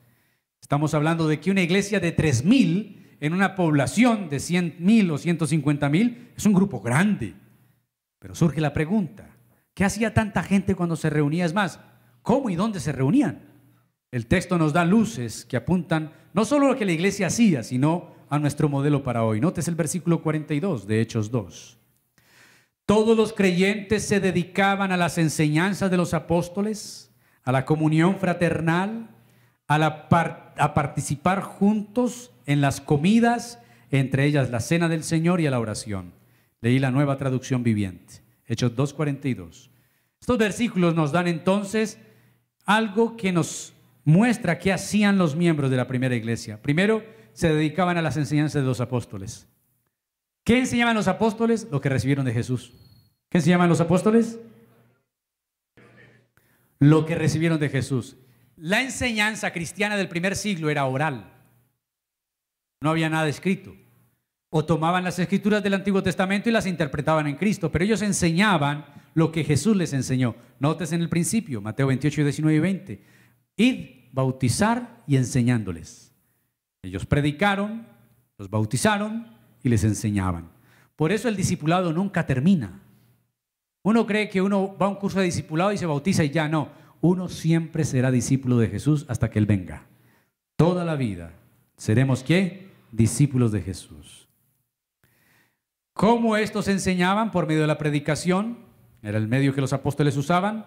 Estamos 0.61 0.95
hablando 0.95 1.29
de 1.29 1.41
que 1.41 1.51
una 1.51 1.63
iglesia 1.63 2.01
de 2.01 2.17
3.000 2.17 3.04
en 3.25 3.33
una 3.33 3.55
población 3.55 4.29
de 4.29 4.37
100.000 4.37 5.11
o 5.11 5.15
150.000 5.15 6.33
es 6.37 6.45
un 6.45 6.53
grupo 6.53 6.83
grande. 6.83 7.33
Pero 8.19 8.35
surge 8.35 8.61
la 8.61 8.75
pregunta, 8.75 9.35
¿qué 9.73 9.83
hacía 9.83 10.13
tanta 10.13 10.43
gente 10.43 10.75
cuando 10.75 10.95
se 10.95 11.09
reunía? 11.09 11.47
Es 11.47 11.55
más, 11.55 11.81
¿cómo 12.21 12.51
y 12.51 12.55
dónde 12.55 12.81
se 12.81 12.93
reunían? 12.93 13.41
El 14.11 14.27
texto 14.27 14.59
nos 14.59 14.75
da 14.75 14.85
luces 14.85 15.47
que 15.47 15.57
apuntan 15.57 16.13
no 16.35 16.45
solo 16.45 16.67
a 16.67 16.69
lo 16.73 16.77
que 16.77 16.85
la 16.85 16.93
iglesia 16.93 17.29
hacía, 17.29 17.63
sino 17.63 18.13
a 18.29 18.39
nuestro 18.39 18.69
modelo 18.69 19.03
para 19.03 19.25
hoy. 19.25 19.41
Notes 19.41 19.69
el 19.69 19.75
versículo 19.75 20.21
42 20.21 20.87
de 20.87 21.01
Hechos 21.01 21.31
2. 21.31 21.79
Todos 22.85 23.17
los 23.17 23.33
creyentes 23.33 24.07
se 24.07 24.21
dedicaban 24.21 24.93
a 24.93 24.99
las 24.99 25.17
enseñanzas 25.17 25.91
de 25.91 25.97
los 25.97 26.13
apóstoles, 26.13 27.11
a 27.43 27.53
la 27.53 27.65
comunión 27.65 28.19
fraternal, 28.19 29.14
a, 29.83 30.75
participar 30.75 31.43
juntos 31.43 32.31
en 32.47 32.61
las 32.61 32.81
comidas, 32.81 33.59
entre 33.91 34.25
ellas 34.25 34.51
la 34.51 34.61
cena 34.61 34.89
del 34.89 35.05
Señor 35.05 35.41
y 35.41 35.47
a 35.47 35.51
la 35.51 35.61
oración. 35.61 36.13
Leí 36.61 36.79
la 36.79 36.91
nueva 36.91 37.17
traducción 37.17 37.63
viviente, 37.63 38.23
Hechos 38.47 38.75
2.42. 38.77 39.71
Estos 40.21 40.39
versículos 40.39 40.95
nos 40.95 41.13
dan 41.13 41.27
entonces 41.27 41.99
algo 42.65 43.17
que 43.17 43.33
nos 43.33 43.75
muestra 44.05 44.59
qué 44.59 44.73
hacían 44.73 45.19
los 45.19 45.37
miembros 45.37 45.71
de 45.71 45.77
la 45.77 45.87
primera 45.87 46.15
iglesia. 46.15 46.63
Primero, 46.63 47.05
se 47.33 47.53
dedicaban 47.53 47.99
a 47.99 48.03
las 48.03 48.17
enseñanzas 48.17 48.63
de 48.63 48.69
los 48.69 48.81
apóstoles. 48.81 49.47
¿Qué 50.45 50.59
enseñaban 50.59 50.95
los 50.95 51.09
apóstoles? 51.09 51.69
Lo 51.71 51.81
que 51.81 51.89
recibieron 51.89 52.25
de 52.25 52.33
Jesús. 52.33 52.73
¿Qué 53.29 53.39
enseñaban 53.39 53.69
los 53.69 53.81
apóstoles? 53.81 54.39
Lo 56.79 57.07
que 57.07 57.15
recibieron 57.15 57.59
de 57.59 57.71
Jesús. 57.71 58.17
La 58.57 58.83
enseñanza 58.83 59.53
cristiana 59.53 59.97
del 59.97 60.09
primer 60.09 60.37
siglo 60.37 60.71
era 60.71 60.85
oral. 60.87 61.33
No 62.81 62.91
había 62.91 63.09
nada 63.11 63.29
escrito. 63.29 63.75
O 64.51 64.65
tomaban 64.65 65.03
las 65.03 65.19
escrituras 65.19 65.63
del 65.63 65.75
Antiguo 65.75 66.03
Testamento 66.03 66.49
y 66.49 66.53
las 66.53 66.67
interpretaban 66.67 67.27
en 67.27 67.37
Cristo, 67.37 67.73
pero 67.73 67.85
ellos 67.85 68.03
enseñaban 68.03 68.85
lo 69.15 69.33
que 69.33 69.43
Jesús 69.43 69.77
les 69.77 69.93
enseñó. 69.93 70.37
Notes 70.61 70.93
en 70.93 71.01
el 71.01 71.09
principio, 71.09 71.61
Mateo 71.61 71.89
28, 71.89 72.23
19 72.23 72.57
y 72.57 72.61
20. 72.61 73.03
Id, 73.57 73.87
bautizar 74.13 75.03
y 75.07 75.17
enseñándoles. 75.17 76.13
Ellos 76.83 77.07
predicaron, 77.07 77.87
los 78.39 78.49
bautizaron 78.51 79.27
y 79.63 79.69
les 79.69 79.83
enseñaban. 79.83 80.51
Por 80.95 81.11
eso 81.11 81.29
el 81.29 81.35
discipulado 81.35 81.93
nunca 81.93 82.25
termina. 82.27 82.81
Uno 83.83 84.07
cree 84.07 84.29
que 84.29 84.41
uno 84.41 84.77
va 84.79 84.87
a 84.87 84.91
un 84.91 84.97
curso 84.97 85.19
de 85.19 85.27
discipulado 85.27 85.73
y 85.73 85.79
se 85.79 85.87
bautiza 85.87 86.23
y 86.23 86.31
ya 86.31 86.49
no. 86.49 86.69
Uno 87.05 87.29
siempre 87.29 87.85
será 87.85 88.11
discípulo 88.11 88.57
de 88.57 88.69
Jesús 88.69 89.05
hasta 89.11 89.29
que 89.29 89.39
Él 89.39 89.45
venga. 89.45 89.85
Toda 90.57 90.87
la 90.87 90.97
vida 90.97 91.35
seremos 91.77 92.23
qué? 92.23 92.71
Discípulos 92.93 93.53
de 93.53 93.61
Jesús. 93.61 94.27
¿Cómo 95.93 96.35
estos 96.39 96.67
enseñaban? 96.67 97.31
Por 97.31 97.47
medio 97.47 97.61
de 97.61 97.67
la 97.67 97.77
predicación. 97.77 98.57
Era 99.03 99.19
el 99.19 99.29
medio 99.29 99.55
que 99.55 99.61
los 99.61 99.75
apóstoles 99.75 100.17
usaban. 100.17 100.65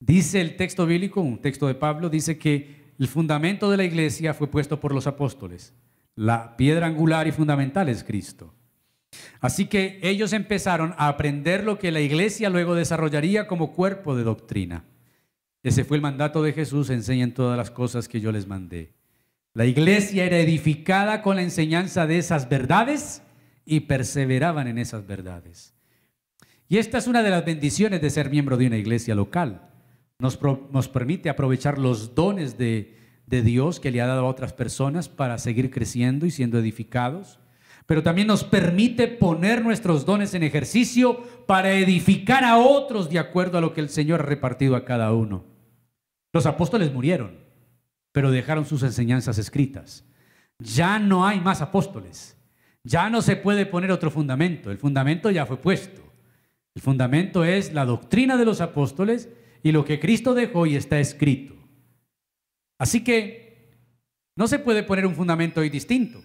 Dice 0.00 0.40
el 0.40 0.56
texto 0.56 0.86
bíblico, 0.86 1.20
un 1.20 1.42
texto 1.42 1.66
de 1.66 1.74
Pablo, 1.74 2.08
dice 2.08 2.38
que 2.38 2.94
el 2.98 3.08
fundamento 3.08 3.70
de 3.70 3.76
la 3.76 3.84
iglesia 3.84 4.32
fue 4.32 4.46
puesto 4.46 4.80
por 4.80 4.94
los 4.94 5.06
apóstoles. 5.06 5.74
La 6.14 6.56
piedra 6.56 6.86
angular 6.86 7.26
y 7.26 7.32
fundamental 7.32 7.90
es 7.90 8.02
Cristo. 8.02 8.54
Así 9.40 9.66
que 9.66 9.98
ellos 10.02 10.32
empezaron 10.32 10.94
a 10.96 11.08
aprender 11.08 11.64
lo 11.64 11.78
que 11.78 11.92
la 11.92 12.00
iglesia 12.00 12.50
luego 12.50 12.74
desarrollaría 12.74 13.46
como 13.46 13.72
cuerpo 13.72 14.16
de 14.16 14.24
doctrina. 14.24 14.84
Ese 15.62 15.84
fue 15.84 15.96
el 15.96 16.02
mandato 16.02 16.42
de 16.42 16.52
Jesús, 16.52 16.90
enseñen 16.90 17.34
todas 17.34 17.56
las 17.56 17.70
cosas 17.70 18.08
que 18.08 18.20
yo 18.20 18.32
les 18.32 18.46
mandé. 18.46 18.94
La 19.54 19.66
iglesia 19.66 20.24
era 20.24 20.38
edificada 20.38 21.22
con 21.22 21.36
la 21.36 21.42
enseñanza 21.42 22.06
de 22.06 22.18
esas 22.18 22.48
verdades 22.48 23.22
y 23.64 23.80
perseveraban 23.80 24.68
en 24.68 24.78
esas 24.78 25.06
verdades. 25.06 25.74
Y 26.68 26.78
esta 26.78 26.98
es 26.98 27.06
una 27.06 27.22
de 27.22 27.30
las 27.30 27.44
bendiciones 27.44 28.00
de 28.00 28.10
ser 28.10 28.30
miembro 28.30 28.56
de 28.56 28.66
una 28.66 28.76
iglesia 28.76 29.14
local 29.14 29.68
nos, 30.20 30.88
permite 30.88 31.30
aprovechar 31.30 31.78
los 31.78 32.16
dones 32.16 32.58
de, 32.58 32.96
de 33.26 33.42
Dios 33.42 33.78
que 33.78 33.92
le 33.92 34.00
ha 34.00 34.06
dado 34.08 34.22
a 34.22 34.28
otras 34.28 34.52
personas 34.52 35.08
para 35.08 35.38
seguir 35.38 35.70
creciendo 35.70 36.26
y 36.26 36.32
siendo 36.32 36.58
edificados 36.58 37.38
pero 37.88 38.02
también 38.02 38.26
nos 38.26 38.44
permite 38.44 39.08
poner 39.08 39.64
nuestros 39.64 40.04
dones 40.04 40.34
en 40.34 40.42
ejercicio 40.42 41.22
para 41.46 41.72
edificar 41.72 42.44
a 42.44 42.58
otros 42.58 43.08
de 43.08 43.18
acuerdo 43.18 43.56
a 43.56 43.62
lo 43.62 43.72
que 43.72 43.80
el 43.80 43.88
Señor 43.88 44.20
ha 44.20 44.24
repartido 44.24 44.76
a 44.76 44.84
cada 44.84 45.10
uno. 45.14 45.46
Los 46.34 46.44
apóstoles 46.44 46.92
murieron, 46.92 47.38
pero 48.12 48.30
dejaron 48.30 48.66
sus 48.66 48.82
enseñanzas 48.82 49.38
escritas. 49.38 50.04
Ya 50.58 50.98
no 50.98 51.26
hay 51.26 51.40
más 51.40 51.62
apóstoles. 51.62 52.36
Ya 52.84 53.08
no 53.08 53.22
se 53.22 53.36
puede 53.36 53.64
poner 53.64 53.90
otro 53.90 54.10
fundamento. 54.10 54.70
El 54.70 54.76
fundamento 54.76 55.30
ya 55.30 55.46
fue 55.46 55.56
puesto. 55.56 56.02
El 56.74 56.82
fundamento 56.82 57.42
es 57.42 57.72
la 57.72 57.86
doctrina 57.86 58.36
de 58.36 58.44
los 58.44 58.60
apóstoles 58.60 59.30
y 59.62 59.72
lo 59.72 59.86
que 59.86 59.98
Cristo 59.98 60.34
dejó 60.34 60.66
y 60.66 60.76
está 60.76 61.00
escrito. 61.00 61.54
Así 62.78 63.02
que 63.02 63.78
no 64.36 64.46
se 64.46 64.58
puede 64.58 64.82
poner 64.82 65.06
un 65.06 65.14
fundamento 65.14 65.62
hoy 65.62 65.70
distinto. 65.70 66.20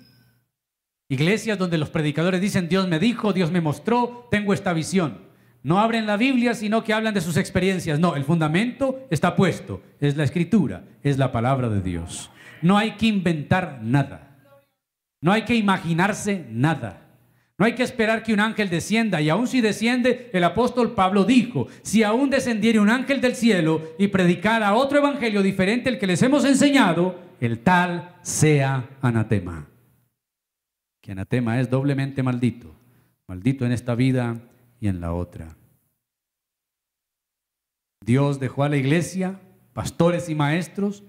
Iglesias 1.14 1.58
donde 1.58 1.78
los 1.78 1.90
predicadores 1.90 2.42
dicen, 2.42 2.68
Dios 2.68 2.88
me 2.88 3.00
dijo, 3.00 3.34
Dios 3.34 3.52
me 3.52 3.62
mostró, 3.62 4.28
tengo 4.30 4.54
esta 4.54 4.74
visión. 4.74 5.20
No 5.64 5.80
abren 5.80 6.06
la 6.06 6.18
Biblia, 6.18 6.54
sino 6.54 6.84
que 6.84 6.94
hablan 6.94 7.14
de 7.14 7.22
sus 7.22 7.38
experiencias. 7.38 8.00
No, 8.00 8.16
el 8.16 8.26
fundamento 8.26 9.00
está 9.10 9.36
puesto. 9.36 9.82
Es 10.02 10.18
la 10.18 10.26
escritura, 10.26 10.84
es 11.04 11.18
la 11.18 11.32
palabra 11.32 11.70
de 11.70 11.82
Dios. 11.82 12.30
No 12.62 12.78
hay 12.78 12.92
que 12.92 13.06
inventar 13.06 13.80
nada. 13.82 14.38
No 15.22 15.32
hay 15.32 15.44
que 15.44 15.56
imaginarse 15.56 16.46
nada. 16.50 17.00
No 17.58 17.66
hay 17.66 17.76
que 17.76 17.84
esperar 17.84 18.24
que 18.24 18.34
un 18.34 18.40
ángel 18.40 18.70
descienda, 18.70 19.22
y 19.22 19.30
aun 19.30 19.48
si 19.48 19.62
desciende, 19.62 20.30
el 20.34 20.44
apóstol 20.44 20.96
Pablo 20.96 21.24
dijo, 21.24 21.68
si 21.84 22.04
aún 22.04 22.30
descendiera 22.30 22.82
un 22.82 22.90
ángel 22.90 23.22
del 23.22 23.36
cielo 23.36 23.94
y 23.98 24.08
predicara 24.08 24.74
otro 24.74 24.98
evangelio 24.98 25.42
diferente 25.44 25.90
al 25.90 26.00
que 26.00 26.08
les 26.08 26.22
hemos 26.24 26.44
enseñado, 26.44 27.20
el 27.40 27.60
tal 27.60 28.16
sea 28.22 28.90
anatema. 29.02 29.68
Que 31.04 31.12
anatema 31.12 31.60
es 31.60 31.70
doblemente 31.70 32.24
maldito, 32.24 32.74
maldito 33.28 33.66
en 33.66 33.74
esta 33.74 33.94
vida 33.94 34.40
y 34.80 34.88
en 34.88 35.02
la 35.02 35.12
otra. 35.12 35.58
Dios 38.06 38.40
dejó 38.40 38.64
a 38.64 38.70
la 38.70 38.78
iglesia, 38.78 39.42
pastores 39.74 40.30
y 40.30 40.36
maestros, 40.36 41.04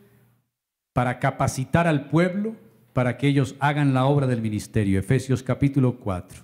para 0.93 1.21
capacitar 1.21 1.87
al 1.87 2.09
pueblo 2.09 2.57
para 2.93 3.17
que 3.17 3.29
ellos 3.29 3.55
hagan 3.61 3.95
la 3.95 4.07
obra 4.07 4.27
del 4.27 4.43
ministerio. 4.43 4.99
Efesios 4.99 5.45
capítulo 5.45 6.01
4. 6.01 6.43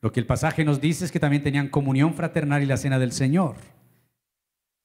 Lo 0.00 0.12
que 0.12 0.20
el 0.20 0.26
pasaje 0.26 0.64
nos 0.64 0.80
dice 0.80 1.04
es 1.04 1.10
que 1.10 1.18
también 1.18 1.42
tenían 1.42 1.68
comunión 1.68 2.14
fraternal 2.14 2.62
y 2.62 2.66
la 2.66 2.76
cena 2.76 3.00
del 3.00 3.10
Señor. 3.10 3.56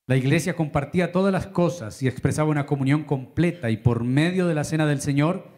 La 0.08 0.18
iglesia 0.18 0.56
compartía 0.56 1.12
todas 1.12 1.32
las 1.32 1.46
cosas 1.46 2.02
y 2.02 2.08
expresaba 2.08 2.50
una 2.50 2.66
comunión 2.66 3.04
completa 3.04 3.70
y 3.70 3.78
por 3.78 4.04
medio 4.04 4.48
de 4.48 4.56
la 4.56 4.64
cena 4.64 4.88
del 4.88 5.00
Señor 5.00 5.53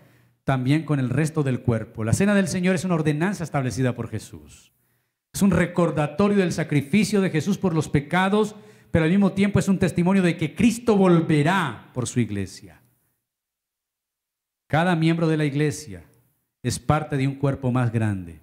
también 0.46 0.84
con 0.84 1.02
el 1.02 1.10
resto 1.10 1.44
del 1.44 1.60
cuerpo. 1.60 2.06
La 2.06 2.14
cena 2.14 2.34
del 2.34 2.48
Señor 2.48 2.76
es 2.76 2.86
una 2.86 2.96
ordenanza 2.96 3.44
establecida 3.44 3.94
por 3.94 4.08
Jesús. 4.08 4.72
Es 5.34 5.42
un 5.42 5.52
recordatorio 5.52 6.38
del 6.38 6.54
sacrificio 6.54 7.20
de 7.20 7.30
Jesús 7.30 7.58
por 7.58 7.76
los 7.76 7.90
pecados 7.90 8.56
pero 8.96 9.04
al 9.04 9.12
mismo 9.12 9.34
tiempo 9.34 9.60
es 9.60 9.68
un 9.68 9.78
testimonio 9.78 10.24
de 10.24 10.38
que 10.38 10.56
Cristo 10.56 10.96
volverá 10.96 11.90
por 11.94 12.08
su 12.08 12.22
iglesia. 12.22 12.82
Cada 14.68 14.96
miembro 14.96 15.28
de 15.28 15.36
la 15.36 15.44
iglesia 15.44 16.06
es 16.64 16.80
parte 16.80 17.18
de 17.18 17.28
un 17.28 17.36
cuerpo 17.36 17.74
más 17.74 17.92
grande. 17.92 18.40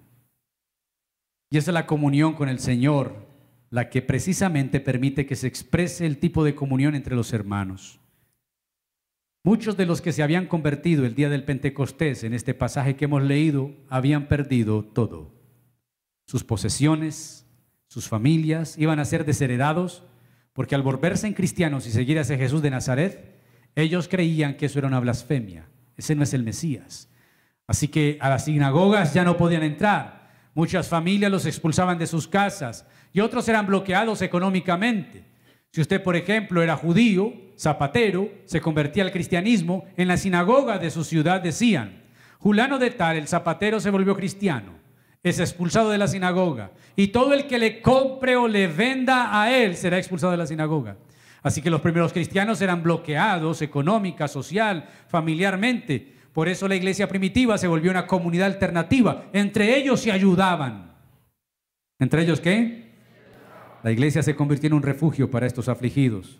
Y 1.49 1.57
es 1.57 1.67
la 1.69 1.87
comunión 1.87 2.33
con 2.35 2.49
el 2.49 2.59
Señor, 2.59 3.25
la 3.71 3.89
que 3.89 4.03
precisamente 4.03 4.79
permite 4.79 5.25
que 5.25 5.35
se 5.35 5.47
exprese 5.47 6.05
el 6.05 6.19
tipo 6.19 6.43
de 6.43 6.53
comunión 6.53 6.93
entre 6.93 7.15
los 7.15 7.33
hermanos. 7.33 7.99
Muchos 9.45 9.75
de 9.75 9.85
los 9.85 10.01
que 10.01 10.13
se 10.13 10.23
habían 10.23 10.45
convertido 10.47 11.05
el 11.05 11.15
día 11.15 11.27
del 11.27 11.43
Pentecostés 11.43 12.23
en 12.23 12.33
este 12.33 12.53
pasaje 12.53 12.95
que 12.95 13.05
hemos 13.05 13.21
leído 13.21 13.71
habían 13.89 14.29
perdido 14.29 14.85
todo. 14.85 15.33
Sus 16.25 16.45
posesiones, 16.45 17.45
sus 17.89 18.07
familias 18.07 18.77
iban 18.77 18.99
a 18.99 19.05
ser 19.05 19.25
desheredados 19.25 20.03
porque 20.53 20.75
al 20.75 20.81
volverse 20.81 21.27
en 21.27 21.33
cristianos 21.33 21.85
y 21.85 21.91
seguir 21.91 22.17
a 22.17 22.21
ese 22.21 22.37
Jesús 22.37 22.61
de 22.61 22.69
Nazaret, 22.69 23.37
ellos 23.75 24.07
creían 24.07 24.55
que 24.55 24.67
eso 24.67 24.79
era 24.79 24.87
una 24.87 25.01
blasfemia. 25.01 25.67
Ese 25.97 26.15
no 26.15 26.23
es 26.23 26.33
el 26.33 26.43
Mesías. 26.43 27.09
Así 27.67 27.89
que 27.89 28.17
a 28.21 28.29
las 28.29 28.45
sinagogas 28.45 29.13
ya 29.13 29.25
no 29.25 29.35
podían 29.35 29.63
entrar. 29.63 30.31
Muchas 30.53 30.87
familias 30.87 31.29
los 31.29 31.45
expulsaban 31.45 31.97
de 31.97 32.07
sus 32.07 32.29
casas 32.29 32.87
y 33.11 33.19
otros 33.19 33.49
eran 33.49 33.67
bloqueados 33.67 34.21
económicamente. 34.21 35.32
Si 35.73 35.81
usted, 35.81 36.03
por 36.03 36.15
ejemplo, 36.15 36.61
era 36.61 36.77
judío, 36.77 37.33
zapatero, 37.57 38.29
se 38.45 38.61
convertía 38.61 39.03
al 39.03 39.11
cristianismo, 39.11 39.85
en 39.97 40.07
la 40.07 40.17
sinagoga 40.17 40.77
de 40.77 40.91
su 40.91 41.03
ciudad 41.03 41.41
decían, 41.41 42.03
Julano 42.37 42.77
de 42.77 42.91
tal, 42.91 43.17
el 43.17 43.27
zapatero 43.27 43.79
se 43.79 43.89
volvió 43.89 44.15
cristiano, 44.15 44.73
es 45.23 45.39
expulsado 45.39 45.89
de 45.89 45.97
la 45.97 46.07
sinagoga, 46.07 46.73
y 46.95 47.07
todo 47.07 47.33
el 47.33 47.47
que 47.47 47.57
le 47.57 47.81
compre 47.81 48.35
o 48.35 48.47
le 48.47 48.67
venda 48.67 49.41
a 49.41 49.51
él 49.51 49.75
será 49.75 49.97
expulsado 49.97 50.29
de 50.29 50.37
la 50.37 50.45
sinagoga. 50.45 50.97
Así 51.41 51.59
que 51.59 51.71
los 51.71 51.81
primeros 51.81 52.13
cristianos 52.13 52.61
eran 52.61 52.83
bloqueados 52.83 53.63
económica, 53.63 54.27
social, 54.27 54.87
familiarmente. 55.07 56.13
Por 56.33 56.49
eso 56.49 56.67
la 56.67 56.75
iglesia 56.75 57.07
primitiva 57.07 57.57
se 57.57 57.67
volvió 57.67 57.89
una 57.89 58.05
comunidad 58.05 58.45
alternativa. 58.45 59.25
Entre 59.33 59.75
ellos 59.75 60.01
se 60.01 60.11
ayudaban. 60.11 60.93
¿Entre 61.97 62.21
ellos 62.21 62.39
qué? 62.39 62.82
La 63.83 63.91
iglesia 63.91 64.23
se 64.23 64.35
convirtió 64.35 64.67
en 64.67 64.73
un 64.73 64.81
refugio 64.81 65.29
para 65.29 65.45
estos 65.45 65.67
afligidos. 65.67 66.39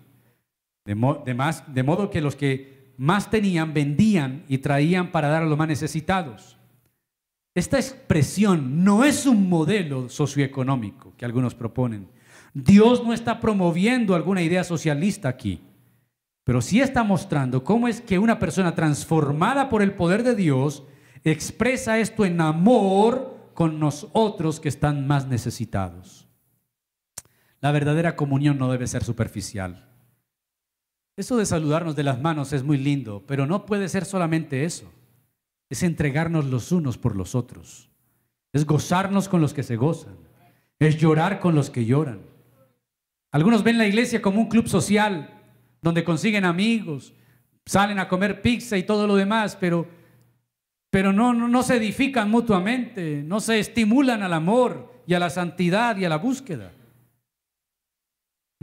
De, 0.84 0.94
modo 0.94 2.10
que 2.10 2.20
los 2.20 2.36
que 2.36 2.92
más 2.96 3.30
tenían 3.30 3.72
vendían 3.72 4.44
y 4.48 4.58
traían 4.58 5.12
para 5.12 5.28
dar 5.28 5.42
a 5.42 5.46
los 5.46 5.56
más 5.56 5.68
necesitados. 5.68 6.58
Esta 7.54 7.78
expresión 7.78 8.82
no 8.82 9.04
es 9.04 9.26
un 9.26 9.48
modelo 9.48 10.08
socioeconómico 10.08 11.12
que 11.16 11.24
algunos 11.24 11.54
proponen. 11.54 12.08
Dios 12.52 13.04
no 13.04 13.12
está 13.12 13.40
promoviendo 13.40 14.14
alguna 14.14 14.42
idea 14.42 14.64
socialista 14.64 15.28
aquí, 15.28 15.60
pero 16.44 16.60
sí 16.60 16.80
está 16.80 17.04
mostrando 17.04 17.62
cómo 17.62 17.88
es 17.88 18.00
que 18.00 18.18
una 18.18 18.38
persona 18.38 18.74
transformada 18.74 19.68
por 19.68 19.82
el 19.82 19.92
poder 19.92 20.22
de 20.22 20.34
Dios 20.34 20.82
expresa 21.24 21.98
esto 21.98 22.24
en 22.24 22.40
amor 22.40 23.50
con 23.54 23.78
nosotros 23.78 24.60
que 24.60 24.68
están 24.68 25.06
más 25.06 25.26
necesitados. 25.26 26.23
La 27.64 27.72
verdadera 27.72 28.14
comunión 28.14 28.58
no 28.58 28.70
debe 28.70 28.86
ser 28.86 29.04
superficial. 29.04 29.88
Eso 31.16 31.38
de 31.38 31.46
saludarnos 31.46 31.96
de 31.96 32.02
las 32.02 32.20
manos 32.20 32.52
es 32.52 32.62
muy 32.62 32.76
lindo, 32.76 33.24
pero 33.26 33.46
no 33.46 33.64
puede 33.64 33.88
ser 33.88 34.04
solamente 34.04 34.66
eso. 34.66 34.92
Es 35.70 35.82
entregarnos 35.82 36.44
los 36.44 36.72
unos 36.72 36.98
por 36.98 37.16
los 37.16 37.34
otros. 37.34 37.88
Es 38.52 38.66
gozarnos 38.66 39.30
con 39.30 39.40
los 39.40 39.54
que 39.54 39.62
se 39.62 39.76
gozan. 39.76 40.12
Es 40.78 40.98
llorar 40.98 41.40
con 41.40 41.54
los 41.54 41.70
que 41.70 41.86
lloran. 41.86 42.20
Algunos 43.32 43.62
ven 43.62 43.78
la 43.78 43.86
iglesia 43.86 44.20
como 44.20 44.42
un 44.42 44.50
club 44.50 44.68
social 44.68 45.30
donde 45.80 46.04
consiguen 46.04 46.44
amigos, 46.44 47.14
salen 47.64 47.98
a 47.98 48.08
comer 48.08 48.42
pizza 48.42 48.76
y 48.76 48.82
todo 48.82 49.06
lo 49.06 49.16
demás, 49.16 49.56
pero, 49.58 49.88
pero 50.90 51.14
no, 51.14 51.32
no, 51.32 51.48
no 51.48 51.62
se 51.62 51.76
edifican 51.76 52.30
mutuamente, 52.30 53.22
no 53.24 53.40
se 53.40 53.58
estimulan 53.58 54.22
al 54.22 54.34
amor 54.34 55.02
y 55.06 55.14
a 55.14 55.18
la 55.18 55.30
santidad 55.30 55.96
y 55.96 56.04
a 56.04 56.10
la 56.10 56.18
búsqueda. 56.18 56.70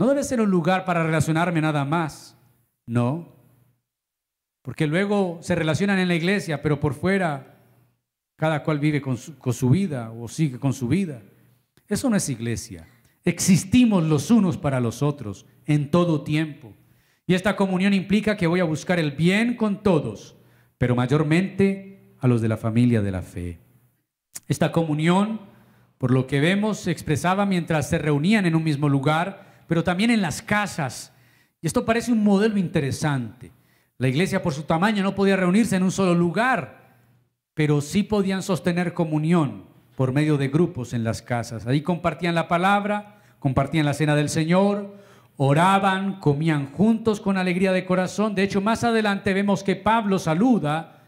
No 0.02 0.08
debe 0.08 0.24
ser 0.24 0.40
un 0.40 0.50
lugar 0.50 0.84
para 0.84 1.04
relacionarme 1.04 1.60
nada 1.60 1.84
más. 1.84 2.36
No. 2.86 3.36
Porque 4.60 4.88
luego 4.88 5.38
se 5.42 5.54
relacionan 5.54 6.00
en 6.00 6.08
la 6.08 6.16
iglesia, 6.16 6.60
pero 6.60 6.80
por 6.80 6.94
fuera 6.94 7.60
cada 8.34 8.64
cual 8.64 8.80
vive 8.80 9.00
con 9.00 9.16
su, 9.16 9.70
vida 9.70 10.10
o 10.10 10.26
sigue 10.26 10.58
con 10.58 10.72
su 10.72 10.88
vida. 10.88 11.22
Eso 11.86 12.10
no 12.10 12.16
es 12.16 12.28
iglesia. 12.28 12.88
Existimos 13.24 14.02
los 14.02 14.32
unos 14.32 14.58
para 14.58 14.80
los 14.80 15.04
otros 15.04 15.46
en 15.66 15.88
todo 15.92 16.24
tiempo. 16.24 16.74
Y 17.24 17.34
esta 17.34 17.54
comunión 17.54 17.94
implica 17.94 18.36
que 18.36 18.48
voy 18.48 18.58
a 18.58 18.64
buscar 18.64 18.98
el 18.98 19.12
bien 19.12 19.54
con 19.54 19.84
todos, 19.84 20.34
pero 20.78 20.96
mayormente 20.96 22.16
a 22.18 22.26
los 22.26 22.40
de 22.40 22.48
la 22.48 22.56
familia 22.56 23.02
de 23.02 23.12
la 23.12 23.22
fe. 23.22 23.60
Esta 24.48 24.72
comunión, 24.72 25.42
por 25.96 26.10
lo 26.10 26.26
que 26.26 26.40
vemos, 26.40 26.80
se 26.80 26.90
expresaba 26.90 27.46
mientras 27.46 27.88
se 27.88 27.98
reunían 27.98 28.46
en 28.46 28.56
un 28.56 28.64
mismo 28.64 28.88
lugar 28.88 29.51
pero 29.66 29.84
también 29.84 30.10
en 30.10 30.22
las 30.22 30.42
casas. 30.42 31.12
Y 31.60 31.66
esto 31.66 31.84
parece 31.84 32.12
un 32.12 32.22
modelo 32.22 32.58
interesante. 32.58 33.52
La 33.98 34.08
iglesia 34.08 34.42
por 34.42 34.52
su 34.52 34.64
tamaño 34.64 35.02
no 35.02 35.14
podía 35.14 35.36
reunirse 35.36 35.76
en 35.76 35.82
un 35.82 35.92
solo 35.92 36.14
lugar, 36.14 36.96
pero 37.54 37.80
sí 37.80 38.02
podían 38.02 38.42
sostener 38.42 38.94
comunión 38.94 39.64
por 39.96 40.12
medio 40.12 40.36
de 40.38 40.48
grupos 40.48 40.92
en 40.92 41.04
las 41.04 41.22
casas. 41.22 41.66
Ahí 41.66 41.82
compartían 41.82 42.34
la 42.34 42.48
palabra, 42.48 43.20
compartían 43.38 43.86
la 43.86 43.94
cena 43.94 44.16
del 44.16 44.28
Señor, 44.28 44.96
oraban, 45.36 46.18
comían 46.20 46.72
juntos 46.72 47.20
con 47.20 47.36
alegría 47.36 47.72
de 47.72 47.84
corazón. 47.84 48.34
De 48.34 48.42
hecho, 48.42 48.60
más 48.60 48.84
adelante 48.84 49.34
vemos 49.34 49.62
que 49.62 49.76
Pablo 49.76 50.18
saluda 50.18 51.01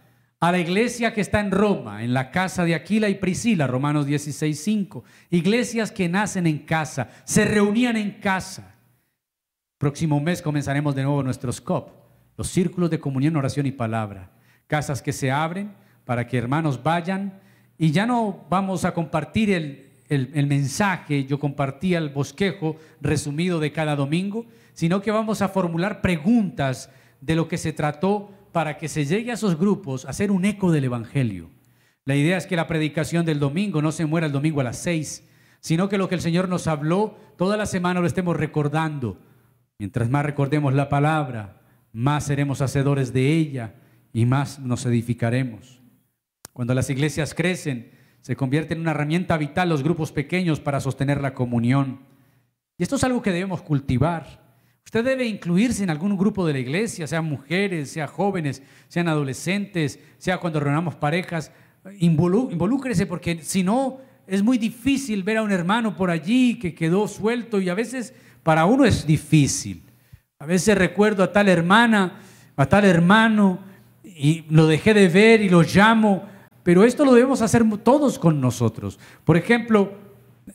a 0.48 0.52
la 0.52 0.58
iglesia 0.58 1.14
que 1.14 1.22
está 1.22 1.40
en 1.40 1.50
Roma, 1.50 2.04
en 2.04 2.12
la 2.12 2.30
casa 2.30 2.64
de 2.66 2.74
Aquila 2.74 3.08
y 3.08 3.14
Priscila, 3.14 3.66
Romanos 3.66 4.06
16:5. 4.06 5.02
Iglesias 5.30 5.90
que 5.90 6.06
nacen 6.06 6.46
en 6.46 6.58
casa, 6.58 7.08
se 7.24 7.46
reunían 7.46 7.96
en 7.96 8.10
casa. 8.12 8.74
Próximo 9.78 10.20
mes 10.20 10.42
comenzaremos 10.42 10.94
de 10.94 11.02
nuevo 11.02 11.22
nuestros 11.22 11.62
COP, 11.62 11.88
los 12.36 12.48
círculos 12.48 12.90
de 12.90 13.00
comunión, 13.00 13.36
oración 13.36 13.64
y 13.64 13.72
palabra. 13.72 14.32
Casas 14.66 15.00
que 15.00 15.12
se 15.12 15.30
abren 15.30 15.72
para 16.04 16.26
que 16.26 16.36
hermanos 16.36 16.82
vayan 16.82 17.40
y 17.78 17.90
ya 17.90 18.04
no 18.04 18.44
vamos 18.50 18.84
a 18.84 18.92
compartir 18.92 19.50
el, 19.50 19.88
el 20.08 20.46
mensaje, 20.46 21.24
yo 21.24 21.38
compartía 21.38 21.96
el 21.96 22.10
bosquejo 22.10 22.76
resumido 23.00 23.60
de 23.60 23.72
cada 23.72 23.96
domingo, 23.96 24.44
sino 24.74 25.00
que 25.00 25.10
vamos 25.10 25.40
a 25.40 25.48
formular 25.48 26.02
preguntas 26.02 26.90
de 27.22 27.34
lo 27.34 27.48
que 27.48 27.56
se 27.56 27.72
trató 27.72 28.30
para 28.54 28.78
que 28.78 28.88
se 28.88 29.04
llegue 29.04 29.32
a 29.32 29.34
esos 29.34 29.58
grupos 29.58 30.06
a 30.06 30.10
hacer 30.10 30.30
un 30.30 30.44
eco 30.44 30.70
del 30.70 30.84
Evangelio. 30.84 31.50
La 32.04 32.14
idea 32.14 32.36
es 32.36 32.46
que 32.46 32.54
la 32.54 32.68
predicación 32.68 33.26
del 33.26 33.40
domingo 33.40 33.82
no 33.82 33.90
se 33.90 34.06
muera 34.06 34.28
el 34.28 34.32
domingo 34.32 34.60
a 34.60 34.64
las 34.64 34.78
seis, 34.78 35.28
sino 35.58 35.88
que 35.88 35.98
lo 35.98 36.08
que 36.08 36.14
el 36.14 36.20
Señor 36.20 36.48
nos 36.48 36.68
habló 36.68 37.18
toda 37.36 37.56
la 37.56 37.66
semana 37.66 38.00
lo 38.00 38.06
estemos 38.06 38.36
recordando. 38.36 39.18
Mientras 39.76 40.08
más 40.08 40.24
recordemos 40.24 40.72
la 40.72 40.88
palabra, 40.88 41.62
más 41.92 42.26
seremos 42.26 42.60
hacedores 42.60 43.12
de 43.12 43.32
ella 43.32 43.74
y 44.12 44.24
más 44.24 44.60
nos 44.60 44.86
edificaremos. 44.86 45.80
Cuando 46.52 46.74
las 46.74 46.88
iglesias 46.90 47.34
crecen, 47.34 47.90
se 48.20 48.36
convierten 48.36 48.78
en 48.78 48.82
una 48.82 48.92
herramienta 48.92 49.36
vital 49.36 49.68
los 49.68 49.82
grupos 49.82 50.12
pequeños 50.12 50.60
para 50.60 50.78
sostener 50.78 51.20
la 51.20 51.34
comunión. 51.34 52.02
Y 52.78 52.84
esto 52.84 52.94
es 52.94 53.02
algo 53.02 53.20
que 53.20 53.32
debemos 53.32 53.62
cultivar. 53.62 54.43
Usted 54.84 55.04
debe 55.04 55.26
incluirse 55.26 55.82
en 55.82 55.90
algún 55.90 56.16
grupo 56.16 56.46
de 56.46 56.52
la 56.52 56.58
iglesia, 56.58 57.06
sean 57.06 57.24
mujeres, 57.24 57.90
sean 57.90 58.06
jóvenes, 58.06 58.62
sean 58.88 59.08
adolescentes, 59.08 59.98
sea 60.18 60.38
cuando 60.38 60.60
reunamos 60.60 60.94
parejas. 60.94 61.50
involúcrese 61.98 63.06
porque 63.06 63.40
si 63.42 63.62
no 63.62 63.98
es 64.26 64.42
muy 64.42 64.58
difícil 64.58 65.22
ver 65.22 65.38
a 65.38 65.42
un 65.42 65.52
hermano 65.52 65.96
por 65.96 66.10
allí 66.10 66.58
que 66.58 66.74
quedó 66.74 67.08
suelto 67.08 67.60
y 67.60 67.68
a 67.68 67.74
veces 67.74 68.14
para 68.42 68.66
uno 68.66 68.84
es 68.84 69.06
difícil. 69.06 69.82
A 70.38 70.46
veces 70.46 70.76
recuerdo 70.76 71.22
a 71.22 71.32
tal 71.32 71.48
hermana, 71.48 72.20
a 72.56 72.66
tal 72.66 72.84
hermano 72.84 73.60
y 74.02 74.44
lo 74.48 74.66
dejé 74.66 74.94
de 74.94 75.08
ver 75.08 75.40
y 75.40 75.48
lo 75.48 75.62
llamo, 75.62 76.24
pero 76.62 76.84
esto 76.84 77.04
lo 77.04 77.14
debemos 77.14 77.42
hacer 77.42 77.64
todos 77.82 78.18
con 78.18 78.40
nosotros. 78.40 78.98
Por 79.24 79.36
ejemplo, 79.36 79.92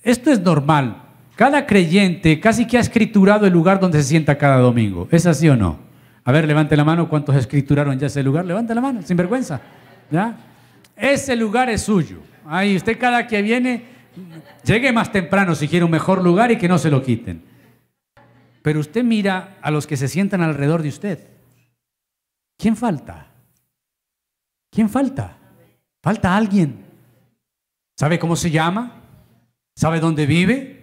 esto 0.03 0.31
es 0.31 0.39
normal. 0.39 1.08
Cada 1.39 1.65
creyente 1.65 2.37
casi 2.37 2.67
que 2.67 2.75
ha 2.75 2.81
escriturado 2.81 3.45
el 3.45 3.53
lugar 3.53 3.79
donde 3.79 4.03
se 4.03 4.09
sienta 4.09 4.37
cada 4.37 4.57
domingo. 4.57 5.07
¿Es 5.09 5.25
así 5.25 5.47
o 5.47 5.55
no? 5.55 5.79
A 6.25 6.33
ver, 6.33 6.45
levante 6.45 6.75
la 6.75 6.83
mano. 6.83 7.07
¿Cuántos 7.07 7.33
escrituraron 7.33 7.97
ya 7.97 8.07
ese 8.07 8.21
lugar? 8.21 8.43
Levante 8.43 8.75
la 8.75 8.81
mano, 8.81 9.01
sin 9.03 9.15
vergüenza. 9.15 9.61
¿Ya? 10.11 10.35
Ese 10.97 11.37
lugar 11.37 11.69
es 11.69 11.83
suyo. 11.83 12.17
Ahí 12.45 12.75
usted 12.75 12.99
cada 12.99 13.25
que 13.25 13.41
viene, 13.41 13.85
llegue 14.65 14.91
más 14.91 15.13
temprano 15.13 15.55
si 15.55 15.69
quiere 15.69 15.85
un 15.85 15.91
mejor 15.91 16.21
lugar 16.21 16.51
y 16.51 16.57
que 16.57 16.67
no 16.67 16.77
se 16.77 16.91
lo 16.91 17.01
quiten. 17.01 17.41
Pero 18.61 18.81
usted 18.81 19.05
mira 19.05 19.59
a 19.61 19.71
los 19.71 19.87
que 19.87 19.95
se 19.95 20.09
sientan 20.09 20.41
alrededor 20.41 20.81
de 20.81 20.89
usted. 20.89 21.25
¿Quién 22.57 22.75
falta? 22.75 23.27
¿Quién 24.69 24.89
falta? 24.89 25.37
Falta 26.03 26.35
alguien. 26.35 26.83
¿Sabe 27.97 28.19
cómo 28.19 28.35
se 28.35 28.51
llama? 28.51 28.91
¿Sabe 29.73 30.01
dónde 30.01 30.25
vive? 30.25 30.78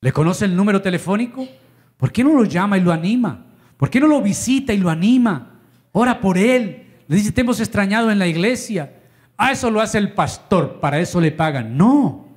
¿Le 0.00 0.12
conoce 0.12 0.46
el 0.46 0.56
número 0.56 0.80
telefónico? 0.80 1.46
¿Por 1.96 2.10
qué 2.10 2.24
no 2.24 2.32
lo 2.32 2.44
llama 2.44 2.78
y 2.78 2.80
lo 2.80 2.92
anima? 2.92 3.44
¿Por 3.76 3.90
qué 3.90 4.00
no 4.00 4.06
lo 4.06 4.22
visita 4.22 4.72
y 4.72 4.78
lo 4.78 4.88
anima? 4.88 5.60
Ora 5.92 6.20
por 6.20 6.38
él. 6.38 6.86
Le 7.06 7.16
dice, 7.16 7.32
te 7.32 7.42
hemos 7.42 7.60
extrañado 7.60 8.10
en 8.10 8.18
la 8.18 8.26
iglesia. 8.26 8.94
Ah, 9.36 9.52
eso 9.52 9.70
lo 9.70 9.80
hace 9.80 9.98
el 9.98 10.12
pastor, 10.12 10.80
para 10.80 10.98
eso 11.00 11.20
le 11.20 11.32
pagan. 11.32 11.76
No. 11.76 12.28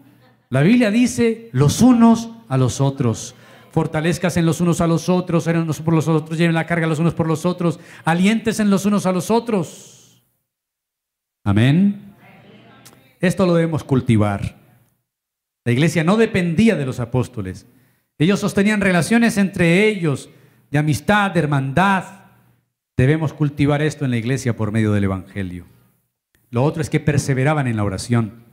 La 0.49 0.61
Biblia 0.61 0.91
dice 0.91 1.49
los 1.51 1.82
unos 1.82 2.30
a 2.49 2.57
los 2.57 2.82
otros. 2.82 3.36
Fortalezcas 3.72 4.38
en 4.38 4.45
los 4.45 4.61
unos 4.61 4.82
a 4.82 4.88
los 4.88 5.09
otros, 5.09 5.47
en 5.47 5.57
unos 5.57 5.82
por 5.82 5.95
los 5.95 6.07
otros, 6.07 6.38
lleven 6.38 6.53
la 6.53 6.68
carga 6.68 6.86
los 6.86 6.99
unos 6.99 7.14
por 7.14 7.28
los 7.28 7.45
otros, 7.45 7.80
alientes 8.05 8.59
en 8.59 8.70
los 8.70 8.86
unos 8.86 9.05
a 9.05 9.11
los 9.11 9.32
otros. 9.32 10.22
Amén. 11.43 12.14
Esto 13.20 13.45
lo 13.45 13.55
debemos 13.55 13.84
cultivar. 13.84 14.62
La 15.66 15.72
iglesia 15.72 16.03
no 16.03 16.18
dependía 16.18 16.76
de 16.76 16.86
los 16.86 16.99
apóstoles. 16.99 17.66
Ellos 18.18 18.39
sostenían 18.39 18.82
relaciones 18.82 19.38
entre 19.38 19.88
ellos 19.88 20.30
de 20.72 20.78
amistad, 20.78 21.32
de 21.32 21.39
hermandad. 21.39 22.03
Debemos 22.97 23.34
cultivar 23.34 23.82
esto 23.82 24.05
en 24.05 24.11
la 24.11 24.18
iglesia 24.18 24.55
por 24.55 24.72
medio 24.72 24.91
del 24.91 25.05
Evangelio. 25.05 25.66
Lo 26.49 26.64
otro 26.64 26.82
es 26.82 26.89
que 26.89 26.99
perseveraban 26.99 27.68
en 27.68 27.78
la 27.78 27.84
oración. 27.84 28.43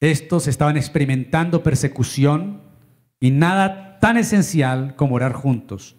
Estos 0.00 0.46
estaban 0.46 0.76
experimentando 0.76 1.62
persecución 1.62 2.62
y 3.18 3.30
nada 3.30 3.98
tan 3.98 4.16
esencial 4.16 4.94
como 4.96 5.16
orar 5.16 5.32
juntos. 5.32 5.96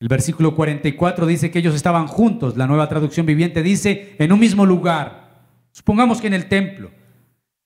El 0.00 0.08
versículo 0.08 0.54
44 0.54 1.26
dice 1.26 1.50
que 1.50 1.58
ellos 1.58 1.74
estaban 1.74 2.06
juntos. 2.06 2.56
La 2.56 2.66
nueva 2.66 2.88
traducción 2.88 3.26
viviente 3.26 3.62
dice 3.62 4.14
en 4.18 4.32
un 4.32 4.40
mismo 4.40 4.66
lugar. 4.66 5.44
Supongamos 5.72 6.20
que 6.20 6.26
en 6.26 6.34
el 6.34 6.46
templo 6.46 6.90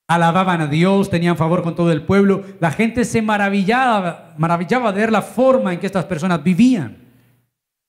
alababan 0.09 0.59
a 0.59 0.67
Dios, 0.67 1.11
tenían 1.11 1.37
favor 1.37 1.61
con 1.61 1.75
todo 1.75 1.91
el 1.91 2.01
pueblo. 2.01 2.43
La 2.59 2.71
gente 2.71 3.05
se 3.05 3.21
maravillaba, 3.21 4.33
maravillaba 4.39 4.91
de 4.91 5.01
ver 5.01 5.11
la 5.11 5.21
forma 5.21 5.71
en 5.71 5.79
que 5.79 5.85
estas 5.85 6.05
personas 6.05 6.43
vivían. 6.43 6.97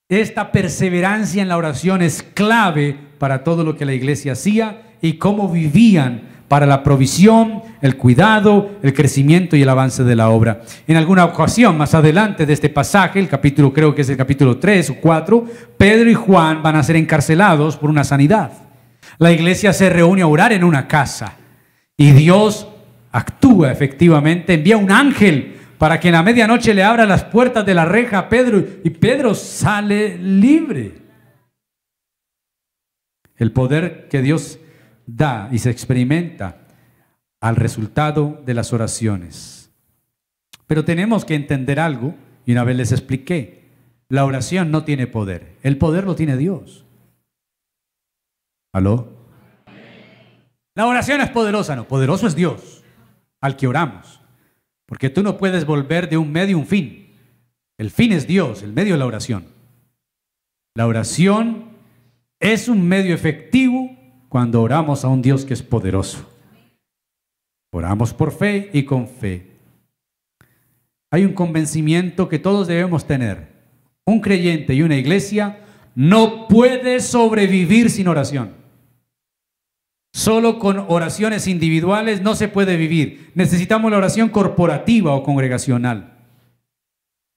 Esta 0.07 0.53
perseverancia 0.53 1.41
en 1.41 1.49
la 1.49 1.57
oración 1.57 2.03
es 2.03 2.23
clave 2.23 2.95
para 3.19 3.43
todo 3.43 3.65
lo 3.65 3.75
que 3.75 3.87
la 3.87 3.95
iglesia 3.95 4.33
hacía 4.33 4.83
y 5.01 5.15
cómo 5.15 5.49
vivían 5.49 6.29
para 6.47 6.67
la 6.67 6.83
provisión, 6.83 7.63
el 7.81 7.97
cuidado, 7.97 8.69
el 8.83 8.93
crecimiento 8.93 9.57
y 9.57 9.63
el 9.63 9.69
avance 9.71 10.05
de 10.05 10.17
la 10.17 10.29
obra. 10.29 10.61
En 10.87 10.99
alguna 10.99 11.25
ocasión, 11.25 11.79
más 11.79 11.95
adelante 11.95 12.45
de 12.45 12.53
este 12.53 12.69
pasaje, 12.69 13.19
el 13.19 13.29
capítulo 13.29 13.73
creo 13.73 13.95
que 13.95 14.03
es 14.03 14.11
el 14.11 14.19
capítulo 14.19 14.59
3 14.59 14.91
o 14.91 14.95
4, 14.97 15.45
Pedro 15.79 16.11
y 16.11 16.15
Juan 16.15 16.63
van 16.63 16.77
a 16.77 16.83
ser 16.83 16.97
encarcelados 16.97 17.79
por 17.79 17.89
una 17.89 18.05
sanidad. 18.05 18.53
La 19.17 19.33
iglesia 19.33 19.73
se 19.73 19.89
reúne 19.89 20.21
a 20.21 20.27
orar 20.27 20.53
en 20.53 20.65
una 20.65 20.87
casa. 20.87 21.40
Y 22.01 22.13
Dios 22.13 22.67
actúa 23.13 23.71
efectivamente, 23.71 24.55
envía 24.55 24.79
un 24.79 24.91
ángel 24.91 25.61
para 25.77 26.01
que 26.01 26.09
en 26.09 26.15
la 26.15 26.23
medianoche 26.23 26.73
le 26.73 26.83
abra 26.83 27.05
las 27.05 27.25
puertas 27.25 27.67
de 27.67 27.75
la 27.75 27.85
reja 27.85 28.21
a 28.21 28.29
Pedro 28.31 28.65
y 28.83 28.89
Pedro 28.89 29.35
sale 29.35 30.17
libre. 30.17 30.95
El 33.37 33.53
poder 33.53 34.09
que 34.09 34.23
Dios 34.23 34.59
da 35.07 35.51
y 35.53 35.59
se 35.59 35.69
experimenta 35.69 36.67
al 37.39 37.57
resultado 37.57 38.43
de 38.47 38.55
las 38.55 38.73
oraciones. 38.73 39.71
Pero 40.67 40.87
tenemos 40.87 41.27
que 41.27 41.35
entender 41.35 41.79
algo, 41.79 42.15
y 42.47 42.53
una 42.53 42.65
vez 42.65 42.79
les 42.79 42.93
expliqué, 42.93 43.69
la 44.09 44.25
oración 44.25 44.71
no 44.71 44.85
tiene 44.85 45.07
poder, 45.07 45.59
el 45.63 45.77
poder 45.77 46.05
lo 46.05 46.15
tiene 46.15 46.39
Dios. 46.39 46.87
¿Aló? 48.73 49.20
La 50.75 50.87
oración 50.87 51.21
es 51.21 51.31
poderosa, 51.31 51.77
no, 51.77 51.87
poderoso 51.87 52.27
es 52.27 52.35
Dios 52.35 52.83
al 53.41 53.57
que 53.57 53.67
oramos. 53.67 54.21
Porque 54.87 55.11
tú 55.11 55.23
no 55.23 55.37
puedes 55.39 55.65
volver 55.65 56.09
de 56.09 56.19
un 56.19 56.31
medio 56.31 56.59
un 56.59 56.67
fin. 56.67 57.15
El 57.79 57.91
fin 57.91 58.13
es 58.13 58.27
Dios, 58.27 58.63
el 58.63 58.73
medio 58.73 58.95
es 58.95 58.99
la 58.99 59.07
oración. 59.07 59.47
La 60.75 60.87
oración 60.87 61.71
es 62.39 62.69
un 62.69 62.87
medio 62.87 63.15
efectivo 63.15 63.97
cuando 64.29 64.63
oramos 64.63 65.05
a 65.05 65.09
un 65.09 65.23
Dios 65.23 65.45
que 65.45 65.55
es 65.55 65.63
poderoso. 65.63 66.29
Oramos 67.73 68.13
por 68.13 68.33
fe 68.33 68.71
y 68.73 68.85
con 68.85 69.09
fe. 69.09 69.51
Hay 71.11 71.25
un 71.25 71.33
convencimiento 71.33 72.29
que 72.29 72.39
todos 72.39 72.67
debemos 72.67 73.07
tener. 73.07 73.49
Un 74.05 74.21
creyente 74.21 74.75
y 74.75 74.83
una 74.83 74.97
iglesia 74.97 75.61
no 75.95 76.49
puede 76.49 77.01
sobrevivir 77.01 77.91
sin 77.91 78.09
oración. 78.09 78.60
Solo 80.21 80.59
con 80.59 80.85
oraciones 80.89 81.47
individuales 81.47 82.21
no 82.21 82.35
se 82.35 82.49
puede 82.49 82.77
vivir. 82.77 83.31
Necesitamos 83.35 83.91
la 83.91 83.97
oración 83.97 84.29
corporativa 84.29 85.15
o 85.15 85.23
congregacional. 85.23 86.13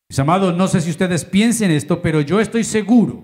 Mis 0.10 0.20
amados, 0.20 0.58
no 0.58 0.68
sé 0.68 0.82
si 0.82 0.90
ustedes 0.90 1.24
piensen 1.24 1.72
esto, 1.72 2.02
pero 2.02 2.20
yo 2.20 2.42
estoy 2.42 2.66
seguro. 2.66 3.24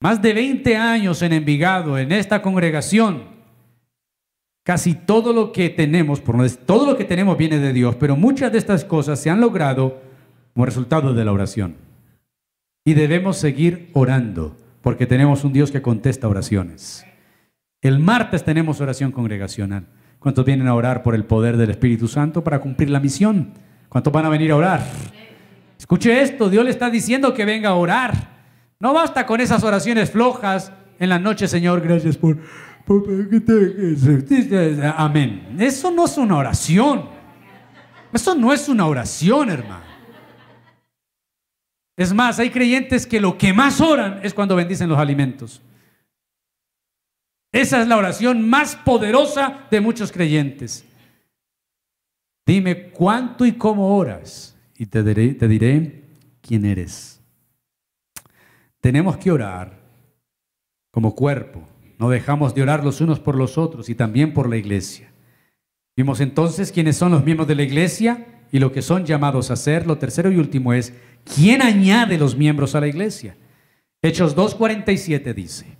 Más 0.00 0.20
de 0.20 0.32
20 0.32 0.76
años 0.76 1.22
en 1.22 1.34
Envigado, 1.34 1.96
en 1.96 2.10
esta 2.10 2.42
congregación, 2.42 3.26
casi 4.64 4.94
todo 4.94 5.32
lo 5.32 5.52
que 5.52 5.70
tenemos, 5.70 6.20
por 6.20 6.44
todo 6.66 6.84
lo 6.84 6.96
que 6.96 7.04
tenemos 7.04 7.38
viene 7.38 7.60
de 7.60 7.72
Dios, 7.72 7.94
pero 7.94 8.16
muchas 8.16 8.50
de 8.50 8.58
estas 8.58 8.84
cosas 8.84 9.20
se 9.20 9.30
han 9.30 9.40
logrado 9.40 10.02
como 10.52 10.66
resultado 10.66 11.14
de 11.14 11.24
la 11.24 11.30
oración. 11.30 11.76
Y 12.84 12.94
debemos 12.94 13.36
seguir 13.36 13.90
orando, 13.92 14.56
porque 14.80 15.06
tenemos 15.06 15.44
un 15.44 15.52
Dios 15.52 15.70
que 15.70 15.80
contesta 15.80 16.26
oraciones. 16.26 17.06
El 17.82 17.98
martes 17.98 18.44
tenemos 18.44 18.80
oración 18.80 19.10
congregacional. 19.10 19.86
¿Cuántos 20.20 20.44
vienen 20.44 20.68
a 20.68 20.74
orar 20.74 21.02
por 21.02 21.16
el 21.16 21.24
poder 21.24 21.56
del 21.56 21.70
Espíritu 21.70 22.06
Santo 22.06 22.44
para 22.44 22.60
cumplir 22.60 22.88
la 22.88 23.00
misión? 23.00 23.54
¿Cuántos 23.88 24.12
van 24.12 24.24
a 24.24 24.28
venir 24.28 24.52
a 24.52 24.56
orar? 24.56 24.86
Escuche 25.76 26.22
esto, 26.22 26.48
Dios 26.48 26.64
le 26.64 26.70
está 26.70 26.88
diciendo 26.90 27.34
que 27.34 27.44
venga 27.44 27.70
a 27.70 27.74
orar. 27.74 28.14
No 28.78 28.94
basta 28.94 29.26
con 29.26 29.40
esas 29.40 29.64
oraciones 29.64 30.12
flojas 30.12 30.72
en 31.00 31.08
la 31.08 31.18
noche, 31.18 31.48
Señor, 31.48 31.80
gracias 31.80 32.16
por... 32.16 32.38
Amén. 34.96 35.56
Eso 35.58 35.90
no 35.90 36.04
es 36.04 36.16
una 36.16 36.36
oración. 36.36 37.06
Eso 38.12 38.34
no 38.36 38.52
es 38.52 38.68
una 38.68 38.86
oración, 38.86 39.50
hermano. 39.50 39.92
Es 41.96 42.14
más, 42.14 42.38
hay 42.38 42.50
creyentes 42.50 43.08
que 43.08 43.20
lo 43.20 43.36
que 43.36 43.52
más 43.52 43.80
oran 43.80 44.20
es 44.22 44.32
cuando 44.32 44.54
bendicen 44.54 44.88
los 44.88 44.98
alimentos. 44.98 45.60
Esa 47.52 47.82
es 47.82 47.88
la 47.88 47.98
oración 47.98 48.48
más 48.48 48.76
poderosa 48.76 49.66
de 49.70 49.80
muchos 49.80 50.10
creyentes. 50.10 50.84
Dime 52.46 52.90
cuánto 52.90 53.44
y 53.44 53.52
cómo 53.52 53.96
oras 53.96 54.56
y 54.76 54.86
te 54.86 55.02
diré, 55.02 55.34
te 55.34 55.46
diré 55.46 56.04
quién 56.40 56.64
eres. 56.64 57.20
Tenemos 58.80 59.18
que 59.18 59.30
orar 59.30 59.78
como 60.90 61.14
cuerpo. 61.14 61.62
No 61.98 62.08
dejamos 62.10 62.54
de 62.54 62.62
orar 62.62 62.82
los 62.82 63.00
unos 63.00 63.20
por 63.20 63.36
los 63.36 63.58
otros 63.58 63.88
y 63.88 63.94
también 63.94 64.32
por 64.32 64.48
la 64.48 64.56
iglesia. 64.56 65.12
Vimos 65.94 66.20
entonces 66.20 66.72
quiénes 66.72 66.96
son 66.96 67.12
los 67.12 67.24
miembros 67.24 67.46
de 67.46 67.54
la 67.54 67.62
iglesia 67.62 68.26
y 68.50 68.58
lo 68.58 68.72
que 68.72 68.82
son 68.82 69.04
llamados 69.04 69.50
a 69.50 69.56
ser. 69.56 69.86
Lo 69.86 69.98
tercero 69.98 70.32
y 70.32 70.36
último 70.36 70.72
es, 70.72 70.94
¿quién 71.36 71.62
añade 71.62 72.18
los 72.18 72.36
miembros 72.36 72.74
a 72.74 72.80
la 72.80 72.88
iglesia? 72.88 73.36
Hechos 74.00 74.34
2.47 74.34 75.32
dice, 75.32 75.78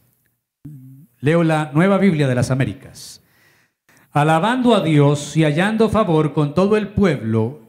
Leo 1.22 1.44
la 1.44 1.70
Nueva 1.72 1.98
Biblia 1.98 2.26
de 2.26 2.34
las 2.34 2.50
Américas. 2.50 3.22
Alabando 4.10 4.74
a 4.74 4.82
Dios 4.82 5.36
y 5.36 5.44
hallando 5.44 5.88
favor 5.88 6.34
con 6.34 6.52
todo 6.52 6.76
el 6.76 6.88
pueblo, 6.88 7.60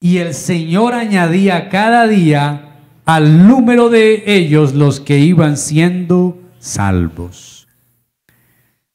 y 0.00 0.16
el 0.16 0.32
Señor 0.32 0.94
añadía 0.94 1.68
cada 1.68 2.06
día 2.06 2.78
al 3.04 3.46
número 3.46 3.90
de 3.90 4.24
ellos 4.26 4.74
los 4.74 5.00
que 5.00 5.18
iban 5.18 5.58
siendo 5.58 6.38
salvos. 6.58 7.68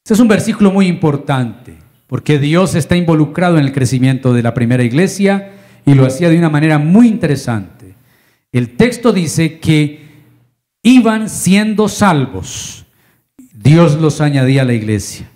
Este 0.02 0.14
es 0.14 0.20
un 0.20 0.26
versículo 0.26 0.72
muy 0.72 0.88
importante, 0.88 1.78
porque 2.08 2.40
Dios 2.40 2.74
está 2.74 2.96
involucrado 2.96 3.56
en 3.56 3.64
el 3.64 3.72
crecimiento 3.72 4.34
de 4.34 4.42
la 4.42 4.52
primera 4.52 4.82
iglesia 4.82 5.52
y 5.86 5.94
lo 5.94 6.04
hacía 6.04 6.28
de 6.28 6.38
una 6.38 6.50
manera 6.50 6.78
muy 6.78 7.06
interesante. 7.06 7.94
El 8.50 8.76
texto 8.76 9.12
dice 9.12 9.60
que 9.60 10.08
iban 10.82 11.28
siendo 11.28 11.88
salvos. 11.88 12.81
Dios 13.62 14.00
los 14.00 14.20
añadía 14.20 14.62
a 14.62 14.64
la 14.64 14.72
iglesia. 14.72 15.28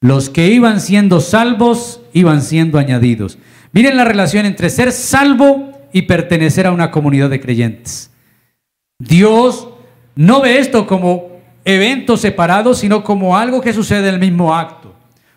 Los 0.00 0.30
que 0.30 0.48
iban 0.48 0.80
siendo 0.80 1.20
salvos 1.20 2.00
iban 2.12 2.42
siendo 2.42 2.78
añadidos. 2.78 3.38
Miren 3.72 3.96
la 3.96 4.04
relación 4.04 4.46
entre 4.46 4.70
ser 4.70 4.92
salvo 4.92 5.72
y 5.92 6.02
pertenecer 6.02 6.66
a 6.66 6.72
una 6.72 6.90
comunidad 6.90 7.30
de 7.30 7.40
creyentes. 7.40 8.10
Dios 8.98 9.68
no 10.16 10.42
ve 10.42 10.58
esto 10.58 10.86
como 10.86 11.38
eventos 11.64 12.20
separados, 12.20 12.78
sino 12.78 13.04
como 13.04 13.36
algo 13.36 13.60
que 13.60 13.72
sucede 13.72 14.08
en 14.08 14.14
el 14.14 14.20
mismo 14.20 14.54
acto. 14.54 14.94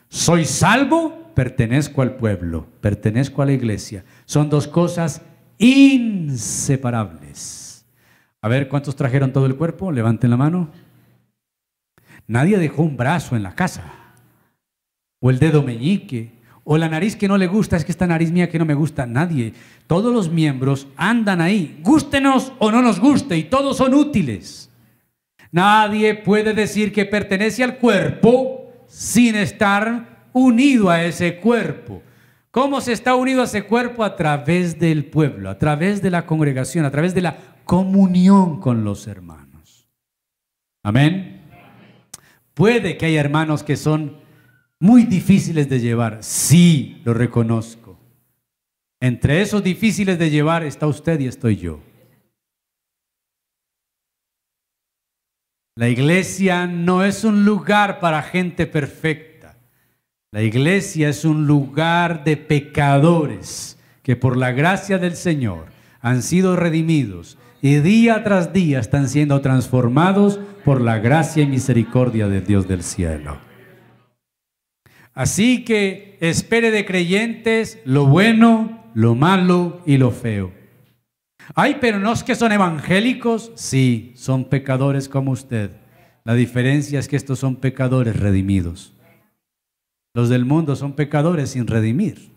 Soy 0.09 0.45
salvo, 0.45 1.31
pertenezco 1.35 2.01
al 2.01 2.15
pueblo, 2.15 2.65
pertenezco 2.81 3.41
a 3.41 3.45
la 3.45 3.53
iglesia. 3.53 4.03
Son 4.25 4.49
dos 4.49 4.67
cosas 4.67 5.21
inseparables. 5.57 7.85
A 8.41 8.47
ver, 8.47 8.67
¿cuántos 8.67 8.95
trajeron 8.95 9.31
todo 9.31 9.45
el 9.45 9.55
cuerpo? 9.55 9.91
Levanten 9.91 10.31
la 10.31 10.37
mano. 10.37 10.71
Nadie 12.31 12.57
dejó 12.57 12.83
un 12.83 12.95
brazo 12.95 13.35
en 13.35 13.43
la 13.43 13.55
casa, 13.55 13.83
o 15.19 15.29
el 15.29 15.37
dedo 15.37 15.63
meñique, 15.63 16.39
O 16.63 16.77
la 16.77 16.87
nariz 16.87 17.15
que 17.15 17.27
no 17.27 17.37
le 17.37 17.47
gusta, 17.47 17.75
es 17.75 17.83
que 17.83 17.91
esta 17.91 18.05
nariz 18.05 18.31
mía 18.31 18.47
que 18.47 18.59
no 18.59 18.65
me 18.65 18.75
gusta. 18.75 19.07
Nadie. 19.07 19.51
Todos 19.87 20.13
los 20.13 20.29
miembros 20.29 20.87
andan 20.95 21.41
ahí, 21.41 21.79
gústenos 21.83 22.53
o 22.59 22.71
no 22.71 22.83
nos 22.83 22.99
guste, 22.99 23.35
y 23.35 23.45
todos 23.45 23.77
son 23.77 23.95
útiles. 23.95 24.69
Nadie 25.51 26.13
puede 26.13 26.53
decir 26.53 26.93
que 26.93 27.05
pertenece 27.05 27.63
al 27.63 27.77
cuerpo 27.79 28.85
sin 28.87 29.35
estar 29.35 30.27
unido 30.31 30.89
a 30.91 31.03
ese 31.03 31.37
cuerpo. 31.37 32.03
¿Cómo 32.51 32.79
se 32.79 32.93
está 32.93 33.15
unido 33.15 33.41
a 33.41 33.45
ese 33.45 33.63
cuerpo? 33.63 34.03
A 34.03 34.15
través 34.15 34.79
del 34.79 35.05
pueblo, 35.05 35.49
a 35.49 35.57
través 35.57 36.01
de 36.01 36.11
la 36.11 36.27
congregación, 36.27 36.85
a 36.85 36.91
través 36.91 37.15
de 37.15 37.21
la 37.21 37.37
comunión 37.65 38.61
con 38.61 38.83
los 38.85 39.07
hermanos. 39.07 39.89
Amén. 40.83 41.40
Puede 42.61 42.95
que 42.95 43.07
haya 43.07 43.19
hermanos 43.19 43.63
que 43.63 43.75
son 43.75 44.17
muy 44.79 45.05
difíciles 45.05 45.67
de 45.67 45.79
llevar. 45.79 46.19
Sí, 46.21 47.01
lo 47.05 47.15
reconozco. 47.15 47.97
Entre 48.99 49.41
esos 49.41 49.63
difíciles 49.63 50.19
de 50.19 50.29
llevar 50.29 50.63
está 50.63 50.85
usted 50.85 51.19
y 51.21 51.25
estoy 51.25 51.57
yo. 51.57 51.79
La 55.75 55.89
iglesia 55.89 56.67
no 56.67 57.03
es 57.03 57.23
un 57.23 57.45
lugar 57.45 57.99
para 57.99 58.21
gente 58.21 58.67
perfecta. 58.67 59.57
La 60.29 60.43
iglesia 60.43 61.09
es 61.09 61.25
un 61.25 61.47
lugar 61.47 62.23
de 62.23 62.37
pecadores 62.37 63.79
que 64.03 64.15
por 64.15 64.37
la 64.37 64.51
gracia 64.51 64.99
del 64.99 65.15
Señor 65.15 65.65
han 65.99 66.21
sido 66.21 66.55
redimidos 66.55 67.39
y 67.61 67.75
día 67.75 68.23
tras 68.23 68.53
día 68.53 68.79
están 68.79 69.07
siendo 69.07 69.39
transformados 69.41 70.39
por 70.65 70.81
la 70.81 70.99
gracia 70.99 71.43
y 71.43 71.47
misericordia 71.47 72.27
de 72.27 72.41
Dios 72.41 72.67
del 72.67 72.83
cielo. 72.83 73.37
Así 75.13 75.63
que 75.63 76.17
espere 76.21 76.71
de 76.71 76.85
creyentes 76.85 77.79
lo 77.85 78.05
bueno, 78.05 78.85
lo 78.93 79.15
malo 79.15 79.81
y 79.85 79.97
lo 79.97 80.11
feo. 80.11 80.51
Ay, 81.53 81.77
pero 81.81 81.99
no 81.99 82.13
es 82.13 82.23
que 82.23 82.35
son 82.35 82.51
evangélicos. 82.51 83.51
Sí, 83.55 84.13
son 84.15 84.45
pecadores 84.45 85.09
como 85.09 85.31
usted. 85.31 85.71
La 86.23 86.33
diferencia 86.33 86.99
es 86.99 87.07
que 87.07 87.15
estos 87.15 87.39
son 87.39 87.57
pecadores 87.57 88.17
redimidos. 88.19 88.93
Los 90.13 90.29
del 90.29 90.45
mundo 90.45 90.75
son 90.75 90.93
pecadores 90.93 91.51
sin 91.51 91.67
redimir. 91.67 92.31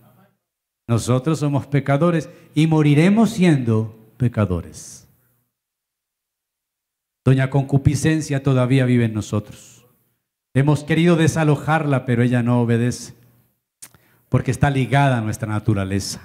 Nosotros 0.88 1.38
somos 1.38 1.66
pecadores 1.66 2.28
y 2.54 2.66
moriremos 2.66 3.30
siendo 3.30 4.12
pecadores. 4.16 5.03
Doña 7.24 7.48
Concupiscencia 7.48 8.42
todavía 8.42 8.84
vive 8.84 9.06
en 9.06 9.14
nosotros. 9.14 9.86
Hemos 10.52 10.84
querido 10.84 11.16
desalojarla, 11.16 12.04
pero 12.04 12.22
ella 12.22 12.42
no 12.42 12.60
obedece, 12.60 13.14
porque 14.28 14.50
está 14.50 14.68
ligada 14.68 15.18
a 15.18 15.20
nuestra 15.22 15.48
naturaleza. 15.48 16.20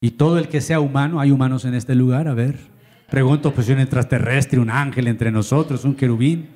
Y 0.00 0.12
todo 0.12 0.38
el 0.38 0.48
que 0.48 0.62
sea 0.62 0.80
humano, 0.80 1.20
hay 1.20 1.30
humanos 1.30 1.66
en 1.66 1.74
este 1.74 1.94
lugar, 1.94 2.28
a 2.28 2.34
ver. 2.34 2.56
Pregunto, 3.10 3.52
pues 3.52 3.68
un 3.68 3.78
extraterrestre, 3.78 4.58
un 4.58 4.70
ángel 4.70 5.06
entre 5.06 5.30
nosotros, 5.30 5.84
un 5.84 5.94
querubín. 5.94 6.48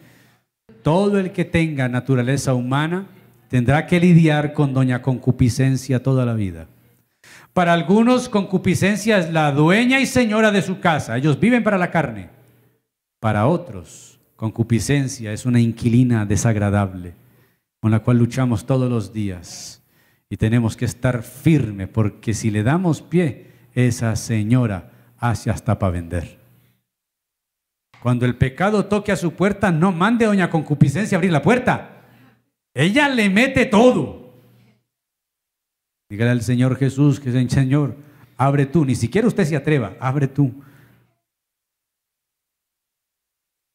Todo 0.83 1.19
el 1.19 1.33
que 1.33 1.45
tenga 1.45 1.89
naturaleza 1.89 2.55
humana 2.55 3.09
tendrá 3.49 3.87
que 3.87 4.01
lidiar 4.01 4.55
con 4.55 4.73
doña 4.73 5.03
concupiscencia 5.03 6.03
toda 6.03 6.25
la 6.25 6.33
vida. 6.33 6.67
Para 7.53 7.75
algunos, 7.75 8.31
concupiscencia 8.31 9.19
es 9.19 9.33
la 9.33 9.53
dueña 9.53 10.01
y 10.01 10.07
señora 10.07 10.51
de 10.51 10.63
su 10.63 10.81
casa. 10.81 11.17
Ellos 11.19 11.39
viven 11.39 11.63
para 11.63 11.79
la 11.79 11.91
carne. 11.91 12.36
Para 13.21 13.47
otros, 13.47 14.19
concupiscencia 14.37 15.33
es 15.33 15.47
una 15.47 15.61
inquilina 15.61 16.27
desagradable 16.27 17.15
con 17.81 17.91
la 17.91 18.01
cual 18.01 18.19
luchamos 18.19 18.67
todos 18.67 18.91
los 18.91 19.13
días 19.13 19.83
y 20.29 20.37
tenemos 20.37 20.77
que 20.77 20.85
estar 20.85 21.23
firme 21.23 21.87
porque 21.87 22.35
si 22.35 22.51
le 22.51 22.63
damos 22.63 23.03
pie, 23.03 23.47
esa 23.75 24.17
señora 24.17 24.91
hace 25.19 25.51
hasta 25.51 25.79
para 25.79 25.93
vender. 25.93 26.39
Cuando 28.03 28.27
el 28.27 28.37
pecado 28.37 28.87
toque 28.87 29.13
a 29.13 29.17
su 29.17 29.33
puerta, 29.33 29.71
no 29.73 29.93
mande 29.93 30.25
a 30.25 30.29
doña 30.29 30.51
concupiscencia 30.51 31.17
a 31.17 31.19
abrir 31.19 31.33
la 31.33 31.43
puerta. 31.43 32.03
Ella 32.75 33.09
le 33.09 33.31
mete 33.31 33.67
todo. 33.67 34.35
Dígale 36.09 36.31
al 36.31 36.43
Señor 36.43 36.77
Jesús 36.77 37.19
que 37.19 37.33
Señor, 37.49 37.97
abre 38.37 38.67
tú. 38.67 38.85
Ni 38.85 38.95
siquiera 38.95 39.27
usted 39.27 39.45
se 39.45 39.57
atreva, 39.57 39.97
abre 39.99 40.29
tú. 40.29 40.55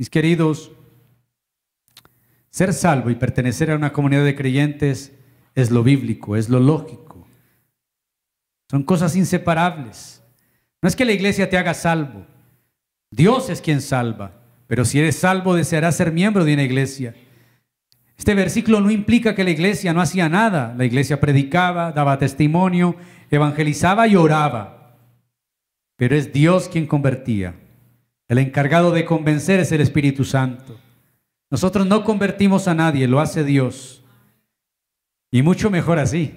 Mis 0.02 0.10
queridos, 0.10 0.72
ser 2.50 2.74
salvo 2.74 3.12
y 3.12 3.16
pertenecer 3.16 3.70
a 3.70 3.76
una 3.76 3.94
comunidad 3.94 4.26
de 4.26 4.34
creyentes 4.34 5.12
es 5.54 5.70
lo 5.70 5.84
bíblico, 5.84 6.36
es 6.36 6.50
lo 6.50 6.60
lógico. 6.60 7.28
Son 8.72 8.82
cosas 8.82 9.16
inseparables. 9.16 10.24
No 10.82 10.90
es 10.90 10.96
que 10.96 11.06
la 11.06 11.12
iglesia 11.12 11.52
te 11.52 11.58
haga 11.60 11.76
salvo. 11.76 12.26
Dios 13.12 13.52
es 13.52 13.62
quien 13.62 13.80
salva. 13.80 14.42
Pero 14.66 14.86
si 14.86 14.98
eres 14.98 15.18
salvo, 15.18 15.54
desearás 15.54 15.98
ser 15.98 16.12
miembro 16.12 16.46
de 16.46 16.56
una 16.56 16.64
iglesia. 16.64 17.14
Este 18.18 18.34
versículo 18.34 18.82
no 18.82 18.90
implica 18.90 19.36
que 19.36 19.44
la 19.44 19.52
iglesia 19.52 19.94
no 19.94 20.02
hacía 20.02 20.28
nada. 20.30 20.74
La 20.76 20.86
iglesia 20.86 21.20
predicaba, 21.20 21.92
daba 21.92 22.18
testimonio, 22.18 22.96
evangelizaba 23.30 24.08
y 24.08 24.16
oraba. 24.16 24.98
Pero 25.96 26.16
es 26.16 26.34
Dios 26.34 26.70
quien 26.70 26.88
convertía. 26.88 27.54
El 28.32 28.38
encargado 28.38 28.94
de 28.94 29.04
convencer 29.04 29.60
es 29.60 29.74
el 29.74 29.82
Espíritu 29.82 30.24
Santo. 30.24 30.80
Nosotros 31.50 31.86
no 31.86 32.06
convertimos 32.06 32.70
a 32.70 32.74
nadie, 32.74 33.06
lo 33.06 33.20
hace 33.20 33.44
Dios. 33.44 34.06
Y 35.30 35.42
mucho 35.42 35.70
mejor 35.70 36.00
así. 36.00 36.36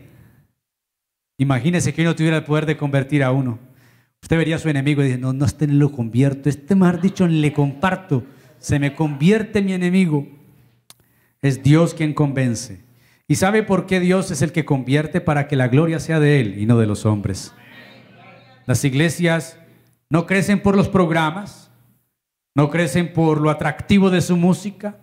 Imagínese 1.38 1.94
que 1.94 2.02
no 2.02 2.16
tuviera 2.16 2.38
el 2.38 2.42
poder 2.42 2.66
de 2.66 2.76
convertir 2.76 3.22
a 3.22 3.30
uno. 3.30 3.60
Usted 4.20 4.36
vería 4.36 4.56
a 4.56 4.58
su 4.58 4.68
enemigo 4.68 5.02
y 5.02 5.04
dice, 5.04 5.18
no, 5.18 5.32
no, 5.32 5.44
este 5.44 5.68
lo 5.68 5.92
convierto, 5.92 6.48
este 6.48 6.74
más 6.74 7.00
dicho 7.00 7.28
le 7.28 7.52
comparto, 7.52 8.24
se 8.58 8.80
me 8.80 8.96
convierte 8.96 9.62
mi 9.62 9.72
enemigo. 9.72 10.26
Es 11.42 11.62
Dios 11.62 11.94
quien 11.94 12.12
convence. 12.12 12.80
¿Y 13.28 13.36
sabe 13.36 13.62
por 13.62 13.86
qué 13.86 14.00
Dios 14.00 14.32
es 14.32 14.42
el 14.42 14.50
que 14.50 14.64
convierte? 14.64 15.20
Para 15.20 15.46
que 15.46 15.54
la 15.54 15.68
gloria 15.68 16.00
sea 16.00 16.18
de 16.18 16.40
Él 16.40 16.58
y 16.58 16.66
no 16.66 16.76
de 16.76 16.88
los 16.88 17.06
hombres. 17.06 17.54
Las 18.66 18.84
iglesias 18.84 19.60
no 20.10 20.26
crecen 20.26 20.60
por 20.60 20.74
los 20.74 20.88
programas, 20.88 21.70
no 22.54 22.70
crecen 22.70 23.12
por 23.12 23.40
lo 23.40 23.50
atractivo 23.50 24.10
de 24.10 24.20
su 24.20 24.36
música, 24.36 24.96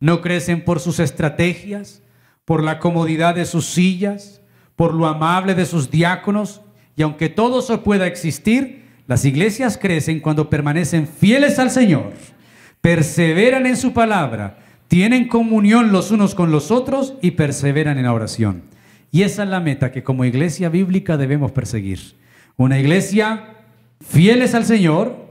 no 0.00 0.20
crecen 0.20 0.64
por 0.64 0.80
sus 0.80 0.98
estrategias, 1.00 2.02
por 2.44 2.62
la 2.62 2.78
comodidad 2.78 3.34
de 3.34 3.44
sus 3.44 3.66
sillas, 3.66 4.40
por 4.74 4.92
lo 4.92 5.06
amable 5.06 5.54
de 5.54 5.66
sus 5.66 5.90
diáconos, 5.90 6.62
y 6.96 7.02
aunque 7.02 7.28
todo 7.28 7.60
eso 7.60 7.82
pueda 7.82 8.06
existir, 8.06 8.84
las 9.06 9.24
iglesias 9.24 9.78
crecen 9.78 10.20
cuando 10.20 10.50
permanecen 10.50 11.06
fieles 11.06 11.58
al 11.58 11.70
Señor, 11.70 12.12
perseveran 12.80 13.66
en 13.66 13.76
su 13.76 13.92
palabra, 13.92 14.58
tienen 14.88 15.28
comunión 15.28 15.92
los 15.92 16.10
unos 16.10 16.34
con 16.34 16.50
los 16.50 16.70
otros 16.70 17.14
y 17.22 17.32
perseveran 17.32 17.98
en 17.98 18.04
la 18.04 18.12
oración. 18.12 18.62
Y 19.12 19.22
esa 19.22 19.44
es 19.44 19.48
la 19.48 19.60
meta 19.60 19.92
que 19.92 20.02
como 20.02 20.24
iglesia 20.24 20.68
bíblica 20.68 21.16
debemos 21.16 21.52
perseguir. 21.52 22.16
Una 22.56 22.78
iglesia 22.78 23.56
fieles 24.00 24.54
al 24.54 24.64
Señor, 24.64 25.25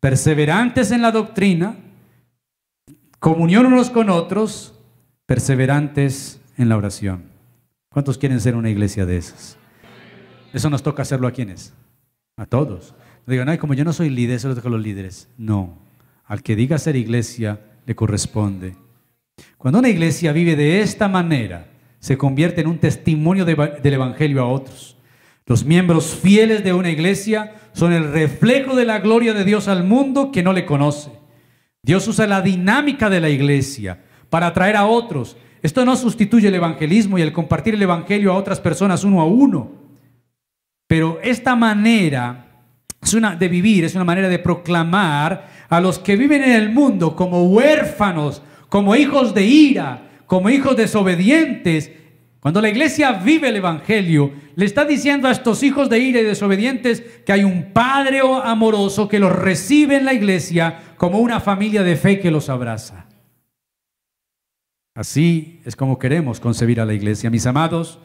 perseverantes 0.00 0.90
en 0.90 1.02
la 1.02 1.10
doctrina, 1.10 1.76
comunión 3.18 3.66
unos 3.66 3.90
con 3.90 4.10
otros, 4.10 4.78
perseverantes 5.26 6.40
en 6.56 6.68
la 6.68 6.76
oración. 6.76 7.24
¿Cuántos 7.90 8.18
quieren 8.18 8.40
ser 8.40 8.54
una 8.54 8.70
iglesia 8.70 9.06
de 9.06 9.16
esas? 9.16 9.56
Eso 10.52 10.70
nos 10.70 10.82
toca 10.82 11.02
hacerlo 11.02 11.26
a 11.26 11.32
quienes? 11.32 11.74
A 12.36 12.46
todos. 12.46 12.94
No 13.26 13.32
digan, 13.32 13.48
ay, 13.48 13.58
como 13.58 13.74
yo 13.74 13.84
no 13.84 13.92
soy 13.92 14.10
líder, 14.10 14.36
eso 14.36 14.48
lo 14.48 14.54
dejo 14.54 14.68
a 14.68 14.72
los 14.72 14.82
líderes. 14.82 15.28
No. 15.36 15.78
Al 16.24 16.42
que 16.42 16.56
diga 16.56 16.78
ser 16.78 16.96
iglesia 16.96 17.60
le 17.86 17.94
corresponde. 17.94 18.76
Cuando 19.56 19.78
una 19.78 19.88
iglesia 19.88 20.32
vive 20.32 20.56
de 20.56 20.80
esta 20.80 21.08
manera, 21.08 21.66
se 21.98 22.16
convierte 22.16 22.60
en 22.60 22.68
un 22.68 22.78
testimonio 22.78 23.44
del 23.44 23.94
Evangelio 23.94 24.42
a 24.42 24.48
otros. 24.48 24.97
Los 25.48 25.64
miembros 25.64 26.14
fieles 26.14 26.62
de 26.62 26.72
una 26.72 26.90
iglesia 26.90 27.54
son 27.72 27.92
el 27.92 28.12
reflejo 28.12 28.76
de 28.76 28.84
la 28.84 29.00
gloria 29.00 29.34
de 29.34 29.44
Dios 29.44 29.66
al 29.66 29.82
mundo 29.82 30.30
que 30.30 30.44
no 30.44 30.52
le 30.52 30.64
conoce. 30.64 31.10
Dios 31.82 32.06
usa 32.06 32.28
la 32.28 32.42
dinámica 32.42 33.10
de 33.10 33.20
la 33.20 33.30
iglesia 33.30 34.04
para 34.30 34.48
atraer 34.48 34.76
a 34.76 34.86
otros 34.86 35.36
esto 35.62 35.84
no 35.84 35.96
sustituye 35.96 36.48
el 36.48 36.54
evangelismo 36.54 37.18
y 37.18 37.22
el 37.22 37.32
compartir 37.32 37.74
el 37.74 37.82
evangelio 37.82 38.32
a 38.32 38.36
otras 38.36 38.60
personas 38.60 39.04
uno 39.04 39.20
a 39.20 39.24
uno. 39.24 39.70
Pero 40.86 41.18
esta 41.22 41.56
manera 41.56 42.46
es 43.02 43.14
una, 43.14 43.36
de 43.36 43.48
vivir 43.48 43.84
es 43.84 43.94
una 43.94 44.04
manera 44.04 44.28
de 44.28 44.38
proclamar 44.38 45.48
a 45.68 45.80
los 45.80 45.98
que 45.98 46.16
viven 46.16 46.42
en 46.42 46.52
el 46.52 46.70
mundo 46.70 47.14
como 47.14 47.44
huérfanos, 47.48 48.42
como 48.68 48.94
hijos 48.94 49.34
de 49.34 49.44
ira, 49.44 50.22
como 50.26 50.48
hijos 50.48 50.76
desobedientes. 50.76 51.90
Cuando 52.40 52.60
la 52.60 52.68
iglesia 52.68 53.12
vive 53.12 53.48
el 53.48 53.56
evangelio, 53.56 54.32
le 54.54 54.64
está 54.64 54.84
diciendo 54.84 55.26
a 55.26 55.32
estos 55.32 55.62
hijos 55.62 55.90
de 55.90 55.98
ira 55.98 56.20
y 56.20 56.24
desobedientes 56.24 57.02
que 57.26 57.32
hay 57.32 57.44
un 57.44 57.72
Padre 57.72 58.20
amoroso 58.44 59.08
que 59.08 59.18
los 59.18 59.32
recibe 59.32 59.96
en 59.96 60.04
la 60.04 60.14
iglesia 60.14 60.94
como 60.96 61.18
una 61.18 61.40
familia 61.40 61.82
de 61.82 61.96
fe 61.96 62.20
que 62.20 62.30
los 62.30 62.48
abraza. 62.48 63.06
Así 64.94 65.60
es 65.64 65.74
como 65.76 65.98
queremos 65.98 66.40
concebir 66.40 66.80
a 66.80 66.84
la 66.84 66.94
iglesia. 66.94 67.30
Mis 67.30 67.46
amados, 67.46 67.98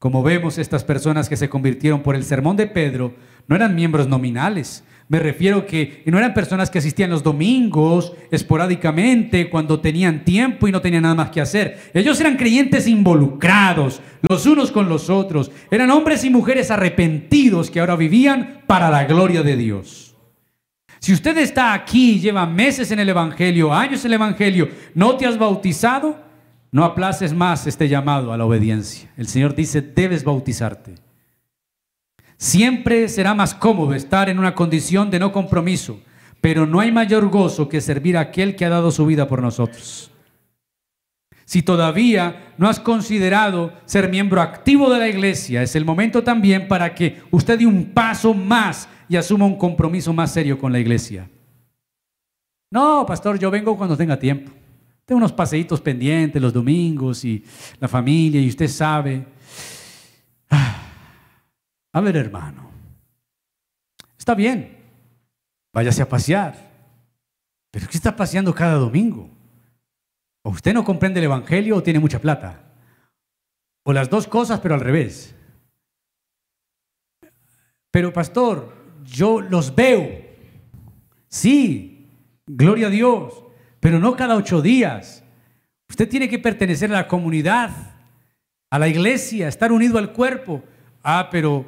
Como 0.00 0.22
vemos, 0.22 0.56
estas 0.56 0.82
personas 0.82 1.28
que 1.28 1.36
se 1.36 1.50
convirtieron 1.50 2.02
por 2.02 2.16
el 2.16 2.24
sermón 2.24 2.56
de 2.56 2.66
Pedro 2.66 3.14
no 3.46 3.54
eran 3.54 3.74
miembros 3.74 4.08
nominales. 4.08 4.82
Me 5.10 5.18
refiero 5.18 5.66
que 5.66 6.04
no 6.06 6.18
eran 6.18 6.32
personas 6.32 6.70
que 6.70 6.78
asistían 6.78 7.10
los 7.10 7.24
domingos 7.24 8.12
esporádicamente 8.30 9.50
cuando 9.50 9.80
tenían 9.80 10.24
tiempo 10.24 10.68
y 10.68 10.72
no 10.72 10.80
tenían 10.80 11.02
nada 11.02 11.16
más 11.16 11.30
que 11.30 11.40
hacer. 11.40 11.90
Ellos 11.92 12.20
eran 12.20 12.36
creyentes 12.36 12.86
involucrados 12.86 14.00
los 14.28 14.46
unos 14.46 14.70
con 14.70 14.88
los 14.88 15.10
otros. 15.10 15.50
Eran 15.68 15.90
hombres 15.90 16.22
y 16.22 16.30
mujeres 16.30 16.70
arrepentidos 16.70 17.72
que 17.72 17.80
ahora 17.80 17.96
vivían 17.96 18.62
para 18.68 18.88
la 18.88 19.02
gloria 19.02 19.42
de 19.42 19.56
Dios. 19.56 20.14
Si 21.00 21.12
usted 21.12 21.38
está 21.38 21.74
aquí, 21.74 22.20
lleva 22.20 22.46
meses 22.46 22.92
en 22.92 23.00
el 23.00 23.08
Evangelio, 23.08 23.74
años 23.74 24.04
en 24.04 24.12
el 24.12 24.14
Evangelio, 24.14 24.68
no 24.94 25.16
te 25.16 25.26
has 25.26 25.36
bautizado, 25.36 26.20
no 26.70 26.84
aplaces 26.84 27.32
más 27.32 27.66
este 27.66 27.88
llamado 27.88 28.32
a 28.32 28.36
la 28.36 28.44
obediencia. 28.44 29.10
El 29.16 29.26
Señor 29.26 29.56
dice, 29.56 29.80
debes 29.80 30.22
bautizarte. 30.22 31.09
Siempre 32.40 33.10
será 33.10 33.34
más 33.34 33.54
cómodo 33.54 33.92
estar 33.92 34.30
en 34.30 34.38
una 34.38 34.54
condición 34.54 35.10
de 35.10 35.18
no 35.18 35.30
compromiso, 35.30 36.00
pero 36.40 36.64
no 36.64 36.80
hay 36.80 36.90
mayor 36.90 37.28
gozo 37.28 37.68
que 37.68 37.82
servir 37.82 38.16
a 38.16 38.20
aquel 38.20 38.56
que 38.56 38.64
ha 38.64 38.70
dado 38.70 38.90
su 38.90 39.04
vida 39.04 39.28
por 39.28 39.42
nosotros. 39.42 40.10
Si 41.44 41.60
todavía 41.60 42.54
no 42.56 42.66
has 42.66 42.80
considerado 42.80 43.74
ser 43.84 44.08
miembro 44.08 44.40
activo 44.40 44.90
de 44.90 45.00
la 45.00 45.08
iglesia, 45.08 45.62
es 45.62 45.76
el 45.76 45.84
momento 45.84 46.24
también 46.24 46.66
para 46.66 46.94
que 46.94 47.20
usted 47.30 47.58
dé 47.58 47.66
un 47.66 47.92
paso 47.92 48.32
más 48.32 48.88
y 49.06 49.16
asuma 49.16 49.44
un 49.44 49.58
compromiso 49.58 50.14
más 50.14 50.32
serio 50.32 50.58
con 50.58 50.72
la 50.72 50.80
iglesia. 50.80 51.28
No, 52.70 53.04
pastor, 53.06 53.38
yo 53.38 53.50
vengo 53.50 53.76
cuando 53.76 53.98
tenga 53.98 54.18
tiempo. 54.18 54.50
Tengo 55.04 55.18
unos 55.18 55.32
paseitos 55.32 55.78
pendientes 55.82 56.40
los 56.40 56.54
domingos 56.54 57.22
y 57.22 57.44
la 57.78 57.86
familia 57.86 58.40
y 58.40 58.48
usted 58.48 58.68
sabe. 58.68 59.26
A 61.92 62.00
ver, 62.00 62.16
hermano, 62.16 62.70
está 64.16 64.34
bien, 64.34 64.78
váyase 65.72 66.02
a 66.02 66.08
pasear, 66.08 66.54
pero 67.70 67.86
¿qué 67.88 67.96
está 67.96 68.14
paseando 68.14 68.54
cada 68.54 68.74
domingo? 68.74 69.30
O 70.42 70.50
usted 70.50 70.72
no 70.72 70.84
comprende 70.84 71.20
el 71.20 71.24
Evangelio 71.24 71.76
o 71.76 71.82
tiene 71.82 71.98
mucha 71.98 72.20
plata. 72.20 72.62
O 73.84 73.92
las 73.92 74.08
dos 74.08 74.26
cosas, 74.26 74.60
pero 74.60 74.74
al 74.74 74.80
revés. 74.80 75.34
Pero 77.90 78.12
pastor, 78.12 78.72
yo 79.04 79.40
los 79.40 79.74
veo. 79.74 80.30
Sí, 81.28 82.08
gloria 82.46 82.86
a 82.86 82.90
Dios, 82.90 83.44
pero 83.80 83.98
no 83.98 84.16
cada 84.16 84.36
ocho 84.36 84.62
días. 84.62 85.24
Usted 85.88 86.08
tiene 86.08 86.28
que 86.28 86.38
pertenecer 86.38 86.90
a 86.90 86.98
la 86.98 87.08
comunidad, 87.08 87.70
a 88.70 88.78
la 88.78 88.88
iglesia, 88.88 89.48
estar 89.48 89.72
unido 89.72 89.98
al 89.98 90.12
cuerpo. 90.12 90.62
Ah, 91.02 91.28
pero 91.30 91.66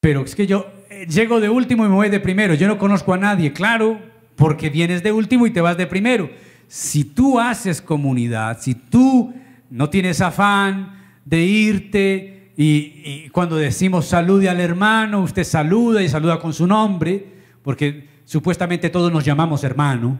pero 0.00 0.22
es 0.22 0.34
que 0.34 0.46
yo 0.46 0.66
eh, 0.90 1.06
llego 1.08 1.40
de 1.40 1.48
último 1.48 1.84
y 1.84 1.88
me 1.88 1.94
voy 1.94 2.08
de 2.08 2.20
primero. 2.20 2.54
Yo 2.54 2.68
no 2.68 2.78
conozco 2.78 3.12
a 3.14 3.18
nadie, 3.18 3.52
claro, 3.52 4.00
porque 4.36 4.70
vienes 4.70 5.02
de 5.02 5.12
último 5.12 5.46
y 5.46 5.50
te 5.50 5.60
vas 5.60 5.76
de 5.76 5.86
primero. 5.86 6.30
Si 6.68 7.04
tú 7.04 7.40
haces 7.40 7.80
comunidad, 7.80 8.58
si 8.60 8.74
tú 8.74 9.34
no 9.70 9.90
tienes 9.90 10.20
afán 10.20 11.18
de 11.24 11.42
irte 11.42 12.52
y, 12.56 13.28
cuando 13.30 13.56
decimos 13.56 14.06
salude 14.06 14.48
al 14.48 14.60
hermano, 14.60 15.20
usted 15.20 15.44
saluda 15.44 16.02
y 16.02 16.08
saluda 16.08 16.38
con 16.38 16.52
su 16.52 16.66
nombre, 16.66 17.26
porque 17.62 18.08
supuestamente 18.24 18.90
todos 18.90 19.12
nos 19.12 19.24
llamamos 19.24 19.64
hermano. 19.64 20.18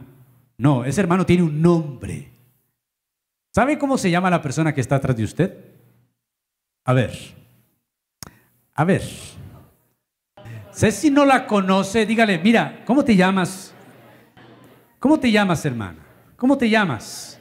No, 0.57 0.85
ese 0.85 1.01
hermano 1.01 1.25
tiene 1.25 1.43
un 1.43 1.61
nombre. 1.61 2.31
¿Sabe 3.53 3.77
cómo 3.77 3.97
se 3.97 4.11
llama 4.11 4.29
la 4.29 4.41
persona 4.41 4.73
que 4.73 4.81
está 4.81 4.97
atrás 4.97 5.17
de 5.17 5.23
usted? 5.23 5.57
A 6.85 6.93
ver, 6.93 7.11
a 8.73 8.83
ver. 8.83 9.01
Si 10.77 11.09
no 11.09 11.25
la 11.25 11.47
conoce, 11.47 12.05
dígale, 12.05 12.37
mira, 12.37 12.83
¿cómo 12.85 13.03
te 13.03 13.15
llamas? 13.15 13.73
¿Cómo 14.99 15.19
te 15.19 15.31
llamas, 15.31 15.65
hermana? 15.65 16.05
¿Cómo 16.35 16.55
te 16.55 16.69
llamas? 16.69 17.39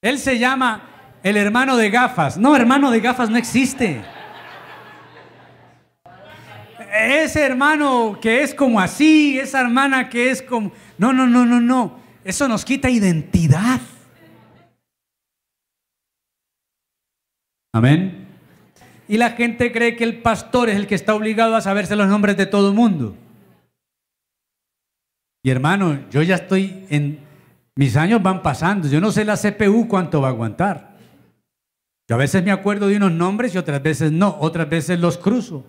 Él 0.00 0.20
se 0.20 0.38
llama 0.38 0.88
el 1.24 1.36
hermano 1.36 1.76
de 1.76 1.90
gafas. 1.90 2.38
No, 2.38 2.54
hermano 2.54 2.92
de 2.92 3.00
gafas 3.00 3.28
no 3.28 3.36
existe. 3.36 4.04
Ese 6.92 7.44
hermano 7.44 8.20
que 8.22 8.44
es 8.44 8.54
como 8.54 8.78
así, 8.78 9.36
esa 9.36 9.60
hermana 9.60 10.08
que 10.08 10.30
es 10.30 10.40
como... 10.40 10.70
No, 10.96 11.12
no, 11.12 11.26
no, 11.26 11.44
no, 11.44 11.60
no. 11.60 11.98
Eso 12.22 12.46
nos 12.46 12.64
quita 12.64 12.88
identidad. 12.88 13.80
Amén. 17.72 18.17
Y 19.08 19.16
la 19.16 19.30
gente 19.30 19.72
cree 19.72 19.96
que 19.96 20.04
el 20.04 20.20
pastor 20.20 20.68
es 20.68 20.76
el 20.76 20.86
que 20.86 20.94
está 20.94 21.14
obligado 21.14 21.56
a 21.56 21.62
saberse 21.62 21.96
los 21.96 22.08
nombres 22.08 22.36
de 22.36 22.46
todo 22.46 22.68
el 22.68 22.74
mundo. 22.74 23.16
Y 25.42 25.50
hermano, 25.50 26.08
yo 26.10 26.22
ya 26.22 26.36
estoy 26.36 26.86
en... 26.90 27.26
Mis 27.74 27.96
años 27.96 28.22
van 28.22 28.42
pasando. 28.42 28.88
Yo 28.88 29.00
no 29.00 29.10
sé 29.12 29.24
la 29.24 29.36
CPU 29.36 29.88
cuánto 29.88 30.20
va 30.20 30.28
a 30.28 30.30
aguantar. 30.32 30.98
Yo 32.08 32.16
a 32.16 32.18
veces 32.18 32.44
me 32.44 32.50
acuerdo 32.50 32.88
de 32.88 32.96
unos 32.96 33.12
nombres 33.12 33.54
y 33.54 33.58
otras 33.58 33.82
veces 33.82 34.12
no. 34.12 34.36
Otras 34.40 34.68
veces 34.68 34.98
los 34.98 35.16
cruzo. 35.16 35.64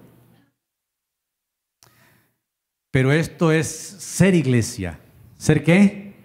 Pero 2.92 3.12
esto 3.12 3.52
es 3.52 3.68
ser 3.68 4.34
iglesia. 4.34 5.00
¿Ser 5.38 5.64
qué? 5.64 6.16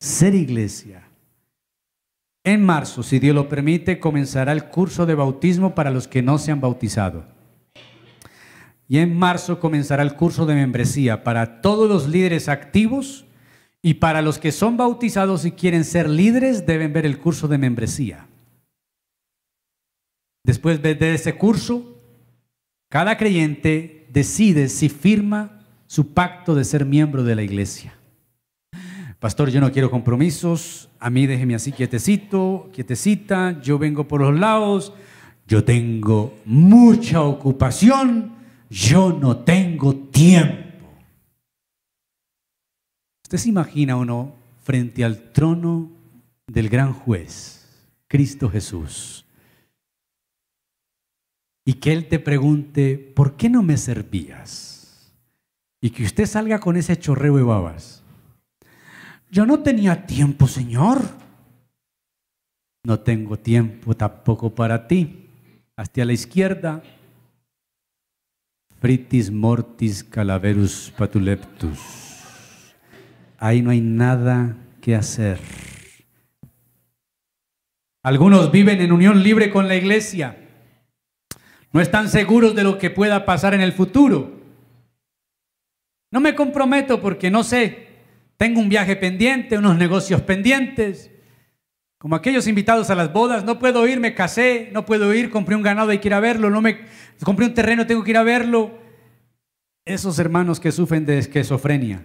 Ser 0.00 0.34
iglesia. 0.34 1.05
En 2.46 2.64
marzo, 2.64 3.02
si 3.02 3.18
Dios 3.18 3.34
lo 3.34 3.48
permite, 3.48 3.98
comenzará 3.98 4.52
el 4.52 4.66
curso 4.66 5.04
de 5.04 5.16
bautismo 5.16 5.74
para 5.74 5.90
los 5.90 6.06
que 6.06 6.22
no 6.22 6.38
se 6.38 6.52
han 6.52 6.60
bautizado. 6.60 7.24
Y 8.86 8.98
en 8.98 9.18
marzo 9.18 9.58
comenzará 9.58 10.04
el 10.04 10.14
curso 10.14 10.46
de 10.46 10.54
membresía 10.54 11.24
para 11.24 11.60
todos 11.60 11.88
los 11.88 12.06
líderes 12.06 12.48
activos 12.48 13.24
y 13.82 13.94
para 13.94 14.22
los 14.22 14.38
que 14.38 14.52
son 14.52 14.76
bautizados 14.76 15.44
y 15.44 15.50
quieren 15.50 15.84
ser 15.84 16.08
líderes 16.08 16.66
deben 16.66 16.92
ver 16.92 17.04
el 17.04 17.18
curso 17.18 17.48
de 17.48 17.58
membresía. 17.58 18.28
Después 20.44 20.80
de 20.80 21.14
ese 21.14 21.36
curso, 21.36 22.00
cada 22.88 23.18
creyente 23.18 24.06
decide 24.12 24.68
si 24.68 24.88
firma 24.88 25.66
su 25.88 26.14
pacto 26.14 26.54
de 26.54 26.62
ser 26.62 26.84
miembro 26.84 27.24
de 27.24 27.34
la 27.34 27.42
iglesia. 27.42 27.96
Pastor, 29.18 29.50
yo 29.50 29.60
no 29.60 29.72
quiero 29.72 29.90
compromisos, 29.90 30.85
a 30.98 31.10
mí 31.10 31.26
déjeme 31.26 31.54
así 31.54 31.72
quietecito, 31.72 32.70
quietecita, 32.72 33.60
yo 33.60 33.78
vengo 33.78 34.08
por 34.08 34.20
los 34.20 34.38
lados, 34.38 34.92
yo 35.46 35.64
tengo 35.64 36.34
mucha 36.44 37.22
ocupación, 37.22 38.34
yo 38.68 39.12
no 39.12 39.38
tengo 39.38 39.94
tiempo. 39.94 40.88
¿Usted 43.24 43.38
se 43.38 43.48
imagina 43.48 43.96
uno 43.96 44.34
frente 44.62 45.04
al 45.04 45.32
trono 45.32 45.90
del 46.46 46.68
gran 46.68 46.92
juez, 46.92 47.66
Cristo 48.08 48.48
Jesús? 48.48 49.24
Y 51.64 51.74
que 51.74 51.92
Él 51.92 52.08
te 52.08 52.20
pregunte, 52.20 52.96
¿por 52.96 53.36
qué 53.36 53.48
no 53.48 53.62
me 53.62 53.76
servías? 53.76 55.12
Y 55.80 55.90
que 55.90 56.04
usted 56.04 56.26
salga 56.26 56.60
con 56.60 56.76
ese 56.76 56.96
chorreo 56.96 57.36
de 57.36 57.42
babas. 57.42 58.04
Yo 59.30 59.44
no 59.44 59.60
tenía 59.60 60.06
tiempo, 60.06 60.46
Señor. 60.46 61.02
No 62.84 63.00
tengo 63.00 63.36
tiempo 63.36 63.94
tampoco 63.94 64.54
para 64.54 64.86
ti. 64.86 65.28
Hasta 65.76 66.04
la 66.04 66.12
izquierda. 66.12 66.82
Fritis 68.80 69.30
mortis 69.30 70.04
calaverus 70.04 70.92
patuleptus. 70.96 71.78
Ahí 73.38 73.62
no 73.62 73.70
hay 73.70 73.80
nada 73.80 74.56
que 74.80 74.94
hacer. 74.94 75.38
Algunos 78.02 78.52
viven 78.52 78.80
en 78.80 78.92
unión 78.92 79.22
libre 79.22 79.50
con 79.50 79.66
la 79.66 79.74
iglesia. 79.74 80.38
No 81.72 81.80
están 81.80 82.08
seguros 82.08 82.54
de 82.54 82.62
lo 82.62 82.78
que 82.78 82.88
pueda 82.88 83.24
pasar 83.24 83.52
en 83.52 83.60
el 83.60 83.72
futuro. 83.72 84.40
No 86.12 86.20
me 86.20 86.36
comprometo 86.36 87.00
porque 87.02 87.30
no 87.30 87.42
sé 87.42 87.85
tengo 88.36 88.60
un 88.60 88.68
viaje 88.68 88.96
pendiente, 88.96 89.58
unos 89.58 89.76
negocios 89.76 90.20
pendientes. 90.22 91.10
Como 91.98 92.16
aquellos 92.16 92.46
invitados 92.46 92.90
a 92.90 92.94
las 92.94 93.12
bodas, 93.12 93.44
no 93.44 93.58
puedo 93.58 93.86
ir, 93.86 93.98
me 93.98 94.14
casé, 94.14 94.68
no 94.72 94.84
puedo 94.84 95.12
ir, 95.14 95.30
compré 95.30 95.56
un 95.56 95.62
ganado, 95.62 95.90
hay 95.90 95.98
que 95.98 96.08
ir 96.08 96.14
a 96.14 96.20
verlo, 96.20 96.50
no 96.50 96.60
me 96.60 96.80
compré 97.24 97.46
un 97.46 97.54
terreno, 97.54 97.86
tengo 97.86 98.04
que 98.04 98.10
ir 98.10 98.18
a 98.18 98.22
verlo. 98.22 98.78
Esos 99.86 100.18
hermanos 100.18 100.60
que 100.60 100.72
sufren 100.72 101.06
de 101.06 101.18
esquizofrenia. 101.18 102.04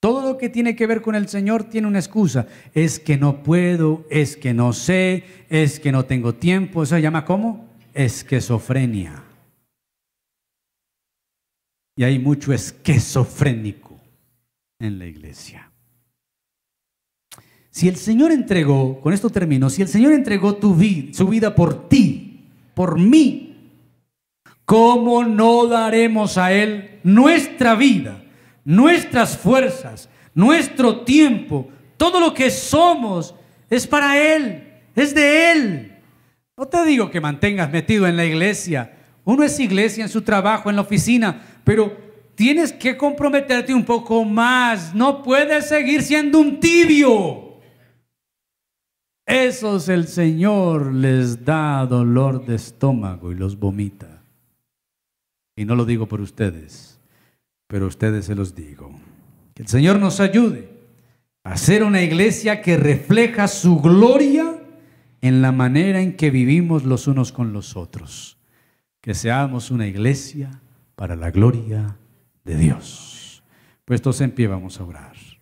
Todo 0.00 0.22
lo 0.22 0.38
que 0.38 0.48
tiene 0.48 0.76
que 0.76 0.86
ver 0.86 1.02
con 1.02 1.14
el 1.14 1.28
Señor 1.28 1.64
tiene 1.64 1.86
una 1.86 1.98
excusa. 1.98 2.46
Es 2.72 2.98
que 2.98 3.16
no 3.16 3.42
puedo, 3.42 4.06
es 4.10 4.36
que 4.36 4.54
no 4.54 4.72
sé, 4.72 5.24
es 5.50 5.78
que 5.80 5.92
no 5.92 6.04
tengo 6.04 6.34
tiempo. 6.34 6.82
Eso 6.82 6.94
se 6.94 7.02
llama 7.02 7.24
¿cómo? 7.24 7.68
Esquizofrenia. 7.94 9.24
Y 11.96 12.04
hay 12.04 12.18
mucho 12.18 12.52
esquizofrénico 12.52 13.87
en 14.78 14.98
la 14.98 15.06
iglesia. 15.06 15.70
Si 17.70 17.88
el 17.88 17.96
Señor 17.96 18.32
entregó, 18.32 19.00
con 19.00 19.12
esto 19.12 19.30
termino, 19.30 19.70
si 19.70 19.82
el 19.82 19.88
Señor 19.88 20.12
entregó 20.12 20.58
su 20.60 21.28
vida 21.28 21.54
por 21.54 21.88
ti, 21.88 22.48
por 22.74 22.98
mí, 22.98 23.72
¿cómo 24.64 25.24
no 25.24 25.66
daremos 25.66 26.38
a 26.38 26.52
Él 26.52 27.00
nuestra 27.04 27.74
vida, 27.74 28.24
nuestras 28.64 29.36
fuerzas, 29.36 30.08
nuestro 30.34 31.00
tiempo, 31.00 31.68
todo 31.96 32.20
lo 32.20 32.34
que 32.34 32.50
somos 32.50 33.34
es 33.70 33.86
para 33.86 34.18
Él, 34.18 34.64
es 34.94 35.14
de 35.14 35.52
Él? 35.52 35.92
No 36.56 36.66
te 36.66 36.84
digo 36.84 37.10
que 37.10 37.20
mantengas 37.20 37.70
metido 37.70 38.08
en 38.08 38.16
la 38.16 38.24
iglesia. 38.24 38.96
Uno 39.24 39.44
es 39.44 39.60
iglesia 39.60 40.02
en 40.02 40.10
su 40.10 40.22
trabajo, 40.22 40.70
en 40.70 40.76
la 40.76 40.82
oficina, 40.82 41.40
pero 41.62 42.07
tienes 42.38 42.72
que 42.72 42.96
comprometerte 42.96 43.74
un 43.74 43.84
poco 43.84 44.24
más. 44.24 44.94
No 44.94 45.24
puedes 45.24 45.68
seguir 45.68 46.02
siendo 46.02 46.38
un 46.38 46.60
tibio. 46.60 47.58
Esos 49.26 49.88
el 49.88 50.06
Señor 50.06 50.94
les 50.94 51.44
da 51.44 51.84
dolor 51.84 52.46
de 52.46 52.54
estómago 52.54 53.32
y 53.32 53.34
los 53.34 53.58
vomita. 53.58 54.22
Y 55.56 55.64
no 55.64 55.74
lo 55.74 55.84
digo 55.84 56.06
por 56.06 56.20
ustedes, 56.20 57.00
pero 57.66 57.86
a 57.86 57.88
ustedes 57.88 58.26
se 58.26 58.36
los 58.36 58.54
digo. 58.54 58.92
Que 59.52 59.62
el 59.62 59.68
Señor 59.68 59.98
nos 59.98 60.20
ayude 60.20 60.68
a 61.42 61.56
ser 61.56 61.82
una 61.82 62.02
iglesia 62.02 62.62
que 62.62 62.76
refleja 62.76 63.48
su 63.48 63.80
gloria 63.80 64.62
en 65.22 65.42
la 65.42 65.50
manera 65.50 66.00
en 66.00 66.16
que 66.16 66.30
vivimos 66.30 66.84
los 66.84 67.08
unos 67.08 67.32
con 67.32 67.52
los 67.52 67.76
otros. 67.76 68.38
Que 69.00 69.14
seamos 69.14 69.72
una 69.72 69.88
iglesia 69.88 70.60
para 70.94 71.16
la 71.16 71.32
gloria 71.32 71.96
de 72.48 72.56
Dios. 72.56 73.44
Puestos 73.84 74.22
en 74.22 74.30
pie 74.30 74.46
vamos 74.46 74.80
a 74.80 74.84
orar. 74.84 75.27